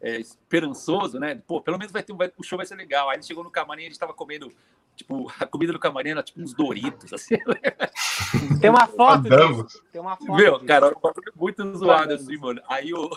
[0.00, 1.40] é, esperançoso, né?
[1.46, 3.08] Pô, pelo menos vai ter, vai, o show vai ser legal.
[3.08, 4.52] Aí ele chegou no camarim, a gente estava comendo,
[4.96, 7.36] tipo, a comida do camarim era tipo uns Doritos, assim.
[8.60, 9.82] Tem uma foto disso.
[9.92, 10.66] Tem uma foto Meu, disso.
[10.66, 10.94] cara,
[11.36, 12.62] muito zoado, assim, mano.
[12.68, 13.10] Aí eu,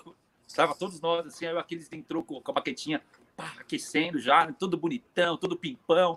[0.56, 3.02] tava todos nós, assim, aí o Aquiles entrou com, com a baquetinha,
[3.36, 6.16] pá, aquecendo já, tudo bonitão, tudo pimpão.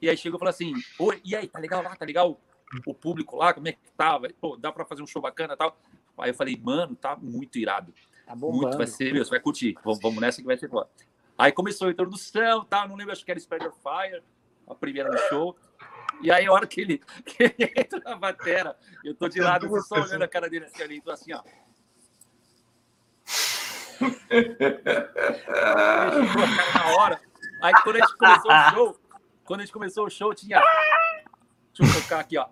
[0.00, 1.94] E aí chegou e falou assim: Oi, e aí, tá legal lá?
[1.94, 2.40] Tá legal?
[2.86, 4.28] o público lá, como é que tava?
[4.40, 5.76] Pô, dá para fazer um show bacana e tal.
[6.18, 7.92] Aí eu falei, mano, tá muito irado.
[8.26, 9.74] Tá muito, vai ser, meu, você vai curtir.
[9.82, 10.88] Vamos, vamos nessa que vai ser boa.
[11.36, 12.86] Aí começou a introdução, tá?
[12.86, 14.22] Não lembro, acho que era Spider Fire,
[14.68, 15.56] a primeira no show.
[16.22, 19.68] E aí, a hora que ele, que ele entra na batera, eu tô de lado,
[19.82, 21.42] só olhando a cara dele assim, ali, tô assim, ó.
[24.30, 27.20] ele chegou a cara na hora.
[27.62, 28.99] Aí, quando a gente começou o show,
[29.44, 30.60] quando a gente começou o show, tinha.
[31.76, 32.46] Deixa eu tocar aqui, ó.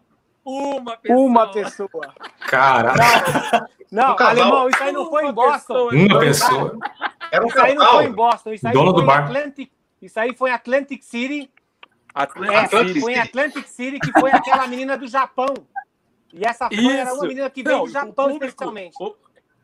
[0.44, 1.20] Uma pessoa.
[1.20, 2.14] Uma pessoa.
[2.40, 2.94] Cara.
[3.90, 5.88] Não, não alemão, isso aí não foi em Boston.
[5.90, 6.78] Uma pessoa.
[7.30, 8.52] Era um isso aí não foi em Boston.
[8.52, 9.24] Isso aí Dono foi do bar.
[9.24, 9.70] Atlantic,
[10.00, 11.50] isso aí foi em Atlantic City.
[12.14, 15.54] Atlantic, é, Atlantic foi em Atlantic City que foi aquela menina do Japão.
[16.32, 18.96] E essa fã era uma menina que veio do Japão, especialmente.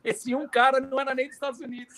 [0.05, 1.95] Esse um cara não era nem dos Estados Unidos.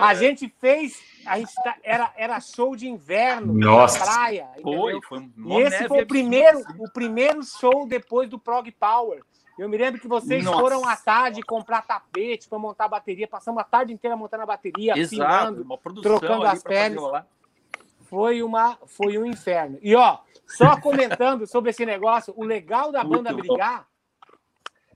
[0.00, 4.00] A gente fez, a gente tá, era, era show de inverno Nossa.
[4.00, 4.48] na praia.
[4.60, 9.22] Foi, foi e esse foi o primeiro, o primeiro show depois do Prog Power.
[9.56, 10.58] Eu me lembro que vocês Nossa.
[10.58, 14.46] foram à tarde comprar tapete para montar a bateria, passamos a tarde inteira montando a
[14.46, 17.00] bateria, Exato, afinando, trocando as peles.
[18.02, 19.78] Foi, uma, foi um inferno.
[19.80, 23.54] E ó, só comentando sobre esse negócio, o legal da banda Muito bom.
[23.54, 23.86] brigar,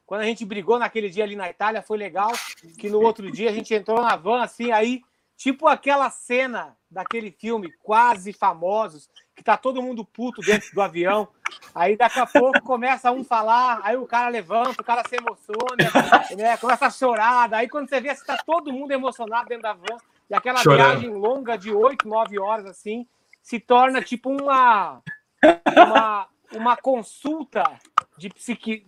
[0.08, 2.32] quando a gente brigou naquele dia ali na Itália, foi legal
[2.78, 5.02] que no outro dia a gente entrou na van assim, aí,
[5.36, 11.28] tipo aquela cena daquele filme Quase Famosos, que tá todo mundo puto dentro do avião.
[11.74, 15.76] Aí daqui a pouco começa um falar, aí o cara levanta, o cara se emociona,
[16.34, 16.56] né?
[16.56, 17.52] começa a chorar.
[17.52, 19.98] Aí quando você vê, você tá todo mundo emocionado dentro da van.
[20.30, 21.00] E aquela Chorando.
[21.00, 23.06] viagem longa de 8, 9 horas assim,
[23.42, 25.02] se torna tipo uma
[25.76, 27.62] uma, uma consulta
[28.18, 28.84] de psiqui,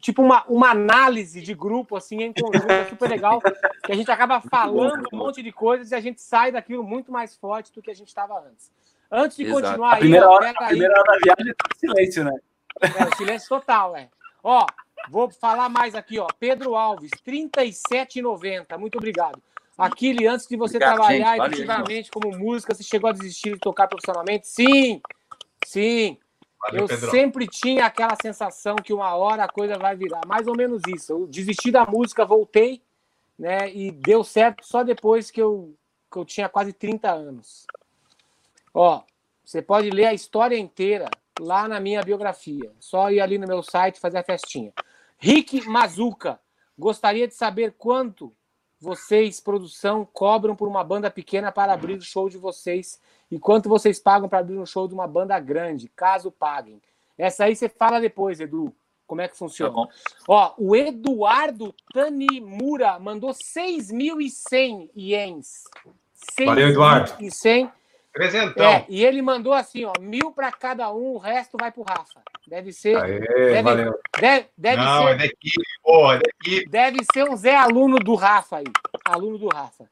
[0.00, 4.10] tipo uma, uma análise de grupo assim em conjunto, é super legal, que a gente
[4.10, 7.80] acaba falando um monte de coisas e a gente sai daquilo muito mais forte do
[7.82, 8.70] que a gente estava antes.
[9.10, 9.62] Antes de Exato.
[9.62, 12.32] continuar A aí, primeira ó, hora, a aí- primeira hora da viagem é silêncio, né?
[12.82, 14.08] é, silêncio total, é.
[14.42, 14.66] Ó,
[15.08, 16.26] vou falar mais aqui, ó.
[16.38, 18.76] Pedro Alves, R$ 37,90.
[18.78, 19.40] Muito obrigado.
[19.78, 21.36] Aquile, antes de você Obrigado, trabalhar gente.
[21.38, 24.48] Valeu, efetivamente como música, você chegou a desistir de tocar profissionalmente?
[24.48, 25.00] Sim,
[25.64, 26.18] sim.
[26.60, 27.10] Valeu, eu Pedro.
[27.10, 30.22] sempre tinha aquela sensação que uma hora a coisa vai virar.
[30.26, 31.12] Mais ou menos isso.
[31.12, 32.82] Eu desisti da música, voltei,
[33.38, 33.70] né?
[33.72, 35.74] E deu certo só depois que eu,
[36.10, 37.66] que eu tinha quase 30 anos.
[38.72, 39.02] Ó,
[39.44, 41.08] você pode ler a história inteira
[41.38, 42.72] lá na minha biografia.
[42.80, 44.72] Só ir ali no meu site fazer a festinha.
[45.18, 46.40] Rick Mazuca,
[46.78, 48.34] gostaria de saber quanto
[48.86, 53.00] vocês, produção, cobram por uma banda pequena para abrir o show de vocês
[53.30, 56.80] e quanto vocês pagam para abrir um show de uma banda grande, caso paguem.
[57.18, 58.72] Essa aí você fala depois, Edu.
[59.06, 59.72] Como é que funciona?
[59.72, 59.88] Tá
[60.28, 65.64] Ó, o Eduardo Tanimura mandou 6.100 ienes.
[66.44, 67.12] Valeu, Eduardo.
[67.12, 67.70] 6.100
[68.18, 72.22] É, e ele mandou assim, ó, mil para cada um, o resto vai pro Rafa.
[72.46, 72.96] Deve ser.
[72.96, 74.00] Aê, deve, valeu.
[74.18, 76.70] Deve, deve Não, ser, é da equipe, porra, é da equipe.
[76.70, 78.64] Deve ser um Zé aluno do Rafa aí.
[79.04, 79.86] Aluno do Rafa.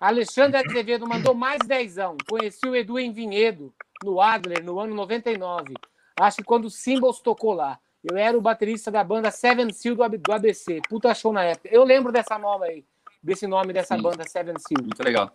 [0.00, 2.16] Alexandre Azevedo mandou mais dezão.
[2.28, 3.72] Conheci o Edu em Vinhedo,
[4.02, 5.74] no Adler, no ano 99.
[6.18, 7.78] Acho que quando o Symbols tocou lá.
[8.02, 10.80] Eu era o baterista da banda Seven Seal do ABC.
[10.88, 11.68] Puta show na época.
[11.70, 12.84] Eu lembro dessa nova aí.
[13.22, 14.02] Desse nome dessa Sim.
[14.02, 14.82] banda Seven Seal.
[14.82, 15.30] Muito legal.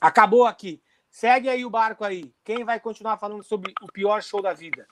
[0.00, 0.80] Acabou aqui.
[1.18, 2.32] Segue aí o barco aí.
[2.44, 4.86] Quem vai continuar falando sobre o pior show da vida?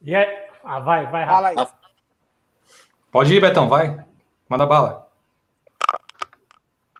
[0.00, 0.48] E aí?
[0.64, 1.34] Ah, vai, vai, Rafa.
[1.34, 1.56] Fala aí.
[3.12, 4.02] Pode ir, Betão, vai.
[4.48, 5.10] Manda bala.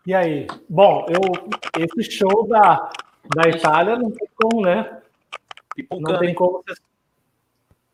[0.07, 0.47] E aí?
[0.69, 2.93] Bom, eu esse show da,
[3.35, 5.01] da Itália não tem como, né?
[5.99, 6.63] Não tem como.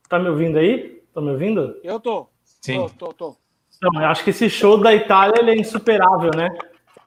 [0.08, 1.04] Tá me ouvindo aí?
[1.14, 1.80] Tá me ouvindo?
[1.84, 2.28] Eu tô.
[2.42, 2.88] Sim.
[2.88, 3.43] Tô, tô, tô.
[3.84, 6.48] Não, eu acho que esse show da Itália ele é insuperável, né?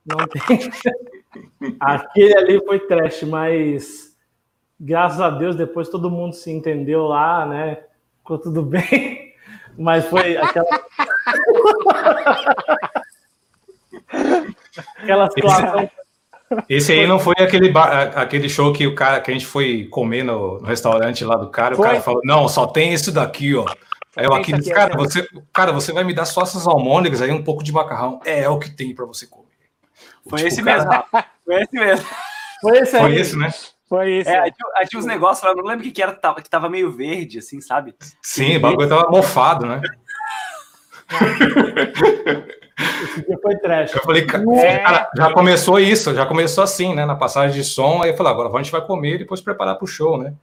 [0.06, 0.70] Não tem.
[1.80, 4.16] Aquele ali foi trash, mas
[4.80, 7.80] graças a Deus depois todo mundo se entendeu lá, né?
[8.20, 9.34] Ficou tudo bem.
[9.76, 10.68] Mas foi aquela.
[14.98, 15.90] aquela situação.
[16.70, 19.84] Esse aí não foi aquele, bar, aquele show que o cara que a gente foi
[19.86, 21.86] comer no, no restaurante lá do cara, foi?
[21.86, 23.66] o cara falou: não, só tem esse daqui, ó.
[24.18, 27.32] Aí eu aqui disse, cara, você, cara, você vai me dar só essas almôndegas aí,
[27.32, 28.20] um pouco de macarrão.
[28.26, 29.46] É, é o que tem para você comer.
[30.28, 31.06] Foi tipo, esse cara...
[31.14, 31.26] mesmo.
[31.46, 32.08] Foi esse mesmo.
[32.62, 33.02] Foi esse aí.
[33.02, 33.54] Foi esse, né?
[33.88, 34.30] Foi isso.
[34.30, 34.52] É, aí
[34.88, 37.62] tinha, uns negócios lá, não lembro o que, que era, que tava meio verde, assim,
[37.62, 37.96] sabe?
[38.22, 39.82] Sim, o bagulho tava mofado, né?
[43.04, 43.94] Esse dia foi trash.
[43.96, 44.78] Eu falei, é.
[44.80, 47.06] cara, já começou isso, já começou assim, né?
[47.06, 49.76] Na passagem de som, aí eu falei, agora a gente vai comer e depois preparar
[49.76, 50.34] para o show, né?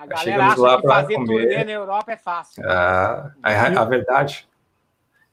[0.00, 1.26] A galera acha lá que fazer comer.
[1.26, 2.62] turnê na Europa é fácil.
[2.66, 4.48] Ah, é a, a verdade.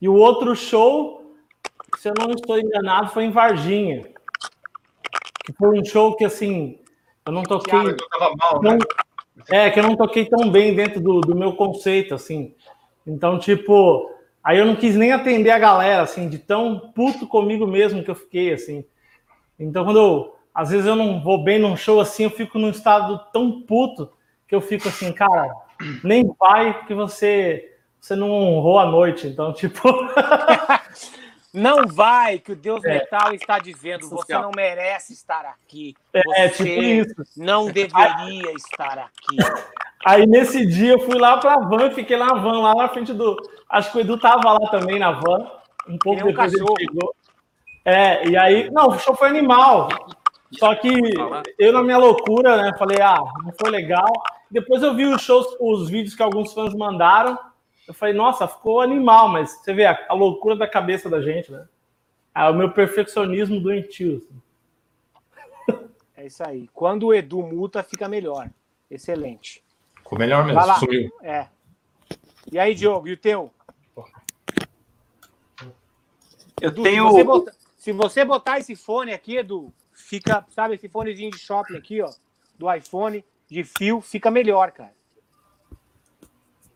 [0.02, 1.34] E o outro show,
[1.98, 4.10] se eu não estou enganado, foi em Varginha.
[5.46, 6.80] Que foi um show que, assim,
[7.26, 7.80] eu não toquei.
[7.80, 8.78] Eu tava mal, né?
[9.50, 12.54] É, que eu não toquei tão bem dentro do, do meu conceito, assim.
[13.06, 14.12] Então, tipo,
[14.44, 18.12] aí eu não quis nem atender a galera, assim, de tão puto comigo mesmo que
[18.12, 18.84] eu fiquei, assim.
[19.58, 22.70] Então, quando eu, às vezes eu não vou bem num show assim, eu fico num
[22.70, 24.17] estado tão puto
[24.48, 25.52] que eu fico assim, cara,
[26.04, 29.28] nem vai porque você você não honrou a noite.
[29.28, 29.82] Então, tipo,
[31.54, 32.96] Não vai, que o Deus é.
[32.96, 34.08] Metal está dizendo.
[34.10, 35.96] Você não merece estar aqui.
[36.14, 37.16] É, tipo isso.
[37.36, 39.38] não deveria estar aqui.
[40.06, 43.12] Aí nesse dia eu fui lá para a van, fiquei na van, lá na frente
[43.12, 43.36] do.
[43.70, 45.50] Acho que o Edu tava lá também na van.
[45.88, 46.76] Um pouco um depois cachorro.
[46.78, 47.16] ele chegou.
[47.84, 48.70] É, e aí.
[48.70, 49.90] Não, o show foi animal.
[50.52, 50.90] Só que
[51.58, 54.14] eu, na minha loucura, né, falei, ah, não foi legal.
[54.50, 57.38] Depois eu vi os shows, os vídeos que alguns fãs mandaram.
[57.88, 61.52] Eu falei, nossa, ficou animal, mas você vê a, a loucura da cabeça da gente,
[61.52, 61.68] né?
[62.34, 64.28] Ah, o meu perfeccionismo doentio.
[64.30, 64.42] Assim.
[66.16, 66.68] É isso aí.
[66.74, 68.50] Quando o Edu muta, fica melhor.
[68.90, 69.64] Excelente.
[69.98, 71.12] Ficou melhor mesmo, sumiu.
[71.22, 71.48] É.
[72.52, 73.52] E aí, Diogo, e o teu?
[76.62, 77.08] Eu Edu, tenho.
[77.08, 81.40] Se você, botar, se você botar esse fone aqui, Edu, fica, sabe, esse fonezinho de
[81.40, 82.12] shopping aqui, ó,
[82.58, 84.94] do iPhone, de fio, fica melhor, cara.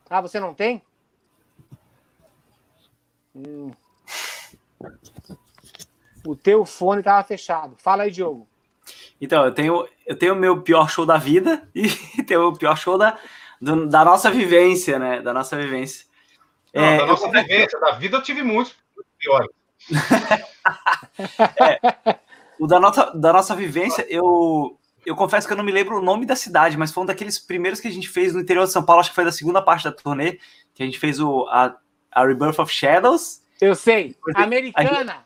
[0.09, 0.81] Ah, você não tem?
[3.35, 3.71] Hum.
[6.25, 7.75] O teu fone estava fechado.
[7.77, 8.47] Fala aí, Diogo.
[9.21, 11.87] Então, eu tenho eu tenho o meu pior show da vida e
[12.23, 13.17] tenho o pior show da,
[13.61, 15.21] do, da nossa vivência, né?
[15.21, 16.05] Da nossa vivência.
[16.73, 17.31] Não, é, da nossa eu...
[17.31, 18.75] vivência, da vida eu tive muitos
[19.17, 19.49] piores.
[21.59, 22.19] é,
[22.59, 26.01] o da nossa, da nossa vivência, eu, eu confesso que eu não me lembro o
[26.01, 28.71] nome da cidade, mas foi um daqueles primeiros que a gente fez no interior de
[28.71, 30.39] São Paulo, acho que foi da segunda parte da turnê,
[30.73, 31.75] que a gente fez o, a,
[32.11, 33.41] a Rebirth of Shadows.
[33.59, 34.15] Eu sei.
[34.35, 35.25] Americana.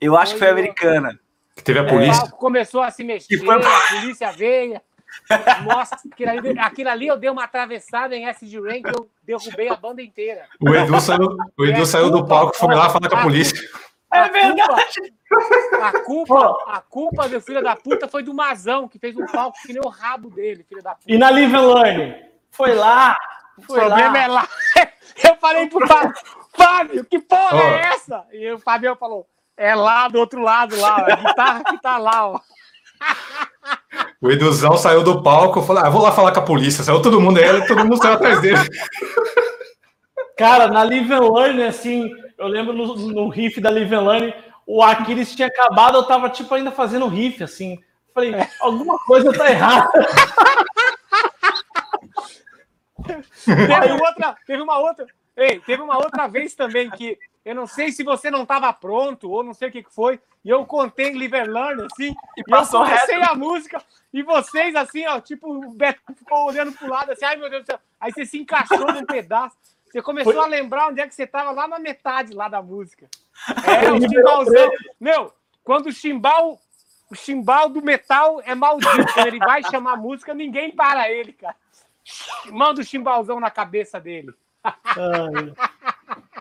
[0.00, 1.18] Eu acho que foi americana.
[1.64, 2.24] Teve a polícia.
[2.24, 3.54] É, começou a se mexer, foi...
[3.56, 4.80] a polícia veio.
[5.66, 9.76] Nossa, aquilo ali, aquilo ali, eu dei uma atravessada em SG que eu derrubei a
[9.76, 10.44] banda inteira.
[10.60, 13.22] O Edu saiu, o Edu é, saiu do palco e foi lá falar com a
[13.22, 13.58] polícia.
[14.10, 15.12] É verdade.
[15.82, 19.58] A culpa, a culpa do filho da puta foi do Mazão, que fez um palco
[19.62, 21.04] que nem o rabo dele, filho da puta.
[21.06, 22.16] E na Live Learn?
[22.50, 23.16] Foi lá.
[23.66, 24.18] Foi o problema lá.
[24.18, 24.48] é lá.
[25.24, 26.14] Eu falei pro Fábio,
[26.56, 27.60] Fábio, que porra oh.
[27.60, 28.24] é essa?
[28.32, 29.26] E o Fábio falou,
[29.56, 32.40] é lá do outro lado, lá, a guitarra que tá lá, ó.
[34.20, 36.82] O Eduzão saiu do palco, falou: ah, vou lá falar com a polícia.
[36.82, 38.58] Saiu todo mundo, ele, todo mundo saiu atrás dele.
[40.36, 44.32] Cara, na Live Learn, assim, eu lembro no, no riff da Live Learn,
[44.66, 47.82] o Aquiles tinha acabado, eu tava tipo ainda fazendo riff, assim.
[48.14, 49.90] Falei, alguma coisa tá errada.
[53.44, 55.06] teve, outra, teve uma outra.
[55.36, 59.30] Ei, teve uma outra vez também que eu não sei se você não estava pronto
[59.30, 63.18] ou não sei o que foi, e eu contei Liverland assim, e, e eu comecei
[63.18, 63.32] reto.
[63.32, 63.82] a música,
[64.12, 67.62] e vocês assim, ó, tipo, o Beto ficou olhando pro lado assim, ai meu Deus
[67.62, 69.56] do céu, aí você se encaixou num pedaço,
[69.98, 70.42] você começou foi...
[70.42, 73.08] a lembrar onde é que você estava lá na metade lá da música.
[73.66, 74.70] É, o chimbalzão.
[75.00, 75.32] Meu,
[75.64, 76.58] quando o chimbal,
[77.10, 81.56] o chimbal do metal é maldito, quando ele vai chamar música, ninguém para ele, cara.
[82.50, 84.32] Manda o chimbalzão na cabeça dele.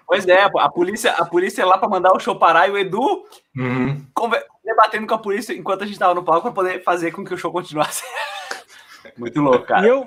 [0.06, 2.78] Pois é, a polícia, a polícia é lá para mandar o show parar e o
[2.78, 3.26] Edu
[3.56, 4.08] uhum.
[4.64, 7.34] debatendo com a polícia enquanto a gente estava no palco para poder fazer com que
[7.34, 8.06] o show continuasse.
[9.18, 9.86] Muito louco, cara.
[9.86, 10.06] E eu,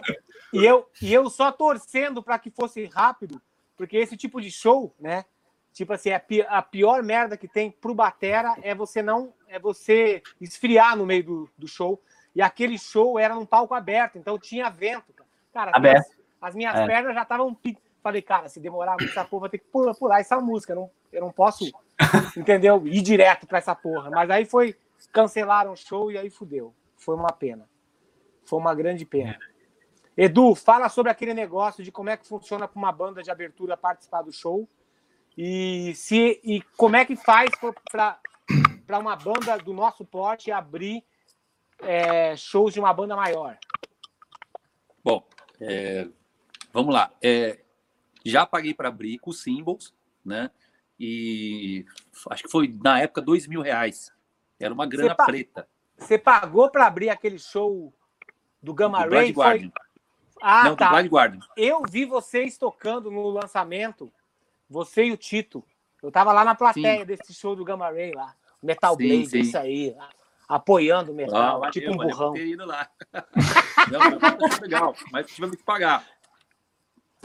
[0.53, 3.41] e eu, e eu só torcendo para que fosse rápido,
[3.77, 5.25] porque esse tipo de show, né?
[5.73, 6.11] Tipo assim,
[6.49, 9.33] a pior merda que tem pro Batera é você não.
[9.49, 12.03] É você esfriar no meio do, do show.
[12.35, 15.15] E aquele show era num palco aberto, então tinha vento.
[15.53, 16.11] Cara, aberto.
[16.41, 16.87] As, as minhas é.
[16.87, 17.57] pernas já estavam
[18.03, 20.75] Falei, cara, se demorar muito essa porra, vou ter que pular, pular essa música.
[20.75, 21.71] Não, eu não posso,
[22.37, 22.87] entendeu?
[22.87, 24.11] Ir direto pra essa porra.
[24.11, 24.75] Mas aí foi,
[25.13, 26.75] cancelaram o show e aí fudeu.
[26.97, 27.69] Foi uma pena.
[28.45, 29.39] Foi uma grande pena.
[30.23, 33.75] Edu, fala sobre aquele negócio de como é que funciona para uma banda de abertura
[33.75, 34.69] participar do show
[35.35, 37.51] e se e como é que faz
[38.87, 41.03] para uma banda do nosso porte abrir
[41.79, 43.57] é, shows de uma banda maior.
[45.03, 45.27] Bom,
[45.59, 46.07] é,
[46.71, 47.11] vamos lá.
[47.23, 47.59] É,
[48.23, 50.51] já paguei para abrir com Symbols, né?
[50.99, 51.87] E
[52.29, 54.13] acho que foi na época dois mil reais.
[54.59, 55.25] Era uma grana pa...
[55.25, 55.67] preta.
[55.97, 57.91] Você pagou para abrir aquele show
[58.63, 59.33] do Gamma do Ray?
[59.33, 59.73] Foi...
[60.41, 60.93] Ah, Não, tá.
[61.57, 64.13] Eu vi vocês tocando no lançamento,
[64.69, 65.65] você e o Tito.
[66.03, 67.07] Eu tava lá na plateia sim.
[67.07, 68.35] desse show do Gamma Ray lá.
[68.63, 69.41] Metal sim, Blade, sim.
[69.41, 69.97] isso aí.
[70.49, 72.37] Apoiando o metal, ah, tipo um burrão.
[72.37, 72.89] Eu ido lá.
[73.91, 76.05] Não, legal, mas tivemos que pagar.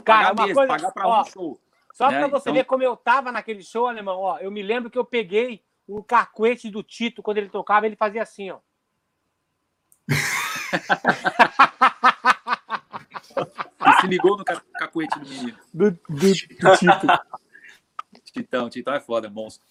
[0.04, 1.60] Cara, uma mesmo, coisa, pagar para um show.
[1.92, 2.18] Só né?
[2.18, 2.54] para você então...
[2.54, 6.02] ver como eu tava naquele show, alemão, ó, eu me lembro que eu peguei um
[6.02, 8.58] cacuete do Tito quando ele tocava, ele fazia assim, ó.
[13.36, 15.58] Ele se ligou no cacuete do menino.
[15.72, 16.56] Do, do, do Tito.
[18.32, 19.66] Titão, Titão é foda, é monstro.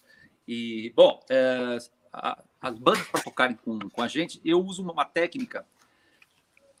[0.46, 1.78] E, bom, é,
[2.12, 5.66] a, as bandas para tocarem com, com a gente, eu uso uma, uma técnica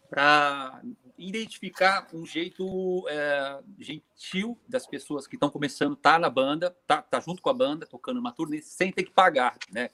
[0.08, 0.80] para
[1.18, 7.20] identificar um jeito é, gentil das pessoas que estão começando, tá na banda, tá, tá
[7.20, 9.90] junto com a banda, tocando uma turnê, sem ter que pagar, né?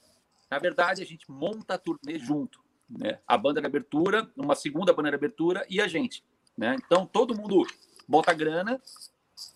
[0.49, 3.19] Na verdade, a gente monta a turnê junto, né?
[3.27, 6.23] A banda de abertura, uma segunda banda de abertura e a gente,
[6.57, 6.75] né?
[6.85, 7.65] Então, todo mundo
[8.07, 8.81] bota grana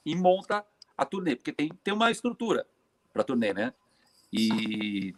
[0.05, 0.65] e monta
[0.97, 2.65] a turnê, porque tem, tem uma estrutura
[3.13, 3.73] para turnê, né?
[4.31, 5.13] E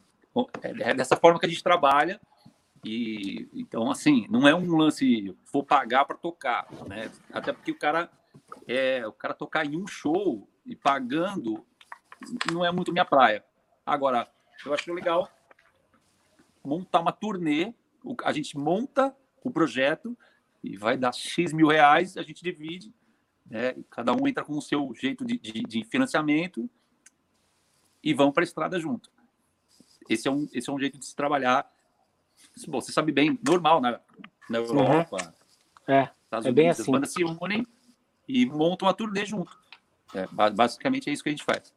[0.79, 2.19] é dessa forma que a gente trabalha
[2.83, 7.11] e então, assim, não é um lance vou pagar para tocar, né?
[7.31, 8.09] Até porque o cara
[8.67, 11.65] é o cara tocar em um show e pagando
[12.51, 13.43] não é muito minha praia.
[13.85, 14.27] Agora,
[14.65, 15.29] eu acho legal
[16.63, 17.73] montar uma turnê,
[18.23, 20.17] a gente monta o projeto
[20.63, 22.93] e vai dar X mil reais, a gente divide,
[23.45, 23.75] né?
[23.89, 26.69] Cada um entra com o seu jeito de, de, de financiamento
[28.03, 29.11] e vão para a estrada junto.
[30.09, 31.69] Esse é um, esse é um jeito de se trabalhar
[32.67, 33.99] bom, você sabe bem, normal na,
[34.49, 34.65] na uhum.
[34.65, 35.17] Europa.
[35.87, 35.93] Uhum.
[35.93, 36.81] É, Estados é Unidos, bem assim.
[36.81, 37.67] As bandas se unem
[38.27, 39.57] e montam a turnê junto.
[40.13, 41.73] É, basicamente é isso que a gente faz.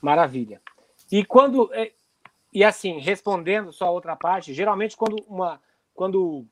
[0.00, 0.60] Maravilha.
[1.10, 1.92] E quando é,
[2.52, 5.60] e assim, respondendo só a outra parte, geralmente quando uma
[5.94, 6.46] quando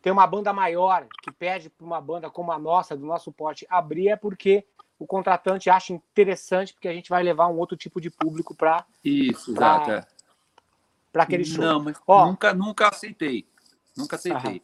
[0.00, 3.66] tem uma banda maior que pede para uma banda como a nossa, do nosso porte,
[3.68, 4.64] abrir é porque
[4.98, 8.84] o contratante acha interessante, porque a gente vai levar um outro tipo de público para
[9.04, 9.90] isso, exato.
[9.90, 10.06] É
[11.12, 11.64] para aquele show.
[11.64, 13.46] Não, mas Ó, nunca, nunca aceitei.
[13.96, 14.62] Nunca aceitei.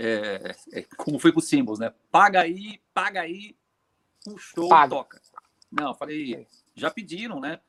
[0.00, 1.92] É, é, como foi com o Symbols, né?
[2.10, 3.54] Paga aí, paga aí,
[4.26, 4.94] o show paga.
[4.94, 5.20] toca.
[5.70, 7.60] Não, falei, já pediram, né?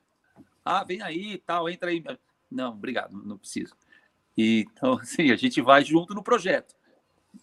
[0.64, 2.02] Ah, vem aí tal, entra aí.
[2.50, 3.76] Não, obrigado, não preciso.
[4.38, 6.74] E, então, assim, a gente vai junto no projeto.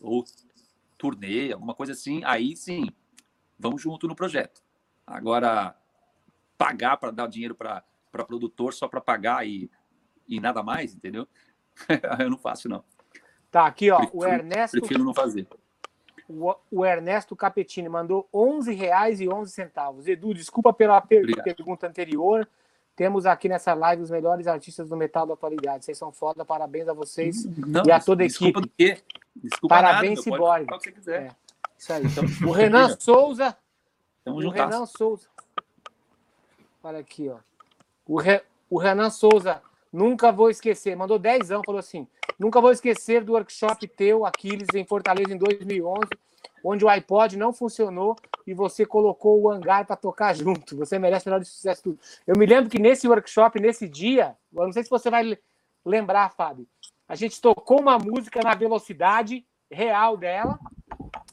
[0.00, 0.24] Ou
[0.98, 2.88] turnê, alguma coisa assim, aí sim,
[3.58, 4.62] vamos junto no projeto.
[5.06, 5.74] Agora,
[6.58, 9.70] pagar para dar dinheiro para produtor só para pagar e
[10.30, 11.26] e nada mais, entendeu?
[12.20, 12.84] eu não faço, não.
[13.50, 14.78] Tá, aqui, ó, prefiro, o Ernesto...
[14.78, 15.46] Prefiro não fazer.
[16.28, 20.06] O, o Ernesto Capetini mandou R$ 11,11.
[20.06, 21.44] Edu, desculpa pela per Obrigado.
[21.44, 22.48] pergunta anterior.
[22.96, 25.84] Temos aqui nessa live os melhores artistas do metal da atualidade.
[25.84, 28.60] Vocês são foda, parabéns a vocês não, e a toda a equipe.
[29.36, 30.66] Desculpa parabéns, Ciborgue.
[31.08, 31.30] É,
[31.78, 32.04] isso aí.
[32.04, 33.56] Então, o Renan Souza.
[34.24, 35.26] Tamo o Renan Souza.
[36.82, 37.38] Olha aqui, ó.
[38.06, 39.62] O, Re, o Renan Souza,
[39.92, 42.06] nunca vou esquecer, mandou 10 anos, falou assim:
[42.38, 46.00] nunca vou esquecer do workshop teu, Aquiles, em Fortaleza, em 2011,
[46.64, 48.16] onde o iPod não funcionou
[48.46, 50.76] e você colocou o hangar para tocar junto.
[50.76, 51.98] Você merece melhor de sucesso tudo.
[52.26, 55.38] Eu me lembro que nesse workshop, nesse dia, eu não sei se você vai
[55.84, 56.66] lembrar, Fábio,
[57.08, 60.58] a gente tocou uma música na velocidade real dela.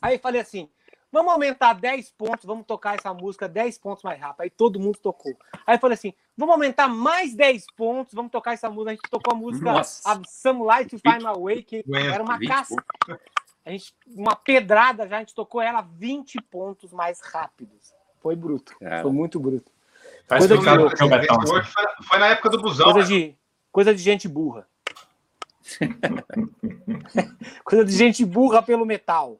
[0.01, 0.69] Aí falei assim:
[1.11, 4.41] Vamos aumentar 10 pontos, vamos tocar essa música 10 pontos mais rápido.
[4.41, 5.33] Aí todo mundo tocou.
[5.65, 8.91] Aí falei assim: vamos aumentar mais 10 pontos, vamos tocar essa música.
[8.91, 10.21] A gente tocou a música Nossa.
[10.27, 12.75] Some Light to Find My Way, que era uma caça.
[13.67, 17.93] A gente, uma pedrada já, a gente tocou ela 20 pontos mais rápidos.
[18.21, 18.73] Foi bruto.
[18.79, 19.01] É.
[19.01, 19.69] Foi muito bruto.
[20.25, 22.93] Faz coisa de, foi, foi na época do busão.
[22.93, 23.05] Coisa, né?
[23.05, 23.35] de,
[23.69, 24.65] coisa de gente burra.
[27.65, 29.37] coisa de gente burra pelo metal.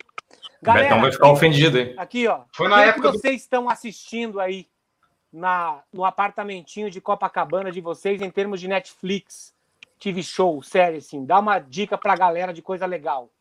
[0.62, 1.96] Galera, Betão vai ficar ofendido, hein?
[1.98, 2.42] Aqui, ó.
[2.54, 3.40] Foi na época que vocês do...
[3.40, 4.68] estão assistindo aí
[5.32, 9.54] na, no apartamentinho de Copacabana de vocês em termos de Netflix,
[9.98, 11.26] TV show, série, assim.
[11.26, 13.32] Dá uma dica pra galera de coisa legal.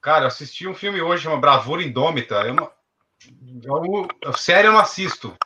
[0.00, 2.36] Cara, eu assisti um filme hoje, uma Bravura Indômita.
[2.46, 2.70] Eu não...
[4.22, 5.36] eu, sério, eu não assisto.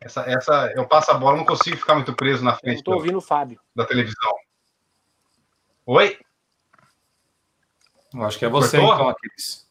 [0.00, 2.78] Essa, essa, eu passo a bola, não consigo ficar muito preso na frente.
[2.78, 3.60] Eu tô ouvindo o Fábio.
[3.74, 4.32] Da televisão.
[5.86, 6.18] Oi?
[8.14, 8.94] Eu acho que é você, Cortou?
[8.94, 9.68] então, Aquiles.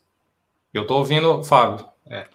[0.74, 1.90] Eu tô ouvindo, Fábio.
[2.06, 2.28] É.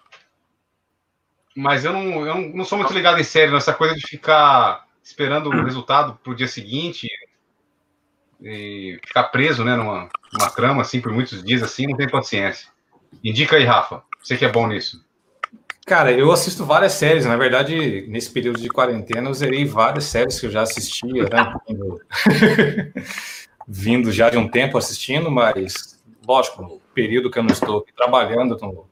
[1.55, 5.49] Mas eu não, eu não sou muito ligado em série, nessa coisa de ficar esperando
[5.49, 7.07] o resultado pro dia seguinte
[8.45, 12.69] e ficar preso, né, numa, numa trama, assim, por muitos dias, assim, não tem paciência.
[13.23, 14.03] Indica aí, Rafa.
[14.21, 15.03] Você que é bom nisso.
[15.85, 17.25] Cara, eu assisto várias séries.
[17.25, 21.53] Na verdade, nesse período de quarentena, eu zerei várias séries que eu já assistia, né?
[23.67, 25.95] Vindo já de um tempo assistindo, mas
[26.27, 28.87] lógico, no período que eu não estou trabalhando no,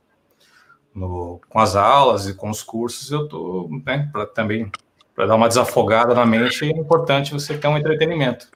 [0.93, 4.71] no, com as aulas e com os cursos, eu estou né, pra, também
[5.15, 8.47] para dar uma desafogada na mente, é importante você ter um entretenimento.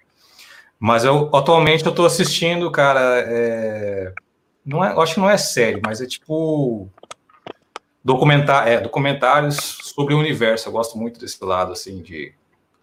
[0.80, 4.14] Mas eu atualmente eu estou assistindo, cara, é,
[4.66, 6.90] não é, acho que não é série, mas é tipo
[8.04, 10.68] documentar, é, documentários sobre o universo.
[10.68, 12.34] Eu gosto muito desse lado assim de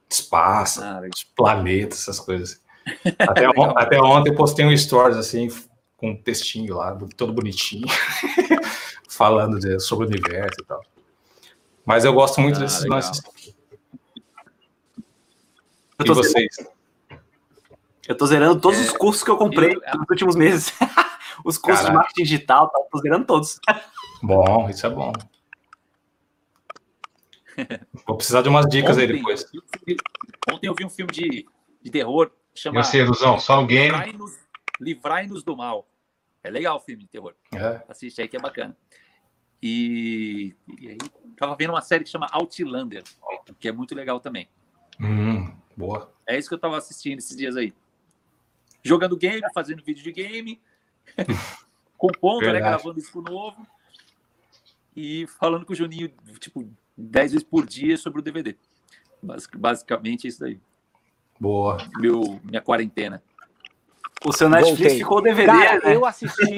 [0.09, 2.61] espaço, ah, de planetas, essas coisas.
[3.19, 3.47] Até,
[3.77, 5.49] até ontem eu postei um stories assim
[5.97, 7.87] com um textinho lá, todo bonitinho,
[9.09, 10.83] falando de, sobre o universo e tal.
[11.83, 13.23] Mas eu gosto muito ah, desses lances.
[16.05, 16.57] E vocês?
[18.07, 20.73] Eu tô zerando todos é, os cursos que eu comprei eu, nos últimos meses.
[21.45, 21.91] os cursos Caraca.
[21.91, 23.59] de marketing digital, tá, tô zerando todos.
[24.23, 25.13] Bom, isso é bom.
[28.07, 29.47] Vou precisar de umas dicas ontem, aí depois.
[30.51, 31.47] Ontem eu vi um filme de,
[31.83, 32.31] de terror.
[32.55, 33.97] Chama eu sei, Ilusão, só no game.
[34.81, 35.89] Livrai-nos do mal.
[36.43, 37.35] É legal o filme de terror.
[37.55, 37.83] É.
[37.89, 38.77] Assiste aí que é bacana.
[39.63, 40.99] E, e aí,
[41.39, 43.03] tava vendo uma série que chama Outlander,
[43.59, 44.49] que é muito legal também.
[45.01, 46.13] Hum, boa.
[46.27, 47.73] É isso que eu tava assistindo esses dias aí.
[48.85, 50.61] Jogando game, fazendo vídeo de game,
[51.97, 53.67] compondo, né, gravando disco novo
[54.95, 58.57] e falando com o Juninho, tipo, 10 vezes por dia sobre o DVD.
[59.57, 60.61] Basicamente é isso daí.
[61.41, 61.79] Boa.
[61.97, 63.23] Meu, minha quarentena.
[64.25, 64.99] O seu Netflix Voltei.
[64.99, 65.97] ficou DVD, Cara, né?
[65.97, 66.57] eu assisti,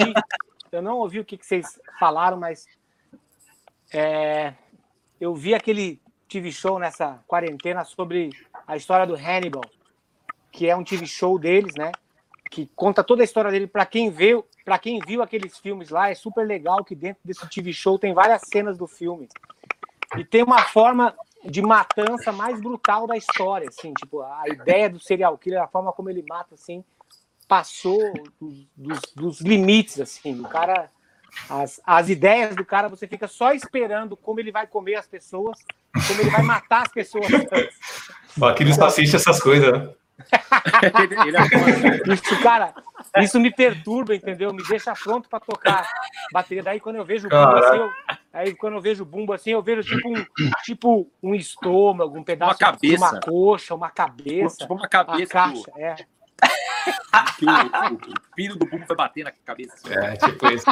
[0.70, 2.66] eu não ouvi o que, que vocês falaram, mas
[3.92, 4.54] é,
[5.20, 8.30] eu vi aquele TV show nessa quarentena sobre
[8.66, 9.64] a história do Hannibal,
[10.52, 11.90] que é um TV show deles, né?
[12.50, 16.10] Que conta toda a história dele para quem viu, para quem viu aqueles filmes lá,
[16.10, 19.28] é super legal que dentro desse TV show tem várias cenas do filme.
[20.16, 21.14] E tem uma forma
[21.44, 25.92] de matança mais brutal da história, assim, tipo, a ideia do serial killer, a forma
[25.92, 26.84] como ele mata, assim,
[27.46, 28.00] passou
[28.40, 30.40] dos, dos, dos, limites, assim.
[30.40, 30.90] O cara,
[31.48, 35.58] as, as ideias do cara, você fica só esperando como ele vai comer as pessoas,
[36.06, 37.26] como ele vai matar as pessoas.
[38.42, 39.94] Aqui não assiste essas coisas, né?
[42.12, 42.74] isso, cara,
[43.18, 44.52] isso me perturba, entendeu?
[44.52, 45.88] Me deixa pronto para tocar
[46.32, 46.62] bateria.
[46.62, 47.90] Daí quando eu vejo o bumbo assim, eu,
[48.32, 50.24] aí quando eu vejo o bumbo assim, eu vejo tipo um,
[50.64, 52.96] tipo um estômago, um pedaço uma cabeça.
[52.96, 55.80] de uma coxa, uma cabeça, tipo uma cabeça, uma caixa, do...
[55.80, 55.96] é
[57.38, 59.74] que o, o, filho do Bumbo foi bater na cabeça.
[59.74, 59.94] Assim.
[59.94, 60.66] É, tipo isso.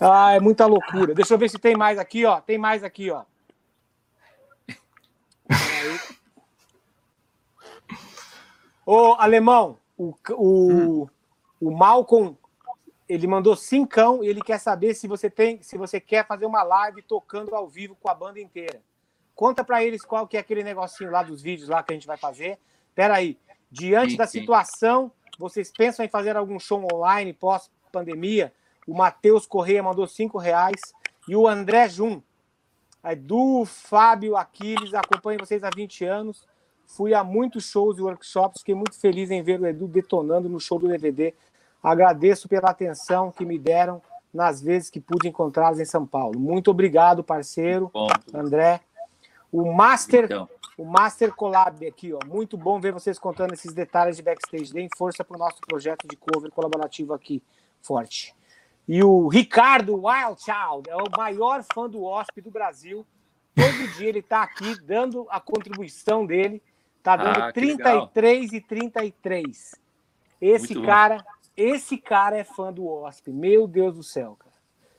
[0.00, 1.14] ah, é muita loucura.
[1.14, 2.40] Deixa eu ver se tem mais aqui, ó.
[2.40, 3.24] Tem mais aqui, ó.
[8.92, 11.06] Ô, Alemão, o, o, hum.
[11.60, 12.36] o Malcolm,
[13.08, 16.64] ele mandou cincão e ele quer saber se você tem, se você quer fazer uma
[16.64, 18.82] live tocando ao vivo com a banda inteira.
[19.32, 22.06] Conta para eles qual que é aquele negocinho lá dos vídeos lá que a gente
[22.08, 22.58] vai fazer.
[22.92, 23.38] Pera aí,
[23.70, 24.40] diante sim, da sim.
[24.40, 28.52] situação, vocês pensam em fazer algum show online pós-pandemia?
[28.88, 30.80] O Matheus Correia mandou cinco reais
[31.28, 32.20] e o André Jun.
[33.18, 36.44] do Fábio Aquiles, acompanho vocês há 20 anos.
[36.96, 40.58] Fui a muitos shows e workshops, fiquei muito feliz em ver o Edu detonando no
[40.58, 41.32] show do DVD.
[41.80, 44.02] Agradeço pela atenção que me deram
[44.34, 46.38] nas vezes que pude encontrá-los em São Paulo.
[46.38, 48.08] Muito obrigado, parceiro, bom.
[48.34, 48.80] André.
[49.52, 50.48] O Master, então.
[50.76, 52.18] o Master Collab aqui, ó.
[52.26, 54.72] Muito bom ver vocês contando esses detalhes de backstage.
[54.72, 57.40] Deem força para o nosso projeto de cover colaborativo aqui,
[57.80, 58.34] forte.
[58.88, 63.06] E o Ricardo Wild Child é o maior fã do OSP do Brasil.
[63.54, 66.60] Todo dia ele está aqui dando a contribuição dele
[67.02, 69.74] Tá dando ah, 33 e 33.
[70.40, 71.22] Esse Muito cara, bom.
[71.56, 73.28] esse cara é fã do Wasp.
[73.28, 74.50] Meu Deus do céu, cara.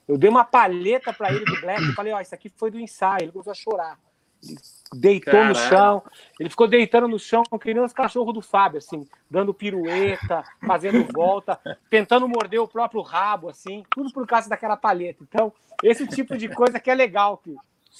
[0.08, 2.80] Eu dei uma palheta para ele do Black falei, ó, oh, isso aqui foi do
[2.80, 3.24] ensaio.
[3.24, 4.00] Ele começou a chorar.
[4.44, 4.58] Ele
[4.94, 5.50] deitou Caralho.
[5.50, 6.04] no chão.
[6.40, 11.06] Ele ficou deitando no chão, que nem os cachorros do Fábio, assim, dando pirueta, fazendo
[11.14, 11.60] volta,
[11.90, 15.24] tentando morder o próprio rabo, assim, tudo por causa daquela palheta.
[15.24, 15.54] Então,
[15.84, 17.56] esse tipo de coisa que é legal, que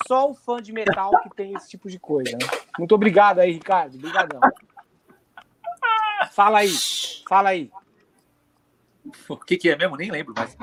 [0.08, 2.32] só o fã de metal que tem esse tipo de coisa.
[2.32, 2.48] Né?
[2.80, 3.96] Muito obrigado aí, Ricardo.
[3.96, 4.40] Obrigadão.
[6.32, 6.72] Fala aí,
[7.28, 7.70] fala aí.
[9.28, 9.98] O que, que é mesmo?
[9.98, 10.52] Nem lembro mais.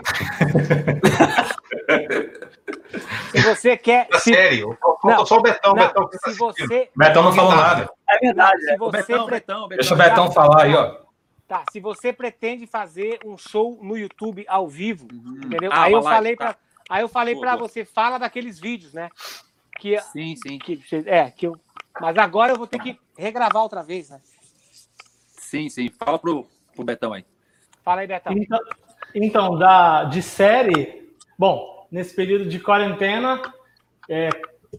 [3.33, 4.09] se você quer.
[4.15, 4.33] Se...
[4.33, 4.79] Sério?
[5.05, 5.75] Não, só o Betão.
[5.75, 6.89] Não, Betão, se você...
[6.97, 7.91] Betão não falou nada.
[8.09, 8.63] É verdade.
[8.63, 8.79] Se é.
[8.79, 9.35] você Betão, pre...
[9.35, 11.09] Betão, Betão, Deixa o Betão falar aí, ó.
[11.49, 15.41] Tá, se você pretende fazer um show no YouTube ao vivo, uhum.
[15.45, 15.73] entendeu?
[15.73, 16.45] Ah, aí eu falei tá.
[16.45, 16.57] para
[16.89, 19.11] Aí eu falei para você, fala daqueles vídeos, né?
[19.79, 20.59] Que, sim, sim.
[20.59, 21.61] Que, é, que eu,
[22.01, 24.21] mas agora eu vou ter que regravar outra vez, né?
[25.37, 25.89] Sim, sim.
[25.91, 27.25] Fala pro, pro Betão aí.
[27.83, 28.33] Fala aí, Betão.
[28.33, 28.61] Então,
[29.15, 33.41] então da, de série, bom, nesse período de quarentena,
[34.09, 34.29] é,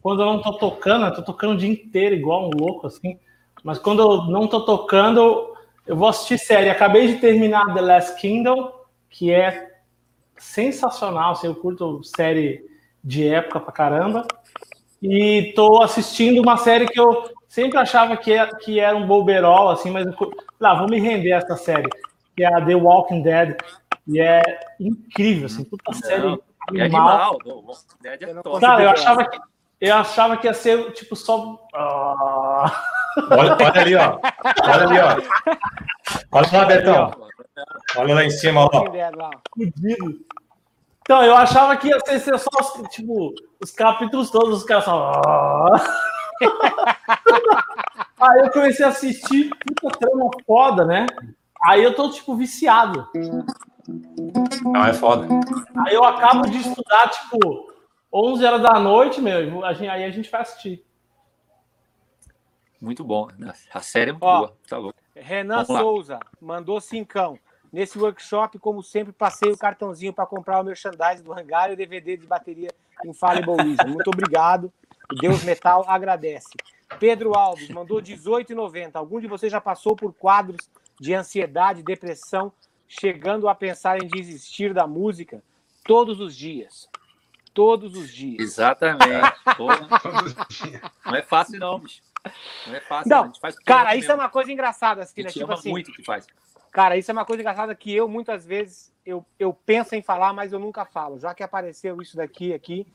[0.02, 3.20] quando eu não tô tocando, eu tô tocando o dia inteiro, igual um louco, assim.
[3.64, 5.56] Mas quando eu não tô tocando,
[5.86, 6.70] eu vou assistir série.
[6.70, 8.72] Acabei de terminar The Last Kingdom,
[9.10, 9.69] que é
[10.40, 12.66] sensacional, assim, eu curto série
[13.04, 14.26] de época pra caramba.
[15.02, 19.70] E tô assistindo uma série que eu sempre achava que era, que era um boberol,
[19.70, 20.14] assim, mas eu,
[20.60, 21.90] lá, vou me render a essa série,
[22.36, 23.56] que é a The Walking Dead.
[24.08, 24.42] E é
[24.80, 26.40] incrível, assim, puta série
[26.76, 27.38] é animal.
[28.04, 28.18] É
[28.60, 29.40] Cara, eu achava que
[29.82, 31.58] eu achava que ia ser tipo só.
[31.74, 32.84] Ah.
[33.32, 34.20] Olha, olha ali, ó.
[34.64, 35.56] Olha ali, ó.
[36.32, 37.12] Olha lá, Betão.
[37.98, 38.70] Olha lá em cima, ó.
[41.02, 45.22] Então, eu achava que ia ser, só os, tipo, os capítulos todos, os caras só.
[48.20, 51.06] Aí eu comecei a assistir, puta trama foda, né?
[51.64, 53.08] Aí eu tô, tipo, viciado.
[54.64, 55.28] Não, é foda.
[55.88, 57.74] Aí eu acabo de estudar, tipo,
[58.14, 60.86] 11 horas da noite, meu, aí a gente vai assistir.
[62.80, 63.28] Muito bom.
[63.74, 64.58] A série é muito Ó, boa.
[64.68, 65.00] Tá louco.
[65.16, 67.38] Renan Souza mandou cincão.
[67.72, 71.78] Nesse workshop, como sempre, passei o cartãozinho para comprar o merchandising do hangar e o
[71.78, 72.70] DVD de bateria
[73.06, 73.88] Infallible Wisdom.
[73.88, 74.74] Muito obrigado.
[75.20, 76.50] Deus Metal agradece.
[77.00, 78.92] Pedro Alves mandou 18,90.
[78.96, 80.70] Algum de vocês já passou por quadros
[81.00, 82.52] de ansiedade, depressão,
[82.88, 85.44] chegando a pensar em desistir da música?
[85.84, 86.90] Todos os dias.
[87.54, 88.40] Todos os dias.
[88.40, 89.06] Exatamente.
[91.06, 92.02] não é fácil, não, bicho.
[92.68, 93.10] Não é fácil.
[93.10, 93.32] Não,
[93.66, 94.22] cara, isso mesmo.
[94.22, 95.04] é uma coisa engraçada.
[95.04, 95.30] Assim, né?
[95.30, 96.28] Tipo assim, muito que faz.
[96.72, 100.34] Cara, isso é uma coisa engraçada que eu muitas vezes eu, eu penso em falar,
[100.34, 102.86] mas eu nunca falo, já que apareceu isso daqui aqui.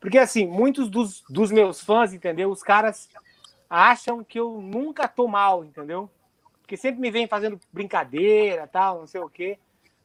[0.00, 2.50] Porque assim, muitos dos, dos meus fãs, entendeu?
[2.50, 3.08] Os caras
[3.68, 6.10] acham que eu nunca tô mal, entendeu?
[6.60, 9.58] Porque sempre me vem fazendo brincadeira, tal, não sei o quê.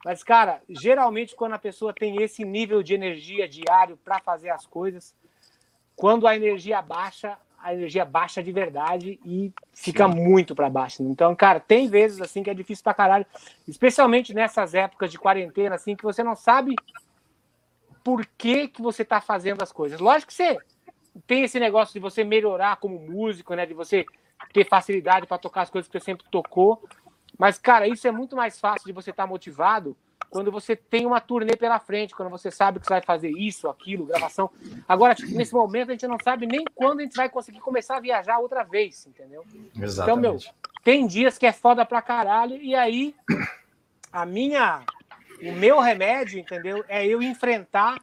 [0.04, 4.66] Mas, cara, geralmente quando a pessoa tem esse nível de energia diário para fazer as
[4.66, 5.16] coisas,
[5.96, 10.16] quando a energia baixa, a energia baixa de verdade e fica Sim.
[10.16, 11.02] muito para baixo.
[11.02, 13.26] Então, cara, tem vezes assim que é difícil pra caralho,
[13.66, 16.76] especialmente nessas épocas de quarentena, assim, que você não sabe
[18.04, 20.02] por que, que você tá fazendo as coisas.
[20.02, 20.58] Lógico que você
[21.26, 23.66] tem esse negócio de você melhorar como músico, né?
[23.66, 24.06] De você
[24.52, 26.84] ter facilidade para tocar as coisas que você sempre tocou.
[27.40, 29.96] Mas, cara, isso é muito mais fácil de você estar tá motivado
[30.34, 33.70] quando você tem uma turnê pela frente, quando você sabe que você vai fazer isso,
[33.70, 34.50] aquilo, gravação.
[34.88, 37.98] Agora, tipo, nesse momento, a gente não sabe nem quando a gente vai conseguir começar
[37.98, 39.46] a viajar outra vez, entendeu?
[39.80, 40.02] Exatamente.
[40.02, 40.40] Então, meu,
[40.84, 43.16] tem dias que é foda pra caralho, e aí
[44.12, 44.84] a minha.
[45.42, 46.84] O meu remédio, entendeu?
[46.88, 48.02] É eu enfrentar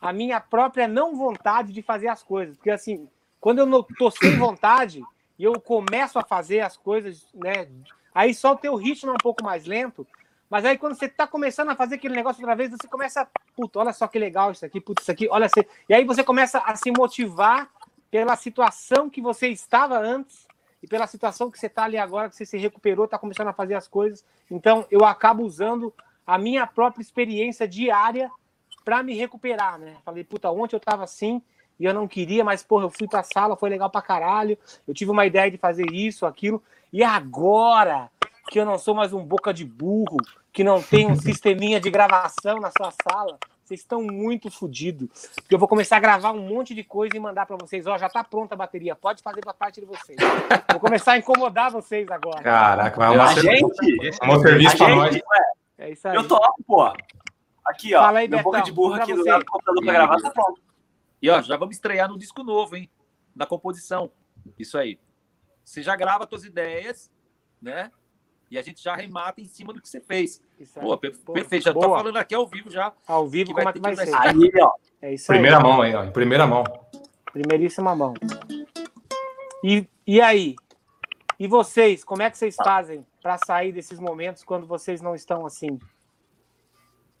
[0.00, 2.56] a minha própria não vontade de fazer as coisas.
[2.56, 3.08] Porque, assim,
[3.42, 5.02] Quando eu não tô sem vontade
[5.36, 7.66] e eu começo a fazer as coisas, né?
[8.14, 10.06] Aí só o teu ritmo é um pouco mais lento,
[10.52, 13.26] mas aí quando você tá começando a fazer aquele negócio outra vez, você começa,
[13.56, 15.62] puta, olha só que legal isso aqui, puta, isso aqui, olha assim.
[15.88, 17.70] E aí você começa a se motivar
[18.10, 20.46] pela situação que você estava antes
[20.82, 23.54] e pela situação que você está ali agora, que você se recuperou, está começando a
[23.54, 24.26] fazer as coisas.
[24.50, 25.90] Então, eu acabo usando
[26.26, 28.30] a minha própria experiência diária
[28.84, 29.96] para me recuperar, né?
[30.04, 31.40] Falei, puta, ontem eu estava assim
[31.80, 34.58] e eu não queria, mas, porra, eu fui para a sala, foi legal para caralho,
[34.86, 36.62] eu tive uma ideia de fazer isso, aquilo,
[36.92, 38.10] e agora
[38.50, 40.18] que eu não sou mais um boca de burro,
[40.52, 45.08] que não tem um sisteminha de gravação na sua sala, vocês estão muito fodidos.
[45.36, 47.86] Porque eu vou começar a gravar um monte de coisa e mandar para vocês.
[47.86, 50.18] Ó, já tá pronta a bateria, pode fazer pra parte de vocês.
[50.70, 52.42] Vou começar a incomodar vocês agora.
[52.42, 53.64] Caraca, vai uma gente,
[54.22, 55.20] um serviço pra nós.
[55.78, 56.16] É isso aí.
[56.16, 56.92] Eu topo, pô.
[57.64, 58.02] Aqui, ó.
[58.02, 60.60] Fala aí, meu boca de burro aqui do lado do computador pra gravar, tá pronto.
[61.20, 62.90] E ó, já vamos estrear no disco novo, hein?
[63.34, 64.10] Da composição.
[64.58, 64.98] Isso aí.
[65.64, 67.10] Você já grava suas ideias,
[67.60, 67.90] né?
[68.52, 70.38] E a gente já remata em cima do que você fez.
[70.74, 71.64] Pô, perfeito.
[71.64, 71.86] Já boa.
[71.86, 72.92] tô falando aqui ao vivo já.
[73.08, 74.14] Ao vivo, como é que vai ser?
[74.14, 74.72] Aí, ó.
[75.00, 75.62] É isso primeira aí.
[75.62, 76.10] mão aí, ó.
[76.10, 76.62] Primeira mão.
[77.32, 78.12] Primeiríssima mão.
[79.64, 80.54] E, e aí?
[81.38, 85.46] E vocês, como é que vocês fazem para sair desses momentos quando vocês não estão
[85.46, 85.78] assim?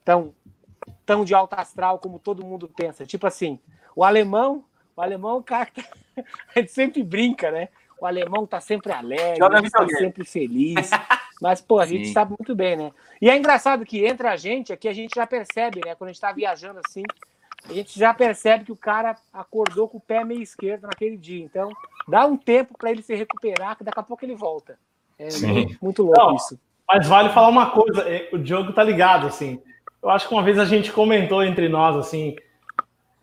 [0.04, 0.34] Tão,
[1.06, 3.06] tão de alta astral como todo mundo pensa.
[3.06, 3.58] Tipo assim,
[3.96, 5.70] o alemão, o alemão, o cara,
[6.54, 7.70] a gente sempre brinca, né?
[7.98, 10.90] O alemão tá sempre alegre, tá sempre feliz.
[11.42, 12.12] Mas, pô, a gente Sim.
[12.12, 12.92] sabe muito bem, né?
[13.20, 15.96] E é engraçado que entre a gente aqui, a gente já percebe, né?
[15.96, 17.02] Quando a gente tá viajando assim,
[17.68, 21.44] a gente já percebe que o cara acordou com o pé meio esquerdo naquele dia.
[21.44, 21.68] Então,
[22.06, 24.78] dá um tempo para ele se recuperar, que daqui a pouco ele volta.
[25.18, 25.76] É Sim.
[25.82, 26.56] muito louco Não, isso.
[26.86, 29.60] Mas vale falar uma coisa, é, o Diogo tá ligado, assim.
[30.00, 32.36] Eu acho que uma vez a gente comentou entre nós, assim,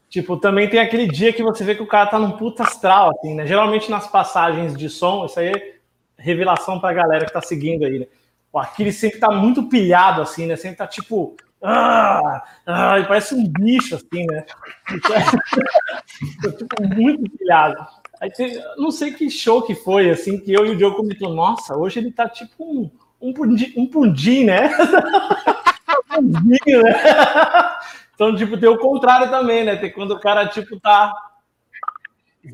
[0.10, 3.12] tipo, também tem aquele dia que você vê que o cara tá num puta astral,
[3.12, 3.48] assim, né?
[3.48, 5.79] Geralmente nas passagens de som, isso aí
[6.20, 8.06] revelação para a galera que está seguindo aí, né?
[8.52, 10.56] O Aquiles sempre tá muito pilhado, assim, né?
[10.56, 11.36] Sempre tá tipo.
[11.62, 14.46] Ah, ah, parece um bicho, assim, né?
[16.58, 17.86] tipo, muito pilhado.
[18.20, 21.34] Aí tem, não sei que show que foi, assim, que eu e o Diogo comentou,
[21.34, 22.92] nossa, hoje ele tá tipo um,
[23.22, 24.70] um, pudim, um pudim, né?
[26.18, 26.58] um né?
[28.20, 29.78] Então, tipo, tem o contrário também, né?
[29.78, 31.14] Tem quando o cara, tipo, tá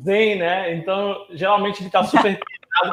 [0.04, 0.76] zen, né?
[0.76, 2.38] Então, geralmente ele tá super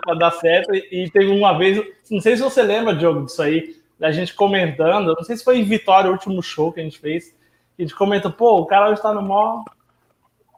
[0.03, 0.73] para dar certo.
[0.73, 5.15] E teve uma vez, não sei se você lembra, Diogo, disso aí, da gente comentando,
[5.15, 7.35] não sei se foi em Vitória, o último show que a gente fez,
[7.77, 9.64] a gente comenta, pô, o cara hoje tá no mó.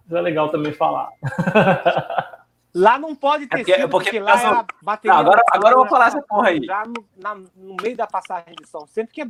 [0.06, 1.10] Isso é legal também falar.
[2.76, 5.14] Lá não pode ter é porque, sido, porque, porque lá era bateria.
[5.14, 6.61] Não, agora, agora eu vou falar essa porra aí.
[6.61, 8.85] Já no, na, no meio da passagem de som.
[8.85, 9.27] Sempre que é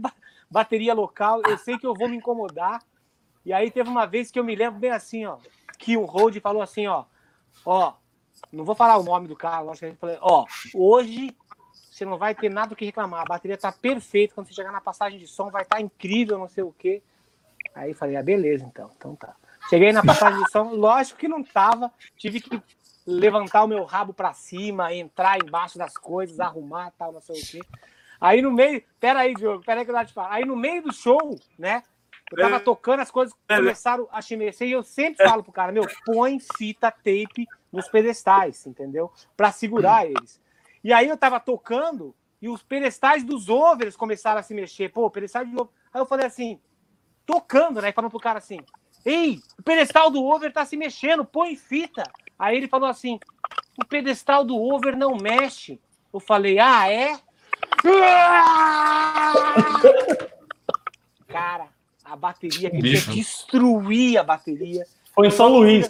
[0.49, 2.81] bateria local, eu sei que eu vou me incomodar.
[3.45, 5.37] E aí teve uma vez que eu me lembro bem assim, ó,
[5.77, 7.03] que o Road falou assim, ó,
[7.63, 7.93] ó,
[8.51, 11.35] não vou falar o nome do carro, acho que a gente falou, ó, hoje
[11.91, 14.71] você não vai ter nada o que reclamar, a bateria tá perfeita, quando você chegar
[14.71, 17.01] na passagem de som vai estar tá incrível, não sei o quê.
[17.73, 19.35] Aí falei, ah, beleza, então, então tá.
[19.69, 22.61] Cheguei na passagem de som, lógico que não tava, tive que
[23.07, 27.45] levantar o meu rabo para cima, entrar embaixo das coisas, arrumar, tal, não sei o
[27.45, 27.61] quê.
[28.19, 30.33] Aí no meio, pera aí, Diogo, pera aí que eu vou te falar.
[30.33, 31.83] Aí no meio do show, né,
[32.31, 32.59] eu tava é.
[32.59, 33.57] tocando, as coisas é.
[33.57, 38.65] começaram a chimecer e eu sempre falo pro cara, meu, põe fita tape nos pedestais,
[38.65, 39.11] entendeu?
[39.35, 40.41] Para segurar eles.
[40.83, 44.89] E aí eu tava tocando e os pedestais dos overs começaram a se mexer.
[44.89, 45.69] Pô, pedestal de over.
[45.93, 46.59] Aí eu falei assim,
[47.25, 47.91] tocando, né?
[47.91, 48.59] Falando pro cara assim:
[49.03, 52.03] Ei, o pedestal do over tá se mexendo, põe fita.
[52.37, 53.19] Aí ele falou assim:
[53.81, 55.81] o pedestal do over não mexe.
[56.13, 57.17] Eu falei: Ah, é?
[61.27, 61.67] Cara,
[62.03, 64.85] a bateria, que destruir a bateria.
[65.13, 65.89] Foi em São Luís.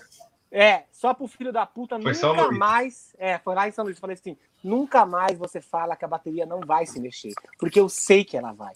[0.58, 3.14] É, só pro filho da puta foi nunca mais.
[3.18, 4.00] É, foi lá em São Luís.
[4.00, 7.90] Falei assim: nunca mais você fala que a bateria não vai se mexer, porque eu
[7.90, 8.74] sei que ela vai.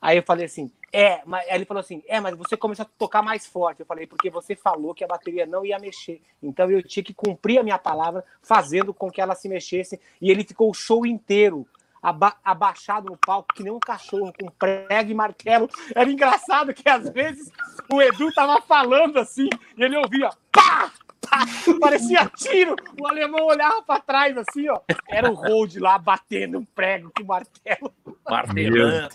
[0.00, 2.88] Aí eu falei assim: é, mas aí ele falou assim: é, mas você começou a
[2.96, 3.80] tocar mais forte.
[3.80, 6.22] Eu falei: porque você falou que a bateria não ia mexer.
[6.40, 10.00] Então eu tinha que cumprir a minha palavra, fazendo com que ela se mexesse.
[10.22, 11.66] E ele ficou o show inteiro
[12.00, 15.68] aba abaixado no palco, que nem um cachorro, com prego e martelo.
[15.92, 17.50] Era engraçado que às vezes
[17.92, 20.92] o Edu tava falando assim, e ele ouvia pá!
[21.80, 22.76] parecia tiro.
[23.00, 24.80] O alemão olhava para trás assim, ó.
[25.08, 27.94] Era o Hold lá batendo um prego com martelo.
[28.28, 29.08] Martelando.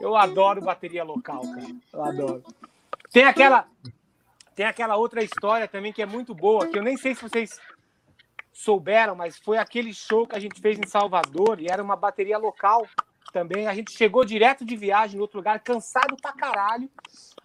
[0.00, 1.76] Eu adoro bateria local, cara.
[1.92, 2.44] Eu adoro.
[3.10, 3.66] Tem aquela,
[4.54, 7.60] tem aquela outra história também que é muito boa, que eu nem sei se vocês
[8.52, 12.38] souberam, mas foi aquele show que a gente fez em Salvador e era uma bateria
[12.38, 12.86] local
[13.34, 13.66] também.
[13.66, 16.88] A gente chegou direto de viagem no outro lugar, cansado pra caralho.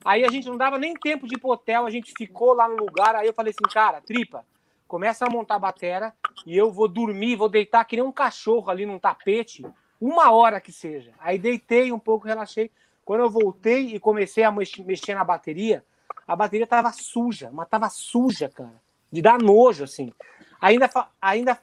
[0.05, 2.69] Aí a gente não dava nem tempo de ir pro hotel, a gente ficou lá
[2.69, 3.15] no lugar.
[3.15, 4.45] Aí eu falei assim, cara, tripa,
[4.87, 6.13] começa a montar a batera
[6.45, 9.65] e eu vou dormir, vou deitar que nem um cachorro ali num tapete,
[9.99, 11.11] uma hora que seja.
[11.19, 12.69] Aí deitei um pouco, relaxei.
[13.03, 15.83] Quando eu voltei e comecei a mexer na bateria,
[16.27, 18.79] a bateria tava suja, mas tava suja, cara,
[19.11, 20.13] de dar nojo, assim.
[20.61, 20.87] Ainda,
[21.19, 21.59] ainda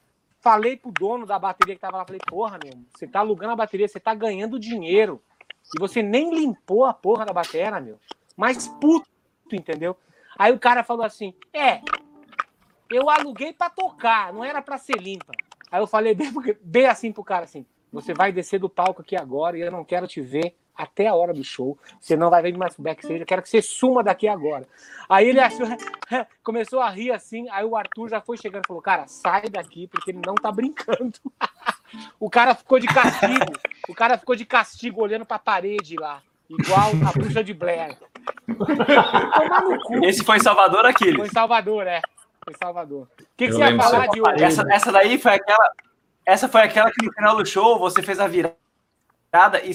[0.47, 3.57] falei pro dono da bateria que tava lá, falei, porra, meu, você tá alugando a
[3.57, 5.21] bateria, você tá ganhando dinheiro.
[5.75, 7.99] E você nem limpou a porra da bateria, meu
[8.37, 9.09] mais puto,
[9.51, 9.97] entendeu?
[10.39, 11.81] Aí o cara falou assim: é,
[12.91, 15.33] eu aluguei para tocar, não era para ser limpa.
[15.73, 19.17] Aí eu falei bem, bem assim pro cara assim: você vai descer do palco aqui
[19.17, 21.79] agora e eu não quero te ver até a hora do show.
[22.01, 24.67] Você não vai ver mais pro backstage, eu quero que você suma daqui agora.
[25.09, 25.67] Aí ele achou,
[26.43, 29.87] começou a rir assim, aí o Arthur já foi chegando e falou: cara, sai daqui
[29.87, 31.15] porque ele não tá brincando.
[32.21, 33.53] o cara ficou de castigo,
[33.89, 37.97] o cara ficou de castigo olhando pra parede lá igual a bruxa de Blair.
[40.03, 41.17] Esse foi em Salvador, Aquiles?
[41.17, 42.01] Foi em Salvador, é.
[42.45, 43.03] Foi em Salvador.
[43.03, 44.45] O que, que você ia falar de hoje?
[44.45, 45.73] Essa, essa daí foi aquela.
[46.25, 49.73] Essa foi aquela que no final do show você fez a virada e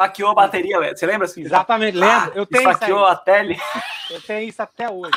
[0.00, 1.26] esfaqueou a bateria, você lembra?
[1.26, 1.42] Assim?
[1.42, 2.32] Exatamente, lembro.
[2.34, 3.56] eu tenho esfaqueou a tele.
[4.10, 5.16] Eu tenho isso até hoje.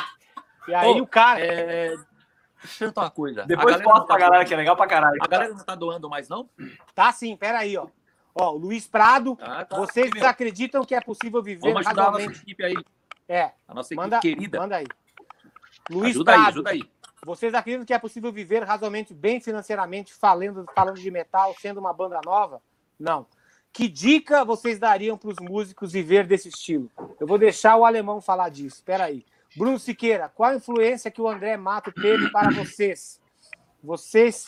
[0.68, 1.40] E aí o cara.
[1.40, 1.96] É...
[2.62, 3.44] Deixa eu uma coisa.
[3.44, 5.18] Depois posta tá pra galera, que é legal pra caralho.
[5.20, 6.48] A galera não tá doando mais, não?
[6.94, 7.88] Tá sim, peraí, ó.
[8.32, 9.76] Ó, o Luiz Prado, ah, tá.
[9.76, 10.24] vocês Meu.
[10.28, 12.28] acreditam que é possível viver Vamos ajudar razoavelmente...
[12.28, 12.76] a nossa equipe aí.
[13.28, 13.50] É.
[13.66, 14.60] A nossa equipe manda, querida.
[14.60, 14.86] Manda aí.
[15.90, 16.82] Luiz ajuda Prado, aí, ajuda aí.
[17.26, 21.92] Vocês acreditam que é possível viver razoavelmente bem financeiramente falando, falando de metal, sendo uma
[21.92, 22.62] banda nova?
[22.96, 23.26] Não.
[23.74, 26.88] Que dica vocês dariam para os músicos viver desse estilo?
[27.18, 28.76] Eu vou deixar o alemão falar disso.
[28.76, 29.26] Espera aí.
[29.56, 33.20] Bruno Siqueira, qual a influência que o André Mato teve para vocês?
[33.82, 34.46] Vocês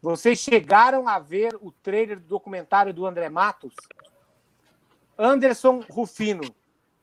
[0.00, 3.74] vocês chegaram a ver o trailer do documentário do André Matos?
[5.18, 6.42] Anderson Rufino.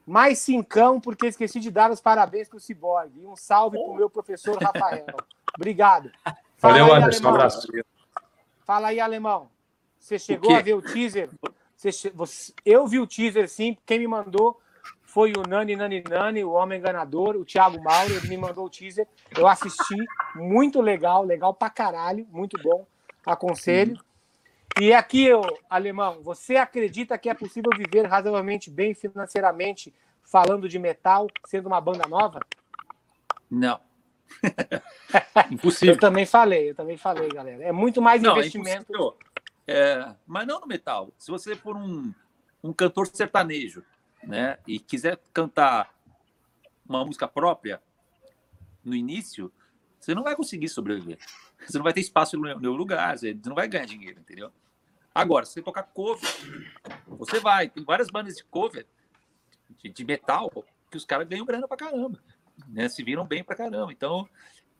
[0.07, 3.11] Mais cincão, porque esqueci de dar os parabéns para o Cyborg.
[3.17, 5.05] E um salve para o meu professor Rafael.
[5.55, 6.09] Obrigado.
[6.57, 7.25] Fala Valeu, aí, Anderson.
[7.25, 7.67] Um abraço.
[8.65, 9.49] Fala aí, alemão.
[9.99, 11.29] Você chegou a ver o teaser?
[11.75, 13.77] Você, você, eu vi o teaser, sim.
[13.85, 14.59] Quem me mandou
[15.03, 18.69] foi o Nani Nani Nani, o Homem Enganador, o Thiago Mauro, ele me mandou o
[18.69, 19.07] teaser.
[19.37, 19.95] Eu assisti,
[20.35, 22.85] muito legal, legal pra caralho, muito bom.
[23.25, 23.99] Aconselho.
[24.79, 29.93] E aqui, eu, alemão, você acredita que é possível viver razoavelmente bem financeiramente
[30.23, 32.39] falando de metal, sendo uma banda nova?
[33.49, 33.79] Não.
[35.51, 35.95] impossível.
[35.95, 37.63] Eu também falei, eu também falei, galera.
[37.63, 38.93] É muito mais não, é investimento.
[38.93, 39.28] É
[39.69, 41.13] é, mas não no metal.
[41.17, 42.11] Se você for um,
[42.63, 43.83] um cantor sertanejo,
[44.23, 45.93] né, e quiser cantar
[46.87, 47.81] uma música própria
[48.83, 49.51] no início,
[49.99, 51.19] você não vai conseguir sobreviver.
[51.65, 54.51] Você não vai ter espaço no meu lugar, você não vai ganhar dinheiro, entendeu?
[55.13, 56.29] Agora, se você tocar cover,
[57.07, 57.69] você vai.
[57.69, 58.87] Tem várias bandas de cover
[59.83, 60.51] de, de metal
[60.89, 62.19] que os caras ganham grana pra caramba.
[62.67, 62.89] Né?
[62.89, 63.91] Se viram bem pra caramba.
[63.91, 64.27] Então,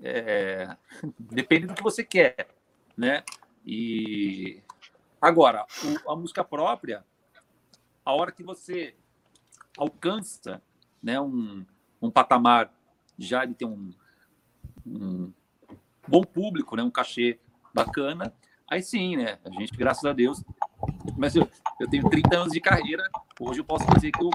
[0.01, 0.75] é,
[1.19, 2.47] depende do que você quer,
[2.97, 3.23] né?
[3.65, 4.63] E
[5.21, 5.65] agora,
[6.05, 7.05] o, a música própria,
[8.05, 8.95] a hora que você
[9.77, 10.61] alcança
[11.01, 11.65] né, um,
[12.01, 12.73] um patamar
[13.17, 13.91] já de ter um,
[14.85, 15.31] um
[16.07, 17.39] bom público, né, um cachê
[17.73, 18.33] bacana,
[18.67, 19.39] aí sim, né?
[19.45, 20.43] A gente, graças a Deus,
[21.17, 23.03] mas eu, eu tenho 30 anos de carreira,
[23.39, 24.29] hoje eu posso dizer que eu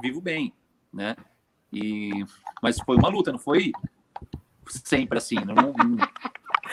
[0.00, 0.52] vivo bem,
[0.92, 1.16] né?
[1.72, 2.10] E,
[2.62, 3.72] mas foi uma luta, não foi
[4.68, 5.96] sempre assim, não, não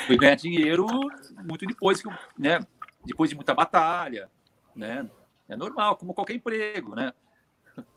[0.06, 0.86] fui ganhar dinheiro
[1.44, 2.60] muito depois que, né?
[3.06, 4.30] Depois de muita batalha,
[4.76, 5.10] né?
[5.48, 7.14] É normal, como qualquer emprego, né?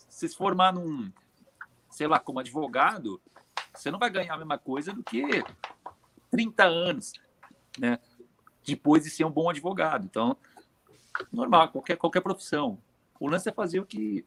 [0.09, 1.13] se formar num,
[1.91, 3.21] sei lá, como advogado,
[3.75, 5.23] você não vai ganhar a mesma coisa do que
[6.31, 7.13] 30 anos,
[7.79, 7.99] né?
[8.67, 10.05] Depois de ser um bom advogado.
[10.05, 10.37] Então,
[11.33, 12.79] normal, qualquer, qualquer profissão.
[13.21, 14.25] O lance é fazer o que,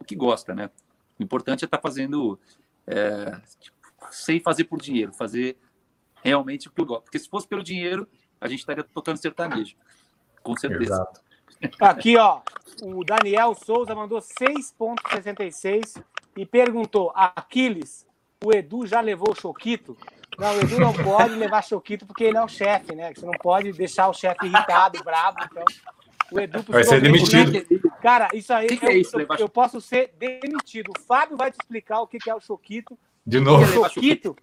[0.00, 0.70] o que gosta, né?
[1.18, 2.38] O importante é estar tá fazendo
[2.86, 3.76] é, tipo,
[4.10, 5.56] sem fazer por dinheiro, fazer
[6.22, 7.04] realmente o que eu gosto.
[7.04, 8.08] Porque se fosse pelo dinheiro,
[8.40, 9.76] a gente estaria tocando sertanejo.
[10.46, 10.94] Com certeza.
[10.94, 11.20] Exato.
[11.80, 12.40] Aqui, ó,
[12.82, 16.02] o Daniel Souza mandou 6,66
[16.36, 18.06] e perguntou: Aquiles,
[18.44, 19.96] o Edu já levou o Choquito?
[20.38, 23.12] Não, o Edu não pode levar Choquito porque ele é o chefe, né?
[23.14, 25.38] Você não pode deixar o chefe irritado, bravo.
[25.50, 25.64] Então,
[26.30, 27.52] o Edu vai ser demitido.
[28.02, 30.92] Cara, isso aí que que é isso, eu, eu, posso ser demitido.
[30.96, 32.96] O Fábio vai te explicar o que é o Choquito.
[33.26, 33.64] De novo.
[33.64, 34.36] O Choquito,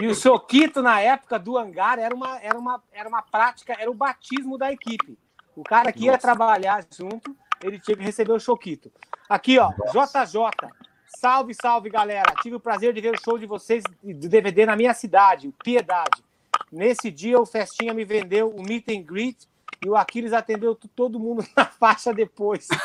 [0.00, 3.90] e o Choquito, na época do hangar, era uma, era, uma, era uma prática, era
[3.90, 5.18] o batismo da equipe.
[5.54, 8.90] O cara que ia trabalhar junto, ele tinha que receber o Choquito.
[9.28, 10.70] Aqui, ó, JJ.
[11.06, 12.34] Salve, salve, galera.
[12.42, 16.24] Tive o prazer de ver o show de vocês do DVD na minha cidade, Piedade.
[16.72, 19.46] Nesse dia, o Festinha me vendeu o meet and greet
[19.84, 22.68] e o Aquiles atendeu todo mundo na faixa depois.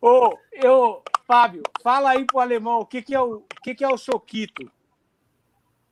[0.00, 3.74] Ô, oh, eu, Fábio, fala aí pro alemão o que, que é o, o que,
[3.74, 4.70] que é o choquito.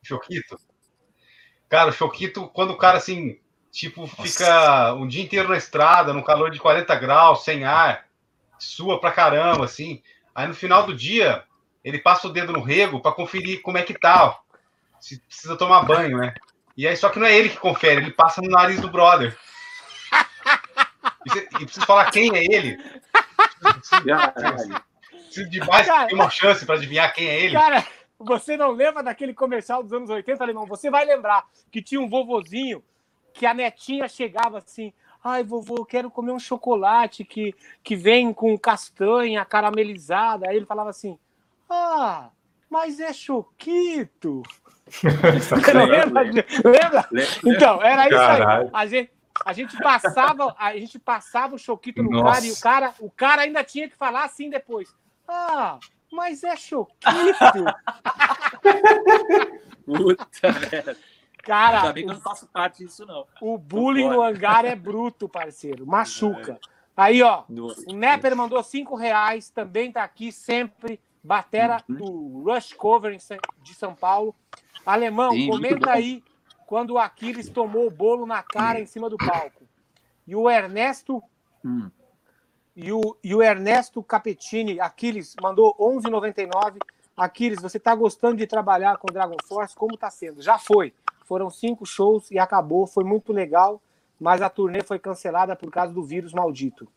[0.02, 0.56] Choquito?
[1.69, 3.39] Cara, o choquito, quando o cara assim,
[3.73, 8.06] tipo, fica um dia inteiro na estrada, no calor de 40 graus, sem ar,
[8.59, 10.01] sua pra caramba, assim.
[10.32, 11.43] Aí no final do dia,
[11.82, 14.39] ele passa o dedo no rego para conferir como é que tá, ó.
[15.01, 16.32] se precisa tomar banho, né?
[16.77, 19.36] E aí, só que não é ele que confere, ele passa no nariz do brother.
[21.27, 22.77] E, e precisa falar quem é ele.
[23.59, 24.05] Preciso
[25.48, 27.55] de mais cara, uma chance para adivinhar quem é ele.
[27.55, 27.86] Cara,
[28.19, 30.66] você não lembra daquele comercial dos anos 80, alemão?
[30.66, 32.82] Você vai lembrar que tinha um vovozinho
[33.32, 34.93] que a netinha chegava assim.
[35.23, 40.48] Ai, vovô, quero comer um chocolate que, que vem com castanha caramelizada.
[40.48, 41.19] Aí ele falava assim:
[41.69, 42.31] Ah,
[42.70, 44.43] mas é choquito.
[45.89, 46.23] lembra?
[46.23, 47.09] lembra?
[47.44, 48.70] Então, era isso aí.
[48.73, 49.11] A gente,
[49.44, 52.24] a gente passava, a gente passava o choquito no Nossa.
[52.24, 54.94] cara e o cara, o cara ainda tinha que falar assim depois.
[55.27, 55.79] Ah,
[56.13, 57.05] mas é choquito.
[59.85, 60.97] Puta merda.
[61.43, 63.27] Cara, Ainda bem que eu não faço parte disso, não.
[63.41, 65.87] O bullying no hangar é bruto, parceiro.
[65.87, 66.53] Machuca.
[66.53, 66.59] É.
[66.97, 67.45] Aí, ó,
[67.89, 71.01] o Nepper mandou cinco reais, também tá aqui sempre.
[71.23, 71.97] Batera uhum.
[71.97, 73.17] do Rush Cover
[73.63, 74.35] de São Paulo.
[74.85, 76.23] Alemão, Sim, comenta aí
[76.67, 79.67] quando o Aquiles tomou o bolo na cara em cima do palco.
[80.27, 81.23] E o Ernesto.
[81.65, 81.91] Hum.
[82.77, 86.79] E, o, e o Ernesto Capetini, Aquiles, mandou 11,99.
[87.17, 89.77] Aquiles, você está gostando de trabalhar com Dragon Force?
[89.77, 90.43] Como está sendo?
[90.43, 90.93] Já foi.
[91.25, 92.87] Foram cinco shows e acabou.
[92.87, 93.81] Foi muito legal,
[94.19, 96.89] mas a turnê foi cancelada por causa do vírus maldito.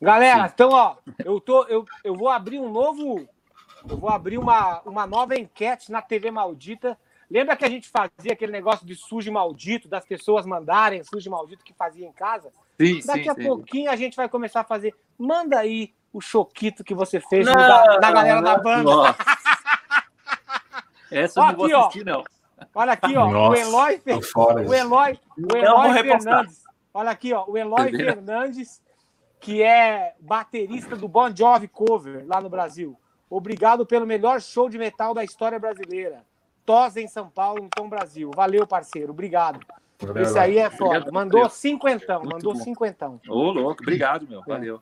[0.00, 0.52] Galera, Sim.
[0.52, 3.26] então, ó, eu, tô, eu, eu vou abrir um novo.
[3.88, 6.98] Eu vou abrir uma, uma nova enquete na TV Maldita.
[7.30, 11.64] Lembra que a gente fazia aquele negócio de sujo maldito, das pessoas mandarem sujo maldito
[11.64, 12.52] que fazia em casa?
[12.80, 13.46] Sim, Daqui sim, a sim.
[13.46, 14.94] pouquinho a gente vai começar a fazer.
[15.18, 18.82] Manda aí o choquito que você fez não, na, na galera não, da banda.
[18.82, 19.16] Nossa.
[21.10, 22.24] Essa eu não vou assistir, ó, não.
[22.74, 23.30] Olha aqui, ó.
[23.30, 26.62] Nossa, o Eloy, o Eloy, o Eloy Fernandes.
[26.94, 27.44] Olha aqui, ó.
[27.46, 28.82] O Eloy Fernandes,
[29.40, 32.98] que é baterista do Bon Jovi Cover lá no Brasil.
[33.28, 36.24] Obrigado pelo melhor show de metal da história brasileira.
[36.64, 38.30] Tosa em São Paulo, em Tom Brasil.
[38.34, 39.12] Valeu, parceiro.
[39.12, 39.60] Obrigado.
[40.20, 40.98] Esse aí é foda.
[40.98, 42.60] Obrigado, mandou cinquentão, mandou bom.
[42.60, 43.20] cinquentão.
[43.28, 44.42] Ô, louco, obrigado, meu.
[44.46, 44.80] Valeu.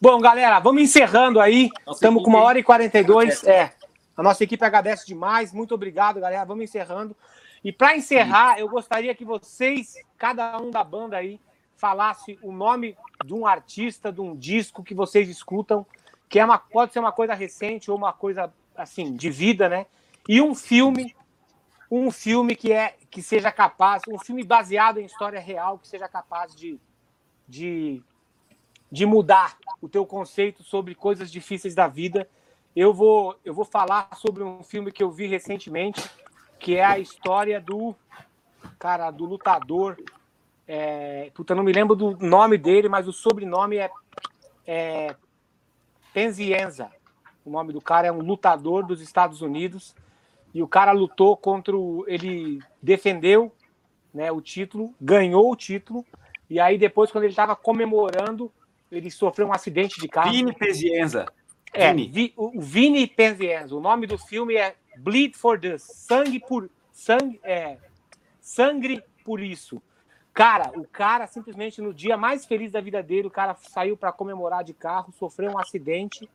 [0.00, 1.70] Bom, galera, vamos encerrando aí.
[1.88, 3.44] Estamos com uma hora e 42.
[3.44, 3.72] É.
[4.16, 5.52] A nossa equipe agradece demais.
[5.52, 6.44] Muito obrigado, galera.
[6.44, 7.16] Vamos encerrando.
[7.64, 11.40] E para encerrar, eu gostaria que vocês, cada um da banda aí,
[11.76, 15.86] falasse o nome de um artista, de um disco que vocês escutam,
[16.28, 19.86] que é uma, pode ser uma coisa recente ou uma coisa assim de vida, né?
[20.28, 21.14] E um filme,
[21.94, 26.08] um filme que é que seja capaz, um filme baseado em história real que seja
[26.08, 26.80] capaz de,
[27.46, 28.02] de,
[28.90, 32.26] de mudar o teu conceito sobre coisas difíceis da vida
[32.74, 36.10] eu vou, eu vou falar sobre um filme que eu vi recentemente,
[36.58, 37.94] que é a história do
[38.78, 40.02] cara do lutador.
[40.66, 43.90] É, puta, não me lembro do nome dele, mas o sobrenome é,
[44.66, 45.16] é
[46.14, 46.90] Penzienza.
[47.44, 49.94] O nome do cara é um lutador dos Estados Unidos
[50.54, 53.52] e o cara lutou contra o, ele defendeu,
[54.12, 56.04] né, o título, ganhou o título
[56.48, 58.52] e aí depois quando ele estava comemorando,
[58.90, 60.30] ele sofreu um acidente de carro.
[60.30, 61.26] Vini Penzienza.
[61.72, 63.78] É, Vi, o Vini Penzienzo.
[63.78, 65.82] O nome do filme é Bleed for This.
[65.82, 66.68] Sangue por.
[66.92, 67.78] Sangue, é,
[68.38, 69.82] sangre por isso.
[70.34, 74.12] Cara, o cara simplesmente no dia mais feliz da vida dele, o cara saiu para
[74.12, 76.28] comemorar de carro, sofreu um acidente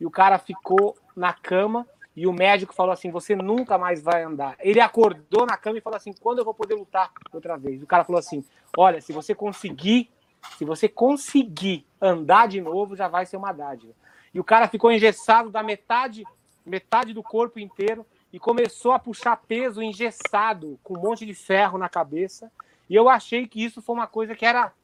[0.00, 1.86] e o cara ficou na cama
[2.16, 4.56] e o médico falou assim: "Você nunca mais vai andar".
[4.58, 7.82] Ele acordou na cama e falou assim: "Quando eu vou poder lutar outra vez?".
[7.82, 8.44] O cara falou assim:
[8.76, 10.10] "Olha, se você conseguir,
[10.56, 13.92] se você conseguir andar de novo, já vai ser uma dádiva"
[14.36, 16.22] e o cara ficou engessado da metade,
[16.62, 21.78] metade do corpo inteiro e começou a puxar peso engessado, com um monte de ferro
[21.78, 22.52] na cabeça.
[22.86, 24.74] E eu achei que isso foi uma coisa que era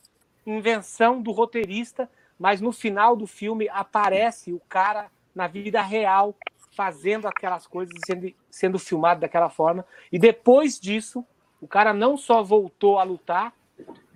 [0.46, 6.34] invenção do roteirista, mas no final do filme aparece o cara na vida real
[6.74, 9.84] fazendo aquelas coisas, sendo, sendo filmado daquela forma.
[10.10, 11.24] E depois disso,
[11.60, 13.52] o cara não só voltou a lutar,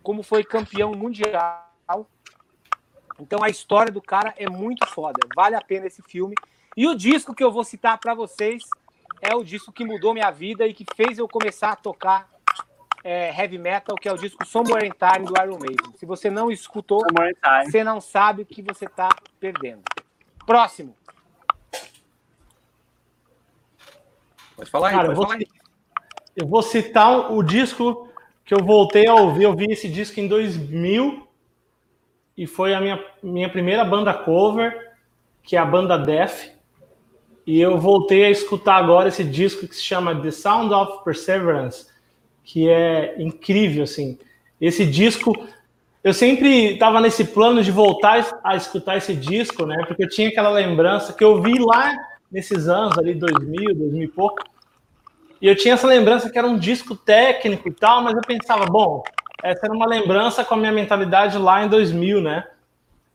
[0.03, 1.67] como foi campeão mundial
[3.21, 5.19] então a história do cara é muito foda.
[5.35, 6.35] Vale a pena esse filme.
[6.77, 8.65] E o disco que eu vou citar para vocês
[9.21, 12.29] é o disco que mudou minha vida e que fez eu começar a tocar
[13.03, 15.93] é, heavy metal, que é o disco Somewhere in Time do Iron Maiden.
[15.97, 17.03] Se você não escutou,
[17.65, 19.09] você não sabe o que você está
[19.41, 19.83] perdendo.
[20.45, 20.95] Próximo.
[24.57, 25.47] Pode falar aí, Cara, pode falar aí.
[26.35, 28.09] eu vou citar o disco
[28.45, 29.45] que eu voltei a ouvir.
[29.45, 31.27] Eu vi esse disco em 2000
[32.37, 34.93] e foi a minha, minha primeira banda cover,
[35.43, 36.51] que é a banda Def.
[37.47, 41.87] E eu voltei a escutar agora esse disco que se chama The Sound of Perseverance,
[42.43, 44.19] que é incrível, assim.
[44.61, 45.33] Esse disco,
[46.03, 49.85] eu sempre estava nesse plano de voltar a escutar esse disco, né?
[49.87, 51.95] Porque eu tinha aquela lembrança que eu vi lá
[52.31, 54.43] nesses anos ali, 2000, 2000 e pouco,
[55.41, 58.65] e eu tinha essa lembrança que era um disco técnico e tal, mas eu pensava,
[58.67, 59.03] bom,
[59.43, 62.47] essa era uma lembrança com a minha mentalidade lá em 2000, né?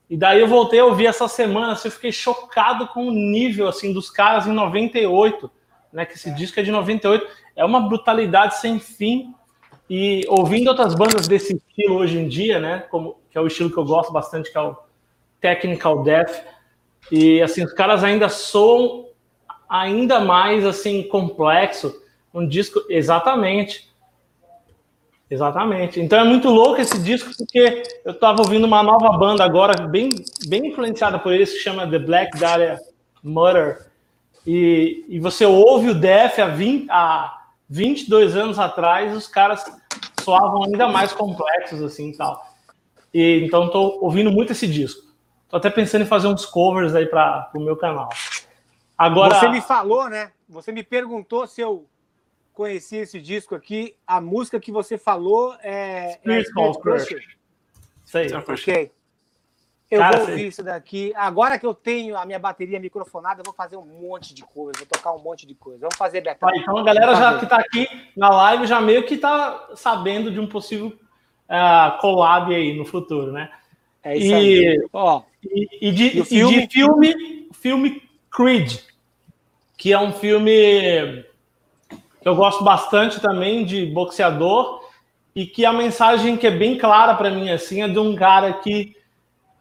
[0.10, 3.68] E daí eu voltei a ouvir essa semana, assim, eu fiquei chocado com o nível
[3.68, 5.50] assim dos caras em 98,
[5.92, 6.06] né?
[6.06, 6.34] Que esse é.
[6.34, 7.26] disco é de 98,
[7.56, 9.34] é uma brutalidade sem fim.
[9.90, 12.80] E ouvindo outras bandas desse estilo hoje em dia, né?
[12.90, 14.78] Como que é o estilo que eu gosto bastante, que é o
[15.40, 16.44] technical death.
[17.10, 19.07] E assim, os caras ainda soam
[19.69, 22.02] ainda mais assim complexo,
[22.34, 23.91] um disco exatamente
[25.32, 26.02] Exatamente.
[26.02, 30.10] Então é muito louco esse disco, porque eu estava ouvindo uma nova banda agora, bem,
[30.45, 32.78] bem influenciada por eles, que chama The Black Dahlia
[33.23, 33.88] Murder.
[34.45, 39.64] E, e você ouve o Def há, 20, há 22 anos atrás, os caras
[40.22, 42.45] soavam ainda mais complexos, assim tal.
[43.14, 45.11] E, então estou ouvindo muito esse disco.
[45.52, 48.07] Estou até pensando em fazer uns covers aí para o meu canal.
[48.98, 49.36] Agora.
[49.36, 50.32] Você me falou, né?
[50.48, 51.86] Você me perguntou se eu
[52.53, 53.94] conheci esse disco aqui.
[54.07, 56.14] A música que você falou é.
[56.14, 57.23] Spirit é Crusher.
[58.06, 58.34] Sei.
[58.34, 58.91] Ok.
[59.90, 61.11] Eu Cara, vou ouvir isso daqui.
[61.18, 64.80] Agora que eu tenho a minha bateria microfonada, eu vou fazer um monte de coisa,
[64.80, 65.80] vou tocar um monte de coisa.
[65.82, 66.49] Vamos fazer backup.
[66.49, 70.32] Ah, então a galera já que está aqui na live já meio que está sabendo
[70.32, 70.88] de um possível
[71.49, 73.52] uh, collab aí no futuro, né?
[74.02, 74.88] É isso e, aí.
[74.94, 76.58] Ó, e, e, de, e, filme?
[76.58, 78.78] e de filme, filme Creed,
[79.78, 81.26] que é um filme
[82.24, 84.82] eu gosto bastante também de boxeador
[85.36, 88.54] e que a mensagem que é bem clara para mim assim é de um cara
[88.54, 88.96] que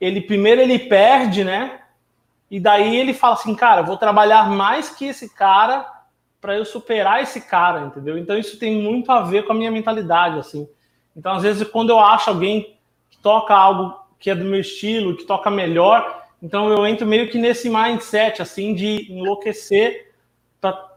[0.01, 1.81] ele primeiro ele perde, né?
[2.51, 5.87] E daí ele fala assim, cara, vou trabalhar mais que esse cara
[6.41, 8.19] para eu superar esse cara, entendeu?
[8.19, 10.69] Então isso tem muito a ver com a minha mentalidade assim.
[11.17, 12.77] Então às vezes quando eu acho alguém
[13.11, 17.29] que toca algo que é do meu estilo, que toca melhor, então eu entro meio
[17.29, 20.13] que nesse mindset assim de enlouquecer
[20.61, 20.97] para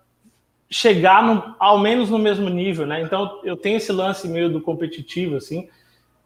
[0.69, 3.01] chegar no, ao menos no mesmo nível, né?
[3.01, 5.69] Então eu tenho esse lance meio do competitivo, assim.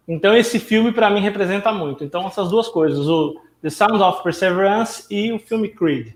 [0.07, 2.03] Então esse filme para mim representa muito.
[2.03, 6.13] Então essas duas coisas, o The Sound of Perseverance e o filme Creed.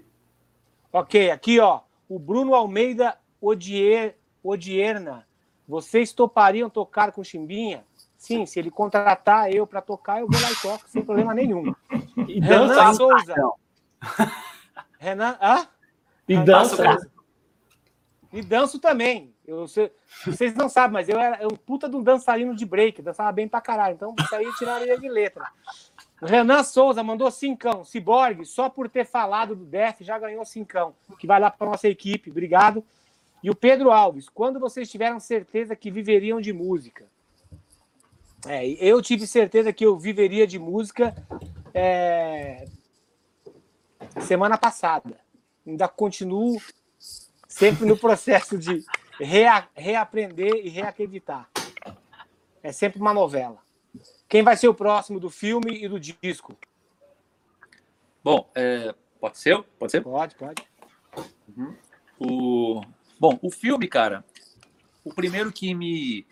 [0.93, 5.25] Ok, aqui ó, o Bruno Almeida Odier, Odierna.
[5.67, 7.83] Vocês topariam tocar com Chimbinha?
[8.21, 11.73] Sim, se ele contratar eu para tocar, eu vou lá e toco sem problema nenhum.
[12.27, 13.35] E dança Renan Souza.
[14.99, 15.67] Renan, ah?
[16.27, 17.09] E dança.
[18.31, 19.33] E danço também.
[19.43, 19.65] Eu,
[20.23, 23.47] vocês não sabem, mas eu era um puta de um dançarino de break, dançava bem
[23.47, 23.95] pra caralho.
[23.95, 25.51] Então isso aí tiraria de letra.
[26.21, 27.83] O Renan Souza mandou cincão.
[27.83, 30.93] Ciborgue, só por ter falado do Def, já ganhou cincão.
[31.17, 32.29] Que vai lá para nossa equipe.
[32.29, 32.85] Obrigado.
[33.41, 37.09] E o Pedro Alves, quando vocês tiveram certeza que viveriam de música?
[38.47, 41.15] É, eu tive certeza que eu viveria de música
[41.73, 42.65] é,
[44.19, 45.19] semana passada.
[45.65, 46.59] Ainda continuo
[47.47, 48.83] sempre no processo de
[49.19, 51.49] rea, reaprender e reacreditar.
[52.63, 53.59] É sempre uma novela.
[54.27, 56.57] Quem vai ser o próximo do filme e do disco?
[58.23, 59.61] Bom, é, pode ser?
[59.77, 60.01] Pode ser?
[60.01, 60.63] Pode, pode.
[61.57, 61.75] Uhum.
[62.19, 62.81] O,
[63.19, 64.23] bom, o filme, cara,
[65.03, 66.25] o primeiro que me,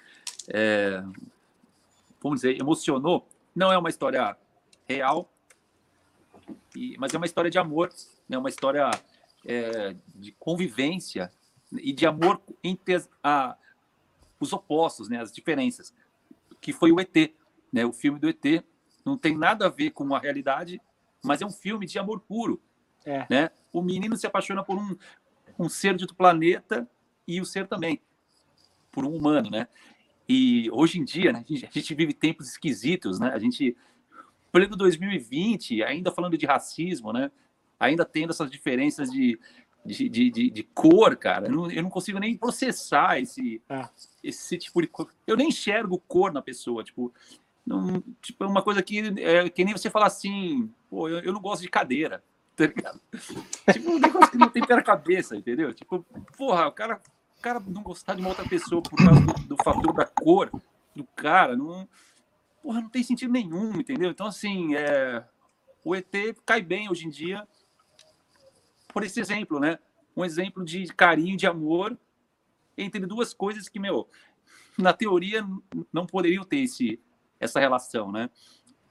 [0.48, 1.04] é,
[2.22, 4.36] vamos dizer, emocionou, não é uma história
[4.88, 5.32] real,
[6.76, 7.90] e, mas é uma história de amor,
[8.28, 8.38] né?
[8.38, 8.90] uma história
[9.46, 11.32] é, de convivência
[11.72, 13.56] e de amor entre a,
[14.40, 15.94] os opostos, né, as diferenças,
[16.62, 17.34] que foi o ET,
[17.72, 18.64] né, o filme do ET.
[19.06, 20.82] Não tem nada a ver com a realidade,
[21.24, 22.62] mas é um filme de amor puro.
[23.06, 23.26] É.
[23.30, 23.52] Né?
[23.72, 24.98] O menino se apaixona por um,
[25.58, 26.90] um ser de outro planeta
[27.28, 28.02] e o ser também,
[28.92, 29.68] por um humano, né?
[30.30, 33.32] E hoje em dia, né, a, gente, a gente vive tempos esquisitos, né?
[33.34, 33.76] A gente,
[34.52, 37.32] pleno 2020, ainda falando de racismo, né?
[37.80, 39.40] ainda tendo essas diferenças de,
[39.86, 41.48] de, de, de, de cor, cara.
[41.48, 43.88] Eu não, eu não, consigo nem processar esse, é.
[44.24, 45.10] esse tipo de cor.
[45.26, 47.14] Eu nem enxergo cor na pessoa, tipo,
[47.66, 51.32] não, tipo, é uma coisa que é que nem você falar assim, pô, eu, eu
[51.32, 52.22] não gosto de cadeira,
[52.56, 53.00] tá ligado?
[53.72, 55.74] tipo, um negócio que não tem pé na cabeça, entendeu?
[55.74, 56.06] Tipo,
[56.38, 57.02] porra, o cara,
[57.40, 60.52] o cara não gostar de uma outra pessoa por causa do, do fator da cor
[60.96, 61.88] do cara, não,
[62.62, 64.12] porra, não tem sentido nenhum, entendeu?
[64.12, 65.24] Então, assim, é,
[65.84, 66.14] o ET
[66.46, 67.48] cai bem hoje em dia
[68.94, 69.80] por esse exemplo, né?
[70.16, 71.98] Um exemplo de carinho, de amor
[72.78, 74.10] entre duas coisas que, meu,
[74.78, 75.48] na teoria
[75.94, 77.00] não poderiam ter esse,
[77.40, 78.30] essa relação, né?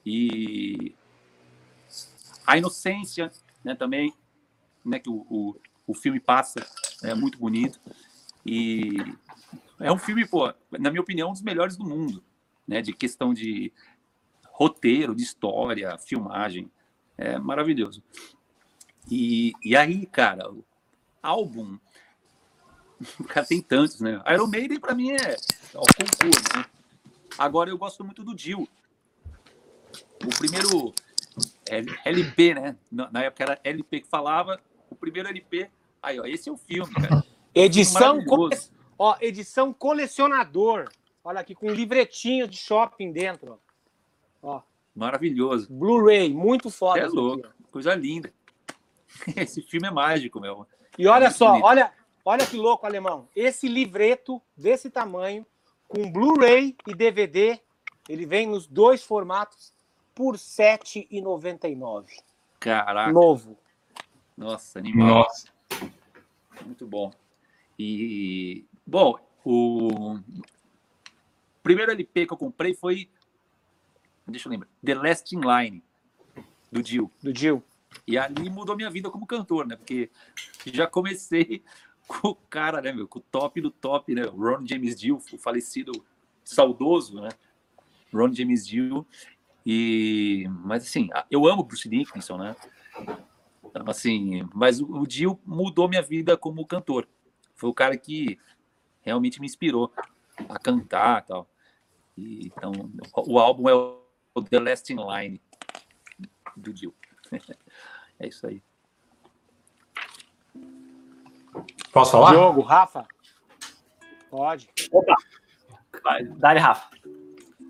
[0.06, 0.94] E
[2.46, 3.30] a inocência,
[3.62, 4.14] né, também,
[4.84, 6.66] né, que o, o, o filme passa,
[7.02, 7.78] é muito bonito.
[8.50, 8.96] E
[9.78, 12.24] é um filme, pô, na minha opinião, um dos melhores do mundo,
[12.66, 13.70] né, de questão de
[14.52, 16.70] roteiro, de história, filmagem.
[17.18, 18.02] É maravilhoso.
[19.10, 20.50] E, e aí, cara,
[21.22, 21.78] álbum.
[23.28, 24.20] Cara tem tantos, né?
[24.32, 25.36] Iron Maiden, pra mim, é
[25.74, 26.64] o concurso, né?
[27.36, 28.66] Agora eu gosto muito do Dio.
[30.24, 30.92] O primeiro
[32.04, 32.76] LP, né?
[32.90, 34.60] Na época era LP que falava.
[34.90, 35.70] O primeiro LP.
[36.02, 37.24] Aí, ó, esse é o filme, cara.
[37.54, 38.56] Edição, cole...
[38.98, 40.88] ó, edição colecionador.
[41.24, 43.60] Olha aqui, com um livretinho de shopping dentro.
[44.42, 44.62] Ó.
[44.94, 45.68] Maravilhoso.
[45.70, 47.00] Blu-ray, muito foda.
[47.00, 48.32] É louco, aqui, coisa linda.
[49.36, 50.66] Esse filme é mágico, meu.
[50.98, 51.92] E olha é só, olha,
[52.24, 53.28] olha que louco, alemão.
[53.34, 55.46] Esse livreto desse tamanho,
[55.86, 57.60] com Blu-ray e DVD,
[58.08, 59.72] ele vem nos dois formatos
[60.14, 62.06] por R$ 7,99.
[62.58, 63.12] Caraca.
[63.12, 63.56] Novo.
[64.36, 65.08] Nossa, animal.
[65.08, 65.48] Nossa.
[66.64, 67.12] Muito bom.
[67.78, 70.18] E, bom, o
[71.62, 73.08] primeiro LP que eu comprei foi,
[74.26, 75.82] deixa eu lembrar, The Last in Line,
[76.72, 77.10] do Dio.
[77.22, 77.62] Do Dio.
[78.06, 79.76] E ali mudou minha vida como cantor, né?
[79.76, 80.10] Porque
[80.66, 81.62] já comecei
[82.06, 83.06] com o cara, né, meu?
[83.06, 84.22] Com o top do top, né?
[84.22, 85.92] Ron James Dio, o falecido
[86.44, 87.28] saudoso, né?
[88.12, 89.06] Ron James Dio.
[89.64, 92.56] E, mas assim, eu amo Bruce Dickinson, né?
[93.64, 97.06] Então, assim, mas o, o Dio mudou minha vida como cantor.
[97.58, 98.38] Foi o cara que
[99.02, 99.92] realmente me inspirou
[100.48, 101.46] a cantar tal.
[102.16, 102.72] e Então,
[103.26, 105.40] o álbum é o The Last in Line
[106.56, 106.94] do Dio.
[108.20, 108.60] É isso aí.
[111.92, 112.32] Posso falar?
[112.32, 113.06] Diogo, Rafa?
[114.28, 114.68] Pode.
[114.90, 115.14] Opa!
[116.36, 116.90] Dá-lhe, Rafa.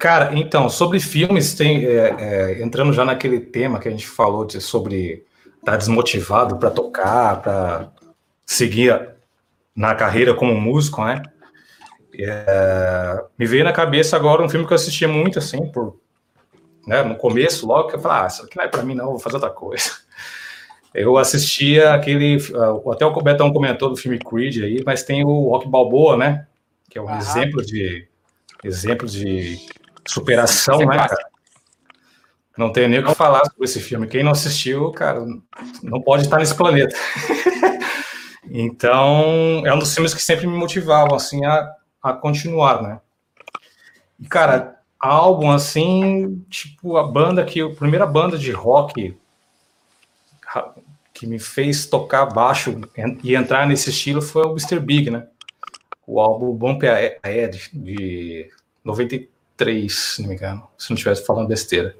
[0.00, 4.46] Cara, então, sobre filmes, tem, é, é, entrando já naquele tema que a gente falou
[4.46, 5.26] de, sobre
[5.58, 7.92] estar tá desmotivado para tocar, para
[8.46, 9.17] seguir
[9.78, 11.22] na carreira como músico, né?
[12.18, 16.00] É, me veio na cabeça agora um filme que eu assistia muito, assim, por,
[16.84, 19.10] né, no começo, logo, que eu falei, ah, isso aqui não é para mim não,
[19.10, 19.90] vou fazer outra coisa.
[20.94, 25.50] Eu assistia aquele, uh, até o Betão comentou do filme Creed aí, mas tem o
[25.50, 26.46] Rock Balboa, né?
[26.88, 28.08] Que é um exemplo de
[28.64, 29.58] exemplo de
[30.06, 31.28] superação, né, cara?
[32.56, 34.08] Não tenho nem o que falar sobre esse filme.
[34.08, 35.24] Quem não assistiu, cara,
[35.82, 36.96] não pode estar nesse planeta.
[38.50, 43.00] então, é um dos filmes que sempre me motivavam, assim, a, a continuar, né?
[44.18, 47.60] E, cara, álbum, assim, tipo, a banda que...
[47.60, 49.16] A primeira banda de rock
[51.12, 52.80] que me fez tocar baixo
[53.22, 54.78] e entrar nesse estilo foi o Mr.
[54.78, 55.26] Big, né?
[56.06, 58.48] O álbum Bump Ahead, de
[58.84, 61.96] 93, se não me engano, se não estivesse falando besteira.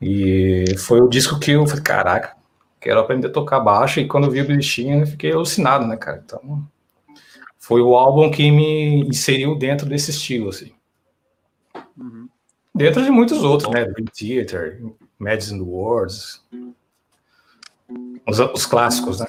[0.00, 2.36] E foi o disco que eu falei, caraca,
[2.84, 5.96] quero aprender a tocar baixo, e quando eu vi o bichinho, eu fiquei alucinado, né,
[5.96, 6.22] cara?
[6.22, 6.62] Então,
[7.58, 10.70] foi o álbum que me inseriu dentro desse estilo, assim.
[11.96, 12.28] Uhum.
[12.74, 13.86] Dentro de muitos outros, né?
[13.86, 14.82] Dream Theater,
[15.18, 16.44] Madison Words,
[18.26, 19.26] os, os clássicos, né?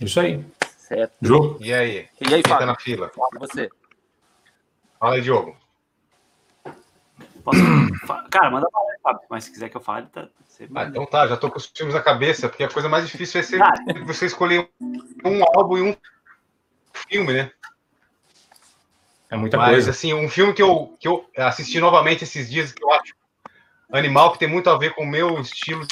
[0.00, 0.44] Isso aí.
[0.76, 1.14] Certo.
[1.22, 1.56] Ju?
[1.60, 2.08] E aí?
[2.20, 2.58] E aí, Fábio?
[2.58, 3.12] Tá na fila.
[3.38, 3.70] Você?
[4.98, 5.56] Fala aí, Diogo.
[7.44, 7.60] Posso...
[8.30, 9.22] Cara, manda pra lá, Fábio.
[9.28, 10.28] Mas se quiser que eu fale, tá.
[10.46, 13.06] Você ah, então tá, já tô com os filmes na cabeça, porque a coisa mais
[13.06, 13.72] difícil é ser ah.
[14.04, 14.68] você escolher
[15.24, 15.96] um álbum e um
[17.08, 17.50] filme, né?
[19.30, 19.90] É muita Mas, coisa.
[19.90, 23.14] assim, um filme que eu, que eu assisti novamente esses dias, que eu acho
[23.90, 25.86] animal, que tem muito a ver com o meu estilo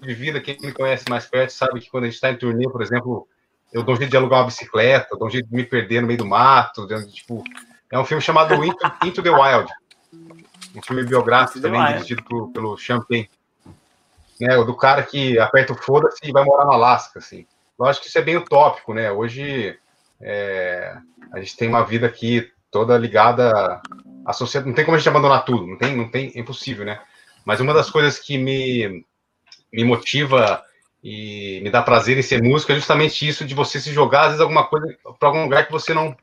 [0.00, 0.40] de vida.
[0.40, 3.28] Quem me conhece mais perto sabe que quando a gente está em turnê, por exemplo,
[3.72, 6.00] eu dou um jeito de alugar uma bicicleta, eu dou um jeito de me perder
[6.00, 6.86] no meio do mato.
[6.86, 7.44] De, tipo,
[7.92, 9.70] é um filme chamado Into, Into the Wild.
[10.78, 13.28] Um filme biográfico também, dirigido por, pelo Champagne.
[14.40, 17.44] Né, o do cara que aperta o foda-se e vai morar no Alasca, assim.
[17.78, 19.10] Eu acho que isso é bem utópico, né?
[19.10, 19.76] Hoje
[20.20, 20.96] é,
[21.32, 23.80] a gente tem uma vida aqui toda ligada
[24.24, 24.68] à sociedade.
[24.68, 27.00] Não tem como a gente abandonar tudo, não tem, não tem, é impossível, né?
[27.44, 29.04] Mas uma das coisas que me,
[29.72, 30.62] me motiva
[31.02, 34.26] e me dá prazer em ser músico é justamente isso de você se jogar, às
[34.28, 36.16] vezes, alguma coisa para algum lugar que você não,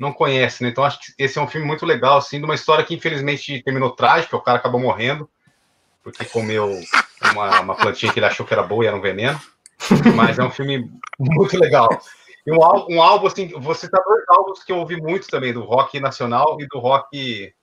[0.00, 0.70] não conhece, né?
[0.70, 3.62] Então, acho que esse é um filme muito legal, assim, de uma história que infelizmente
[3.62, 5.28] terminou trágica, o cara acabou morrendo,
[6.02, 6.80] porque comeu
[7.32, 9.40] uma, uma plantinha que ele achou que era boa e era um veneno.
[10.16, 11.88] Mas é um filme muito legal.
[12.46, 15.52] E um, álbum, um álbum, assim, você tá dois álbuns que eu ouvi muito também,
[15.52, 17.54] do rock nacional e do rock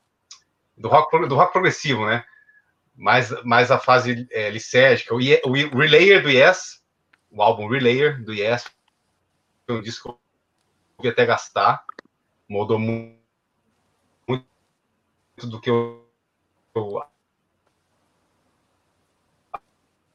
[0.78, 2.24] do rock, do rock progressivo, né?
[2.98, 5.14] mais, mais a fase é, licérgica.
[5.14, 6.82] O, o Relayer do Yes,
[7.32, 8.66] o álbum Relayer do Yes,
[9.70, 10.20] um disco
[11.00, 11.84] que eu até gastar,
[12.48, 13.18] mudou muito,
[14.28, 14.46] muito
[15.44, 16.08] do que eu,
[16.76, 17.04] eu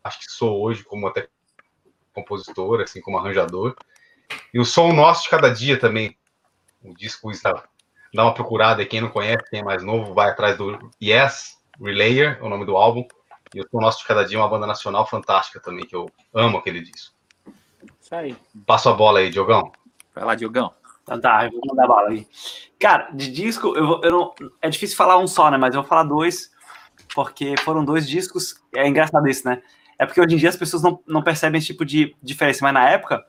[0.02, 1.28] acho que sou hoje como até
[2.12, 3.76] compositor, assim como arranjador.
[4.52, 6.16] E o som nosso de cada dia também.
[6.82, 7.68] O disco está
[8.12, 11.56] dá uma procurada, e quem não conhece, quem é mais novo, vai atrás do Yes,
[11.80, 13.06] Relayer, é o nome do álbum.
[13.54, 16.58] E o Nosso de Cada Dia é uma banda nacional fantástica também, que eu amo
[16.58, 17.14] aquele disco.
[18.00, 18.36] Isso aí.
[18.66, 19.72] Passo a bola aí, Diogão.
[20.14, 20.74] Vai lá, Diogão.
[21.04, 22.26] Tá, tá, eu vou mandar bala aí.
[22.78, 25.56] Cara, de disco, eu, eu não, é difícil falar um só, né?
[25.56, 26.50] Mas eu vou falar dois,
[27.14, 28.54] porque foram dois discos.
[28.74, 29.62] É engraçado isso, né?
[29.98, 32.74] É porque hoje em dia as pessoas não, não percebem esse tipo de diferença, mas
[32.74, 33.24] na época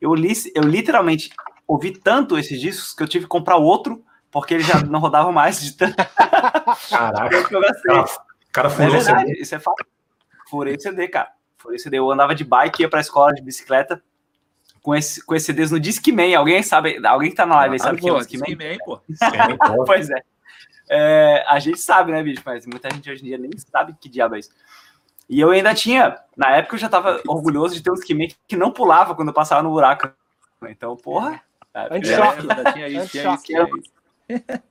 [0.00, 1.30] eu, li, eu literalmente
[1.66, 5.32] ouvi tanto esses discos que eu tive que comprar outro, porque ele já não rodava
[5.32, 5.96] mais de tanto.
[6.88, 7.36] Caraca.
[7.36, 7.94] eu gastei.
[7.94, 8.06] Cara,
[8.52, 9.40] cara furou é verdade, CD.
[9.40, 9.84] isso é fato.
[10.48, 11.30] Furei CD, cara.
[11.58, 11.98] Furei CD.
[11.98, 14.02] Eu andava de bike, ia pra escola de bicicleta
[14.82, 16.34] com, esse, com esses CDs no Discman.
[16.34, 18.56] Alguém sabe, alguém que tá na live aí sabe o que é o Discman?
[18.56, 19.00] Discman, pô.
[19.86, 20.22] pois é.
[20.90, 21.44] é.
[21.46, 22.42] A gente sabe, né, bicho?
[22.44, 24.50] Mas muita gente hoje em dia nem sabe que diabo é isso.
[25.28, 28.56] E eu ainda tinha, na época eu já tava orgulhoso de ter um Discman que
[28.56, 30.10] não pulava quando eu passava no buraco.
[30.68, 31.40] Então, porra.
[31.74, 32.46] Anti-choque.
[32.50, 34.62] É, tinha isso, tinha isso, tinha isso.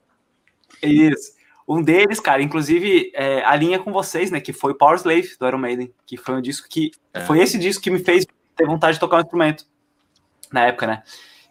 [0.82, 1.40] Isso.
[1.68, 4.42] Um deles, cara, inclusive, é, a linha com vocês, né?
[4.42, 5.94] Que foi Power Slave, do Iron Maiden.
[6.06, 6.92] Que foi um disco que.
[7.14, 7.22] É.
[7.22, 8.26] Foi esse disco que me fez
[8.56, 9.66] ter vontade de tocar um instrumento.
[10.52, 11.04] Na época, né?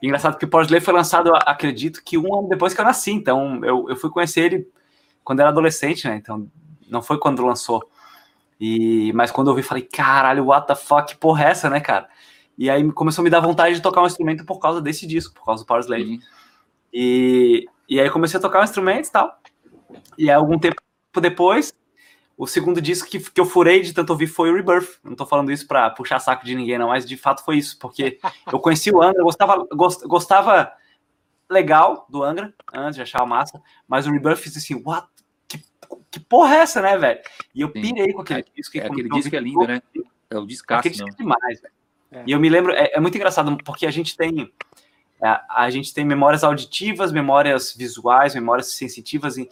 [0.02, 2.84] E engraçado que o Power Slave foi lançado, acredito, que um ano depois que eu
[2.84, 3.10] nasci.
[3.10, 4.68] Então, eu, eu fui conhecer ele
[5.24, 6.16] quando era adolescente, né?
[6.16, 6.48] Então,
[6.88, 7.88] não foi quando lançou.
[8.60, 12.08] E, mas quando eu vi, falei, caralho, what the fuck, porra é essa, né, cara?
[12.56, 15.34] E aí começou a me dar vontade de tocar um instrumento por causa desse disco,
[15.34, 16.04] por causa do Power Slave.
[16.04, 16.20] Uhum.
[16.92, 19.38] E, e aí comecei a tocar um instrumento e tal.
[20.16, 20.80] E aí, algum tempo
[21.20, 21.72] depois,
[22.38, 25.00] o segundo disco que, que eu furei de tanto ouvir foi o Rebirth.
[25.02, 27.76] Não tô falando isso pra puxar saco de ninguém, não, mas de fato foi isso,
[27.80, 28.20] porque
[28.50, 30.72] eu conheci o Angra, gostava, gost, gostava
[31.50, 35.08] legal do Angra, antes de achar massa, mas o Rebirth fiz assim, what?
[35.48, 35.60] Que,
[36.12, 37.20] que porra é essa, né, velho?
[37.52, 38.78] E eu pirei com aquele é, disco.
[38.78, 39.82] É, aquele disco é lindo, né?
[40.30, 41.74] É o disco Aquele disco é demais, velho.
[42.12, 42.22] É.
[42.24, 44.52] E eu me lembro, é, é, muito engraçado, porque a gente tem
[45.20, 49.36] é, a gente tem memórias auditivas, memórias visuais, memórias sensitivas.
[49.36, 49.50] E,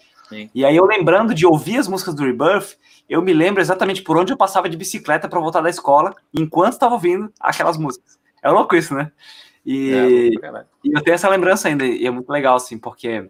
[0.55, 2.77] e aí eu lembrando de ouvir as músicas do Rebirth,
[3.09, 6.73] eu me lembro exatamente por onde eu passava de bicicleta para voltar da escola, enquanto
[6.73, 8.19] estava ouvindo aquelas músicas.
[8.43, 9.13] É louco isso, né?
[9.65, 13.29] E, é, e, eu tenho essa lembrança ainda, e é muito legal, assim, porque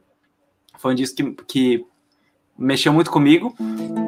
[0.78, 1.86] foi um disco que, que
[2.58, 3.54] mexeu muito comigo,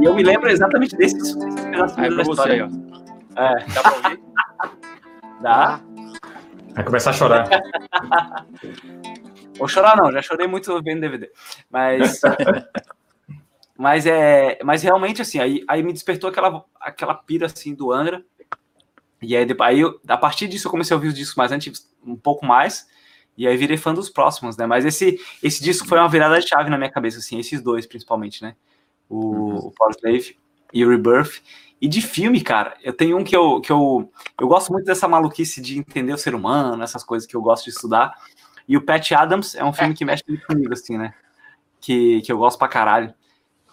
[0.00, 2.66] e eu me lembro exatamente desses, desses pedaços é da história.
[2.66, 2.80] Você,
[3.34, 3.42] ó.
[3.42, 3.64] É.
[3.66, 4.20] Dá pra ouvir?
[5.40, 5.80] Dá.
[6.74, 7.48] Vai começar a chorar.
[9.58, 11.30] Vou chorar não, já chorei muito vendo DVD.
[11.70, 12.20] Mas
[13.76, 18.24] mas é, mas realmente assim, aí, aí me despertou aquela aquela pira assim do Angra.
[19.20, 21.88] E aí, aí eu, a partir disso eu comecei a ouvir os discos mais antigos
[22.04, 22.86] um pouco mais.
[23.36, 24.66] E aí virei fã dos próximos, né?
[24.66, 27.86] Mas esse esse disco foi uma virada de chave na minha cabeça assim, esses dois
[27.86, 28.56] principalmente, né?
[29.08, 29.56] O, uhum.
[29.56, 30.36] o Power Slave
[30.72, 31.40] e o Rebirth.
[31.80, 34.10] E de filme, cara, eu tenho um que eu, que eu,
[34.40, 37.64] eu gosto muito dessa maluquice de entender o ser humano, essas coisas que eu gosto
[37.64, 38.12] de estudar.
[38.68, 41.14] E o Pat Adams é um filme que mexe muito comigo, assim, né?
[41.80, 43.14] Que, que eu gosto pra caralho.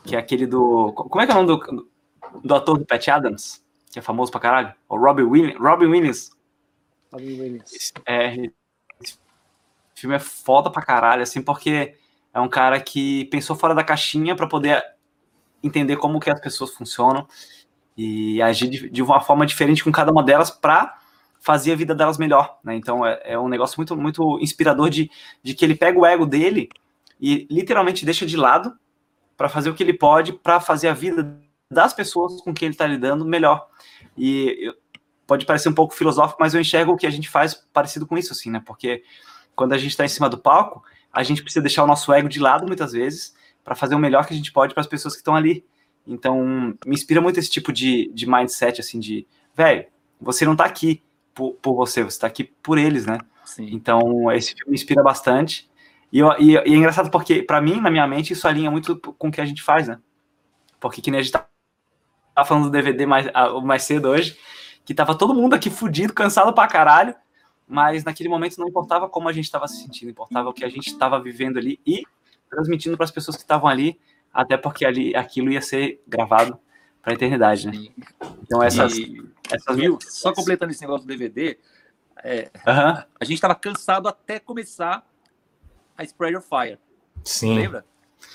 [0.04, 0.94] Que é aquele do.
[0.94, 1.90] Como é que é o nome do,
[2.42, 3.62] do ator do Pat Adams?
[3.92, 4.74] Que é famoso pra caralho?
[4.88, 5.60] O Robin Williams.
[5.60, 6.32] Robin Williams.
[7.12, 7.94] Robin Williams.
[8.06, 8.36] É,
[9.02, 9.20] esse
[9.96, 11.96] filme é foda pra caralho, assim, porque
[12.34, 14.84] é um cara que pensou fora da caixinha para poder
[15.64, 17.28] entender como que as pessoas funcionam
[17.98, 21.00] e agir de, de uma forma diferente com cada uma delas para
[21.46, 22.76] fazer a vida delas melhor, né?
[22.76, 25.12] Então é, é, um negócio muito, muito inspirador de,
[25.44, 26.68] de que ele pega o ego dele
[27.22, 28.76] e literalmente deixa de lado
[29.38, 31.40] para fazer o que ele pode para fazer a vida
[31.70, 33.68] das pessoas com quem ele está lidando melhor.
[34.18, 34.74] E
[35.28, 38.18] pode parecer um pouco filosófico, mas eu enxergo o que a gente faz parecido com
[38.18, 38.60] isso, assim, né?
[38.66, 39.04] Porque
[39.56, 42.28] quando a gente está em cima do palco, a gente precisa deixar o nosso ego
[42.28, 45.14] de lado muitas vezes para fazer o melhor que a gente pode para as pessoas
[45.14, 45.64] que estão ali.
[46.08, 49.86] Então, me inspira muito esse tipo de, de mindset, assim, de, velho,
[50.20, 51.04] você não tá aqui
[51.36, 53.20] por, por você, você tá aqui por eles, né?
[53.44, 53.68] Sim.
[53.72, 55.70] Então, esse filme me inspira bastante.
[56.12, 59.28] E, e, e é engraçado porque, para mim, na minha mente, isso alinha muito com
[59.28, 60.00] o que a gente faz, né?
[60.80, 61.46] Porque que nem a gente tá,
[62.34, 63.28] tá falando do DVD mais,
[63.64, 64.38] mais cedo hoje,
[64.86, 67.14] que tava todo mundo aqui fudido, cansado pra caralho,
[67.68, 70.70] mas naquele momento não importava como a gente estava se sentindo, importava o que a
[70.70, 72.04] gente estava vivendo ali e
[72.50, 74.00] transmitindo para as pessoas que estavam ali
[74.32, 76.60] até porque ali aquilo ia ser gravado
[77.06, 77.88] para a eternidade, né?
[78.42, 81.56] Então essas, e, essas viu, só completando esse negócio do DVD,
[82.24, 85.08] é, a gente estava cansado até começar
[85.96, 86.80] a Spread Your Fire.
[87.24, 87.58] Sim.
[87.60, 87.86] Lembra?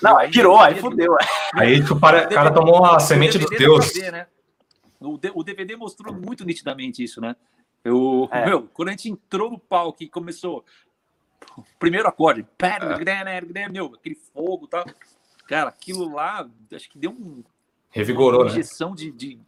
[0.01, 1.17] Não, aí virou, aí fudeu.
[1.53, 3.91] Aí o cara, cara tomou a semente do Deus.
[3.91, 4.27] DVD, né?
[5.01, 7.35] o, DVD mostrou muito nitidamente isso, né?
[7.83, 8.45] Eu, é.
[8.45, 10.63] Meu, quando a gente entrou no palco e começou
[11.57, 13.69] o primeiro acorde, é.
[13.69, 14.85] meu, aquele fogo e tal.
[15.45, 17.43] Cara, aquilo lá, acho que deu um,
[17.91, 18.51] Revigorou, uma né?
[18.51, 18.95] injeção né?
[18.95, 19.39] de, de,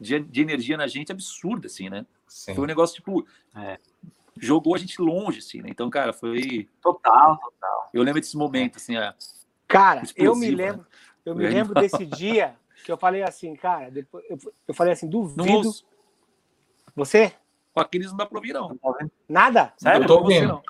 [0.00, 2.06] de, de, energia na gente absurda, assim, né?
[2.26, 2.54] Sim.
[2.54, 3.26] Foi um negócio, tipo,
[3.56, 3.78] é,
[4.38, 5.68] jogou a gente longe, assim, né?
[5.68, 6.68] Então, cara, foi...
[6.80, 7.90] Total, total.
[7.92, 9.12] Eu lembro desse momento, assim, é,
[9.66, 10.86] Cara, eu me lembro, né?
[11.26, 14.38] eu me lembro desse dia que eu falei assim, cara, depois, eu,
[14.68, 15.70] eu falei assim, duvido...
[16.96, 17.32] Você?
[17.72, 18.76] Com aqueles não dá pra ouvir, não.
[19.28, 19.72] Nada?
[19.76, 20.02] Sério?
[20.02, 20.62] Eu tô ouvindo.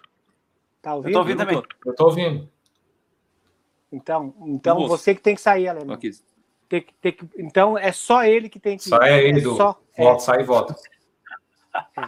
[0.82, 1.08] Tá ouvindo?
[1.08, 1.62] Eu tô ouvindo também.
[1.86, 2.50] Eu tô ouvindo.
[3.90, 5.94] Então, então você que tem que sair, Alemão.
[5.94, 6.10] Aqui.
[6.68, 8.84] Tem, tem que, então é só ele que tem que.
[8.84, 9.56] Sai é ele, é do.
[9.56, 10.24] Só, volta, é.
[10.24, 10.76] sai e volta.
[11.74, 12.00] É.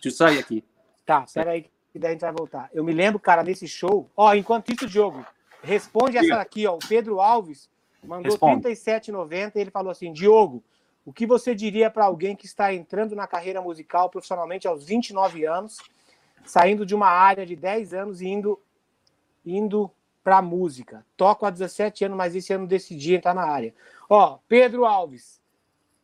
[0.00, 0.64] Deixa eu sair aqui.
[1.04, 2.70] Tá, peraí, que daí a gente vai voltar.
[2.72, 4.08] Eu me lembro, cara, nesse show.
[4.16, 5.26] Ó, enquanto isso, Diogo,
[5.62, 6.76] responde essa aqui, ó.
[6.76, 7.68] O Pedro Alves
[8.02, 10.62] mandou R$ 37,90 e ele falou assim: Diogo,
[11.04, 15.44] o que você diria para alguém que está entrando na carreira musical profissionalmente aos 29
[15.44, 15.78] anos,
[16.44, 18.60] saindo de uma área de 10 anos e indo,
[19.44, 19.90] indo
[20.22, 21.04] para música.
[21.16, 23.74] Toco há 17 anos, mas esse ano decidi entrar na área.
[24.08, 25.40] Ó, Pedro Alves.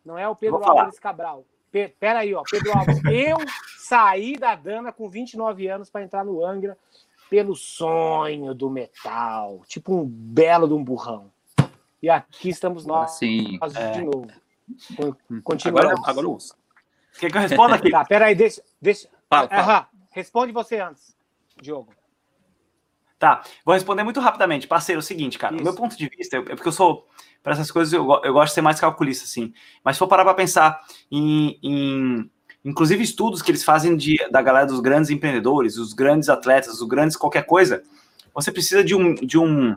[0.05, 1.45] Não é o Pedro Alves Cabral.
[1.71, 3.01] Pe Pera aí, ó, Pedro Alves.
[3.07, 3.39] Eu
[3.79, 6.79] saí da Dana com 29 anos para entrar no Angra
[7.29, 11.31] pelo sonho do metal, tipo um belo de um burrão.
[12.01, 13.91] E aqui estamos nós, Sim, nós é.
[13.91, 14.29] de novo.
[15.43, 15.91] Continuamos.
[15.91, 16.39] Agora, agora eu
[17.19, 17.91] Quer que eu responda aqui?
[17.91, 19.09] Tá, pera aí, deixa, deixa.
[19.29, 19.89] Fala, fala.
[20.11, 21.17] Responde você antes,
[21.61, 21.93] Diogo.
[23.19, 24.67] Tá, vou responder muito rapidamente.
[24.67, 27.07] Parceiro, é o seguinte, cara, do meu ponto de vista, é porque eu sou,
[27.43, 29.55] para essas coisas, eu, eu, gosto de ser mais calculista, assim.
[29.83, 30.81] Mas se for parar para pensar
[31.11, 32.31] em, em,
[32.63, 36.87] inclusive, estudos que eles fazem de, da galera dos grandes empreendedores, os grandes atletas, os
[36.87, 37.83] grandes qualquer coisa,
[38.35, 39.75] você precisa de um, de um.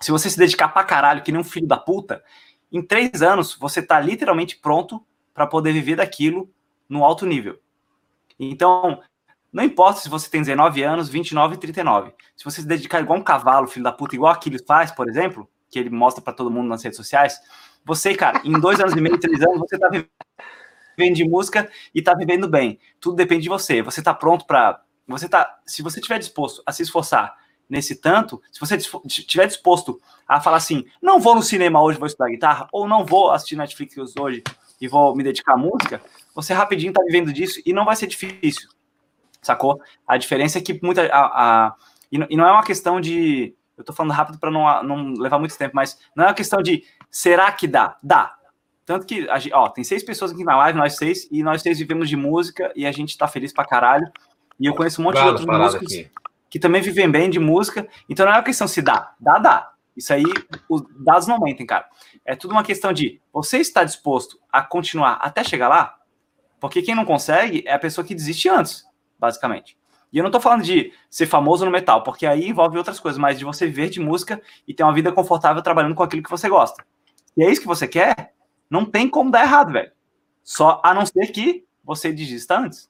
[0.00, 2.24] Se você se dedicar pra caralho, que nem um filho da puta,
[2.72, 5.00] em três anos você tá literalmente pronto
[5.32, 6.50] para poder viver daquilo
[6.88, 7.60] no alto nível.
[8.38, 9.00] Então,
[9.54, 12.12] não importa se você tem 19 anos, 29 e 39.
[12.34, 15.48] Se você se dedicar igual um cavalo, filho da puta, igual aquilo faz, por exemplo,
[15.70, 17.38] que ele mostra para todo mundo nas redes sociais,
[17.84, 19.88] você, cara, em dois anos e meio, três anos, você tá
[20.98, 22.80] vivendo de música e tá vivendo bem.
[23.00, 23.80] Tudo depende de você.
[23.80, 27.36] Você tá pronto para você tá, se você estiver disposto a se esforçar
[27.70, 28.76] nesse tanto, se você
[29.06, 33.06] estiver disposto a falar assim, não vou no cinema hoje, vou estudar guitarra, ou não
[33.06, 34.42] vou assistir Netflix hoje
[34.80, 36.02] e vou me dedicar à música,
[36.34, 38.73] você rapidinho tá vivendo disso e não vai ser difícil
[39.46, 39.80] sacou?
[40.06, 41.06] A diferença é que muita.
[41.06, 41.74] A, a
[42.10, 43.54] e, não é uma questão de.
[43.76, 46.62] Eu tô falando rápido para não, não levar muito tempo, mas não é uma questão
[46.62, 47.96] de será que dá?
[48.02, 48.36] Dá.
[48.86, 52.08] Tanto que, ó, tem seis pessoas aqui na live, nós seis, e nós seis vivemos
[52.08, 54.06] de música e a gente tá feliz pra caralho.
[54.60, 56.10] E eu conheço um monte de outros músicos aqui.
[56.48, 57.88] que também vivem bem de música.
[58.08, 59.12] Então não é uma questão se dá.
[59.18, 59.72] Dá, dá.
[59.96, 60.24] Isso aí,
[60.68, 61.86] os dados não mentem, cara.
[62.24, 65.96] É tudo uma questão de você está disposto a continuar até chegar lá?
[66.60, 68.84] Porque quem não consegue é a pessoa que desiste antes
[69.24, 69.76] basicamente.
[70.12, 73.18] E eu não tô falando de ser famoso no metal, porque aí envolve outras coisas,
[73.18, 76.30] mas de você viver de música e ter uma vida confortável trabalhando com aquilo que
[76.30, 76.84] você gosta.
[77.36, 78.32] E é isso que você quer,
[78.70, 79.90] não tem como dar errado, velho.
[80.44, 82.88] Só a não ser que você desista antes.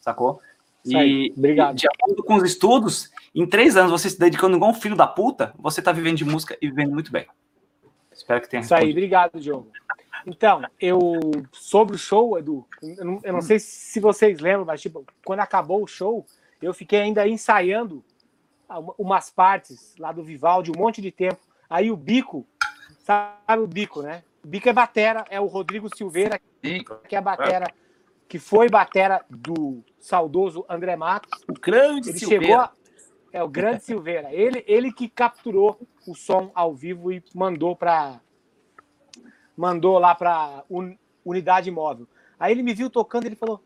[0.00, 0.40] Sacou?
[0.84, 1.76] E, Obrigado.
[1.76, 5.06] de acordo com os estudos, em três anos você se dedicando igual um filho da
[5.06, 7.26] puta, você tá vivendo de música e vivendo muito bem.
[8.10, 8.62] Espero que tenha.
[8.62, 9.70] Isso aí, obrigado, Diogo.
[10.26, 11.02] Então, eu
[11.52, 15.40] sobre o show, Edu, eu não, eu não, sei se vocês lembram, mas tipo, quando
[15.40, 16.24] acabou o show,
[16.60, 18.04] eu fiquei ainda ensaiando
[18.98, 21.40] umas partes lá do Vivaldi, um monte de tempo.
[21.68, 22.46] Aí o Bico,
[23.00, 24.22] sabe o Bico, né?
[24.44, 26.40] O Bico é batera, é o Rodrigo Silveira,
[27.08, 27.66] que é batera,
[28.28, 31.40] que foi batera do saudoso André Matos.
[31.48, 32.44] O grande ele Silveira.
[32.44, 32.72] chegou a,
[33.32, 34.32] é o grande Silveira.
[34.32, 38.20] Ele, ele que capturou o som ao vivo e mandou para
[39.62, 42.08] mandou lá para un, unidade móvel.
[42.38, 43.62] Aí ele me viu tocando, ele falou: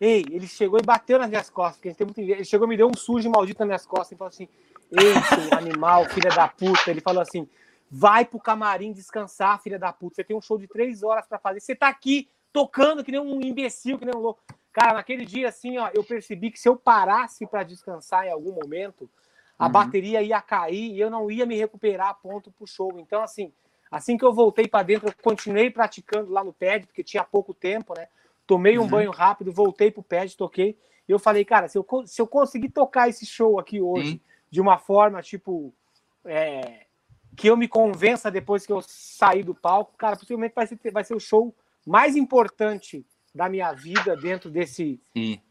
[0.00, 2.76] Ei, ele chegou e bateu nas minhas costas, porque tem muito Ele chegou e me
[2.76, 4.48] deu um sujo maldito nas minhas costas e falou assim:
[4.90, 6.90] Ei, seu animal, filha da puta.
[6.90, 7.48] Ele falou assim:
[7.88, 10.16] Vai pro camarim descansar, filha da puta.
[10.16, 11.60] Você tem um show de três horas para fazer.
[11.60, 14.42] Você tá aqui tocando que nem um imbecil, que nem um louco.
[14.72, 18.52] Cara, naquele dia, assim, ó, eu percebi que se eu parasse para descansar em algum
[18.52, 19.08] momento,
[19.56, 19.72] a uhum.
[19.72, 22.98] bateria ia cair e eu não ia me recuperar a ponto pro show.
[22.98, 23.52] Então, assim,
[23.90, 27.54] Assim que eu voltei para dentro, eu continuei praticando lá no pad, porque tinha pouco
[27.54, 28.08] tempo, né?
[28.46, 28.88] Tomei um uhum.
[28.88, 30.78] banho rápido, voltei pro pad, toquei.
[31.08, 34.20] E eu falei, cara, se eu, se eu conseguir tocar esse show aqui hoje Sim.
[34.50, 35.72] de uma forma, tipo,
[36.24, 36.86] é,
[37.36, 41.04] que eu me convença depois que eu sair do palco, cara, possivelmente vai ser, vai
[41.04, 41.54] ser o show
[41.86, 44.98] mais importante da minha vida dentro desse,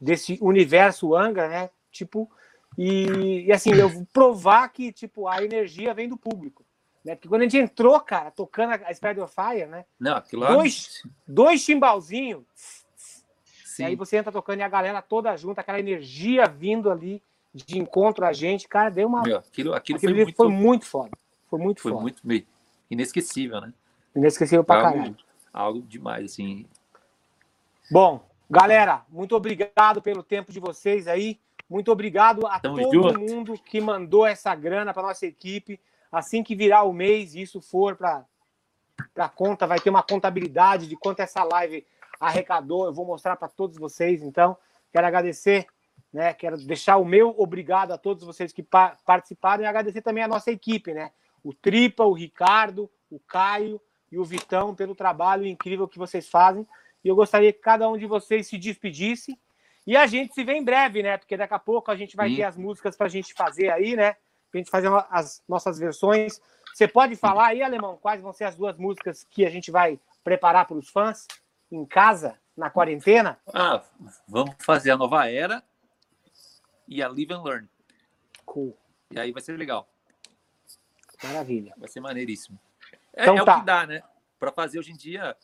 [0.02, 1.70] desse universo Angra, né?
[1.92, 2.30] Tipo,
[2.78, 6.65] e, e assim, eu vou provar que, tipo, a energia vem do público.
[7.06, 7.16] Né?
[7.16, 9.86] Porque quando a gente entrou, cara, tocando a Spider Fire, né?
[10.00, 10.56] Não, aquilo lá...
[10.56, 12.44] Dois, dois chimbalzinhos.
[13.64, 13.84] Sim.
[13.84, 17.22] E aí você entra tocando e a galera toda junta, aquela energia vindo ali
[17.54, 19.22] de encontro a gente, cara, deu uma.
[19.22, 20.36] Meu, aquilo, aquilo, foi, muito...
[20.36, 21.12] foi muito foda.
[21.50, 22.02] Foi muito foi foda.
[22.02, 22.46] muito meio
[22.90, 23.74] inesquecível, né?
[24.16, 25.18] Inesquecível pra algo, caralho.
[25.54, 26.66] Algo demais, assim.
[27.92, 31.40] Bom, galera, muito obrigado pelo tempo de vocês aí.
[31.70, 33.20] Muito obrigado a Tamo todo junto.
[33.20, 35.80] mundo que mandou essa grana para nossa equipe.
[36.16, 38.26] Assim que virar o mês e isso for para
[39.18, 41.86] a conta, vai ter uma contabilidade de quanto essa live
[42.18, 42.86] arrecadou.
[42.86, 44.24] Eu vou mostrar para todos vocês.
[44.24, 44.56] Então,
[44.94, 45.68] quero agradecer,
[46.14, 46.34] né?
[46.34, 50.28] Quero deixar o meu obrigado a todos vocês que pa participaram e agradecer também a
[50.28, 51.12] nossa equipe, né?
[51.44, 56.66] O Tripa, o Ricardo, o Caio e o Vitão pelo trabalho incrível que vocês fazem.
[57.04, 59.38] E eu gostaria que cada um de vocês se despedisse.
[59.86, 61.18] E a gente se vê em breve, né?
[61.18, 62.38] Porque daqui a pouco a gente vai Sim.
[62.38, 64.16] ter as músicas para a gente fazer aí, né?
[64.56, 66.40] Pra gente fazer as nossas versões.
[66.74, 70.00] Você pode falar aí, Alemão, quais vão ser as duas músicas que a gente vai
[70.24, 71.28] preparar para os fãs?
[71.72, 73.40] em casa, na quarentena?
[73.54, 73.84] Ah,
[74.28, 75.64] vamos fazer a nova era
[76.88, 77.70] e a Live and Learn.
[78.46, 78.78] Cool.
[79.12, 79.88] E aí vai ser legal.
[81.24, 81.74] Maravilha.
[81.78, 82.60] Vai ser maneiríssimo.
[83.14, 83.58] É, então, é tá.
[83.58, 84.04] o que dá, né?
[84.40, 85.36] Para fazer hoje em dia,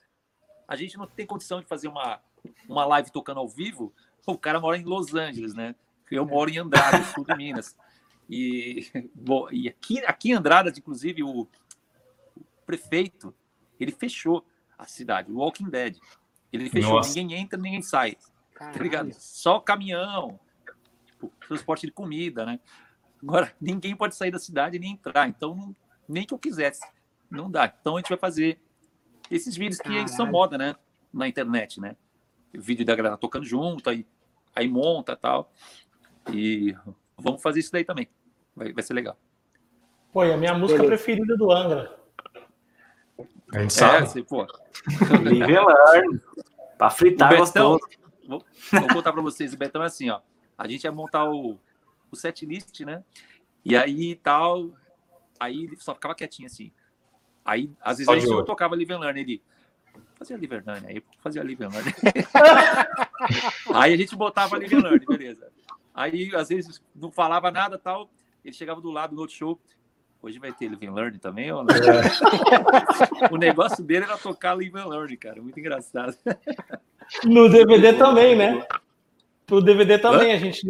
[0.67, 2.21] a gente não tem condição de fazer uma,
[2.67, 3.93] uma live tocando ao vivo.
[4.25, 5.75] O cara mora em Los Angeles, né?
[6.09, 7.75] Eu moro em Andradas, sul de Minas.
[8.32, 13.36] E, bom, e aqui, aqui em Andradas, inclusive, o, o prefeito,
[13.78, 14.45] ele fechou
[14.78, 15.98] a cidade, Walking Dead.
[16.52, 17.20] Ele fechou, Nossa.
[17.20, 18.18] ninguém entra, ninguém sai.
[18.58, 19.12] Tá ligado?
[19.14, 20.40] Só caminhão,
[21.06, 22.60] tipo, transporte de comida, né?
[23.22, 25.76] Agora, ninguém pode sair da cidade nem entrar, então não,
[26.08, 26.82] nem que eu quisesse,
[27.30, 27.74] não dá.
[27.80, 28.60] Então a gente vai fazer
[29.30, 30.08] esses vídeos que Caralho.
[30.08, 30.76] são moda, né?
[31.14, 31.98] Na internet, né?
[32.56, 34.06] O vídeo da galera tocando junto, aí,
[34.56, 35.52] aí monta tal.
[36.32, 36.76] E
[37.18, 38.08] vamos fazer isso daí também.
[38.56, 39.18] Vai, vai ser legal.
[40.11, 41.03] Pô, e a minha música Beleza.
[41.03, 41.98] preferida do Angra.
[43.53, 43.98] A gente sabe.
[43.98, 44.45] É, assim, pô.
[45.23, 46.02] Nivelar.
[46.78, 47.78] pra fritar Betão,
[48.28, 49.53] vou, vou contar pra vocês.
[49.53, 50.22] O Betão é assim, ó.
[50.57, 51.57] A gente ia montar o,
[52.11, 53.03] o set list, né?
[53.64, 54.72] E aí tal.
[55.40, 56.72] Aí ele só ficava quietinho assim.
[57.44, 59.19] Aí, às vezes, a gente não tocava Live and Learn.
[59.19, 59.41] Ele
[60.15, 61.91] fazia Live and Learn aí, fazia Live and Learn.
[63.73, 65.52] aí a gente botava Live and Learn, beleza.
[65.94, 68.10] Aí, às vezes, não falava nada tal.
[68.43, 69.59] Ele chegava do lado no outro show.
[70.22, 71.73] Hoje vai ter Live and Learn também, ou não?
[71.73, 73.34] É.
[73.34, 75.41] o negócio dele era tocar Live and Learn, cara.
[75.41, 76.15] Muito engraçado.
[77.23, 78.65] No DVD também, né?
[79.45, 80.35] Pro DVD também, Hã?
[80.35, 80.61] a gente.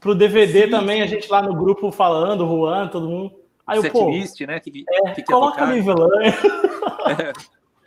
[0.00, 1.02] Pro DVD sim, também, sim.
[1.02, 3.38] a gente lá no grupo falando, Juan, todo mundo.
[3.66, 4.10] Aí o pô.
[4.10, 4.58] List, né?
[4.58, 6.28] Que, é, que coloca Live and Learn.
[6.28, 7.32] É.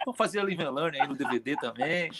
[0.05, 2.11] Vamos fazer Live and Learn aí no DVD também.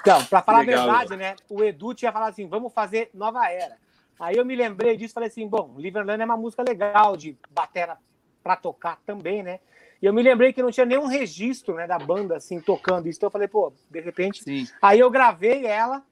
[0.00, 1.36] Então, para falar Legal, a verdade, né?
[1.48, 3.76] O Edu tinha falado assim: vamos fazer nova era.
[4.18, 7.98] Aí eu me lembrei disso, falei assim, bom, Liverland é uma música legal de batera
[8.42, 9.60] para tocar também, né?
[10.00, 13.18] E eu me lembrei que não tinha nenhum registro, né, da banda assim tocando isso.
[13.18, 14.44] Então eu falei, pô, de repente.
[14.44, 14.66] Sim.
[14.80, 16.02] Aí eu gravei ela,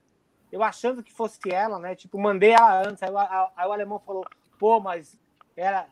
[0.50, 1.94] eu achando que fosse ela, né?
[1.94, 3.02] Tipo, mandei ela antes.
[3.02, 4.24] Aí, o, aí o alemão falou,
[4.58, 5.18] pô, mas
[5.56, 5.86] era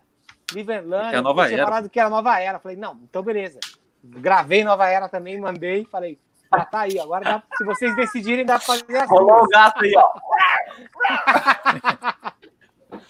[0.53, 1.15] Liverland.
[1.15, 1.65] É a nova era.
[1.65, 2.59] falado que era nova era.
[2.59, 3.61] falei, não, então beleza.
[4.03, 6.19] Gravei nova era também, mandei, falei,
[6.53, 6.99] já tá aí.
[6.99, 9.15] Agora, dá, se vocês decidirem, dá pra fazer assim.
[9.15, 10.13] Rolou o gato aí, ó.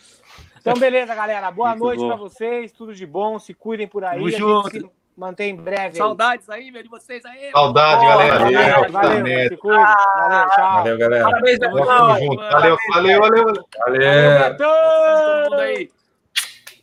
[0.60, 1.50] então, beleza, galera.
[1.50, 2.72] Boa Muito noite para vocês.
[2.72, 3.38] Tudo de bom.
[3.38, 4.18] Se cuidem por aí.
[4.18, 4.90] Tamo junto.
[5.16, 5.96] Mantém em breve.
[5.96, 7.50] Saudades aí, meu, de vocês aí.
[7.50, 8.38] Saudade, galera.
[8.38, 9.48] Valeu, valeu.
[9.48, 9.84] Se cuidem.
[9.84, 10.76] Valeu, tchau.
[10.76, 11.24] Valeu, galera.
[11.24, 12.76] Parabéns, Valeu, valeu, valeu.
[12.90, 13.44] Valeu, valeu.
[13.78, 14.56] Valeu.
[14.56, 15.90] Todo mundo aí.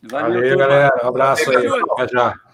[0.04, 1.02] Valeu, valeu galera.
[1.04, 1.68] Um abraço aí.
[1.92, 2.47] Até já.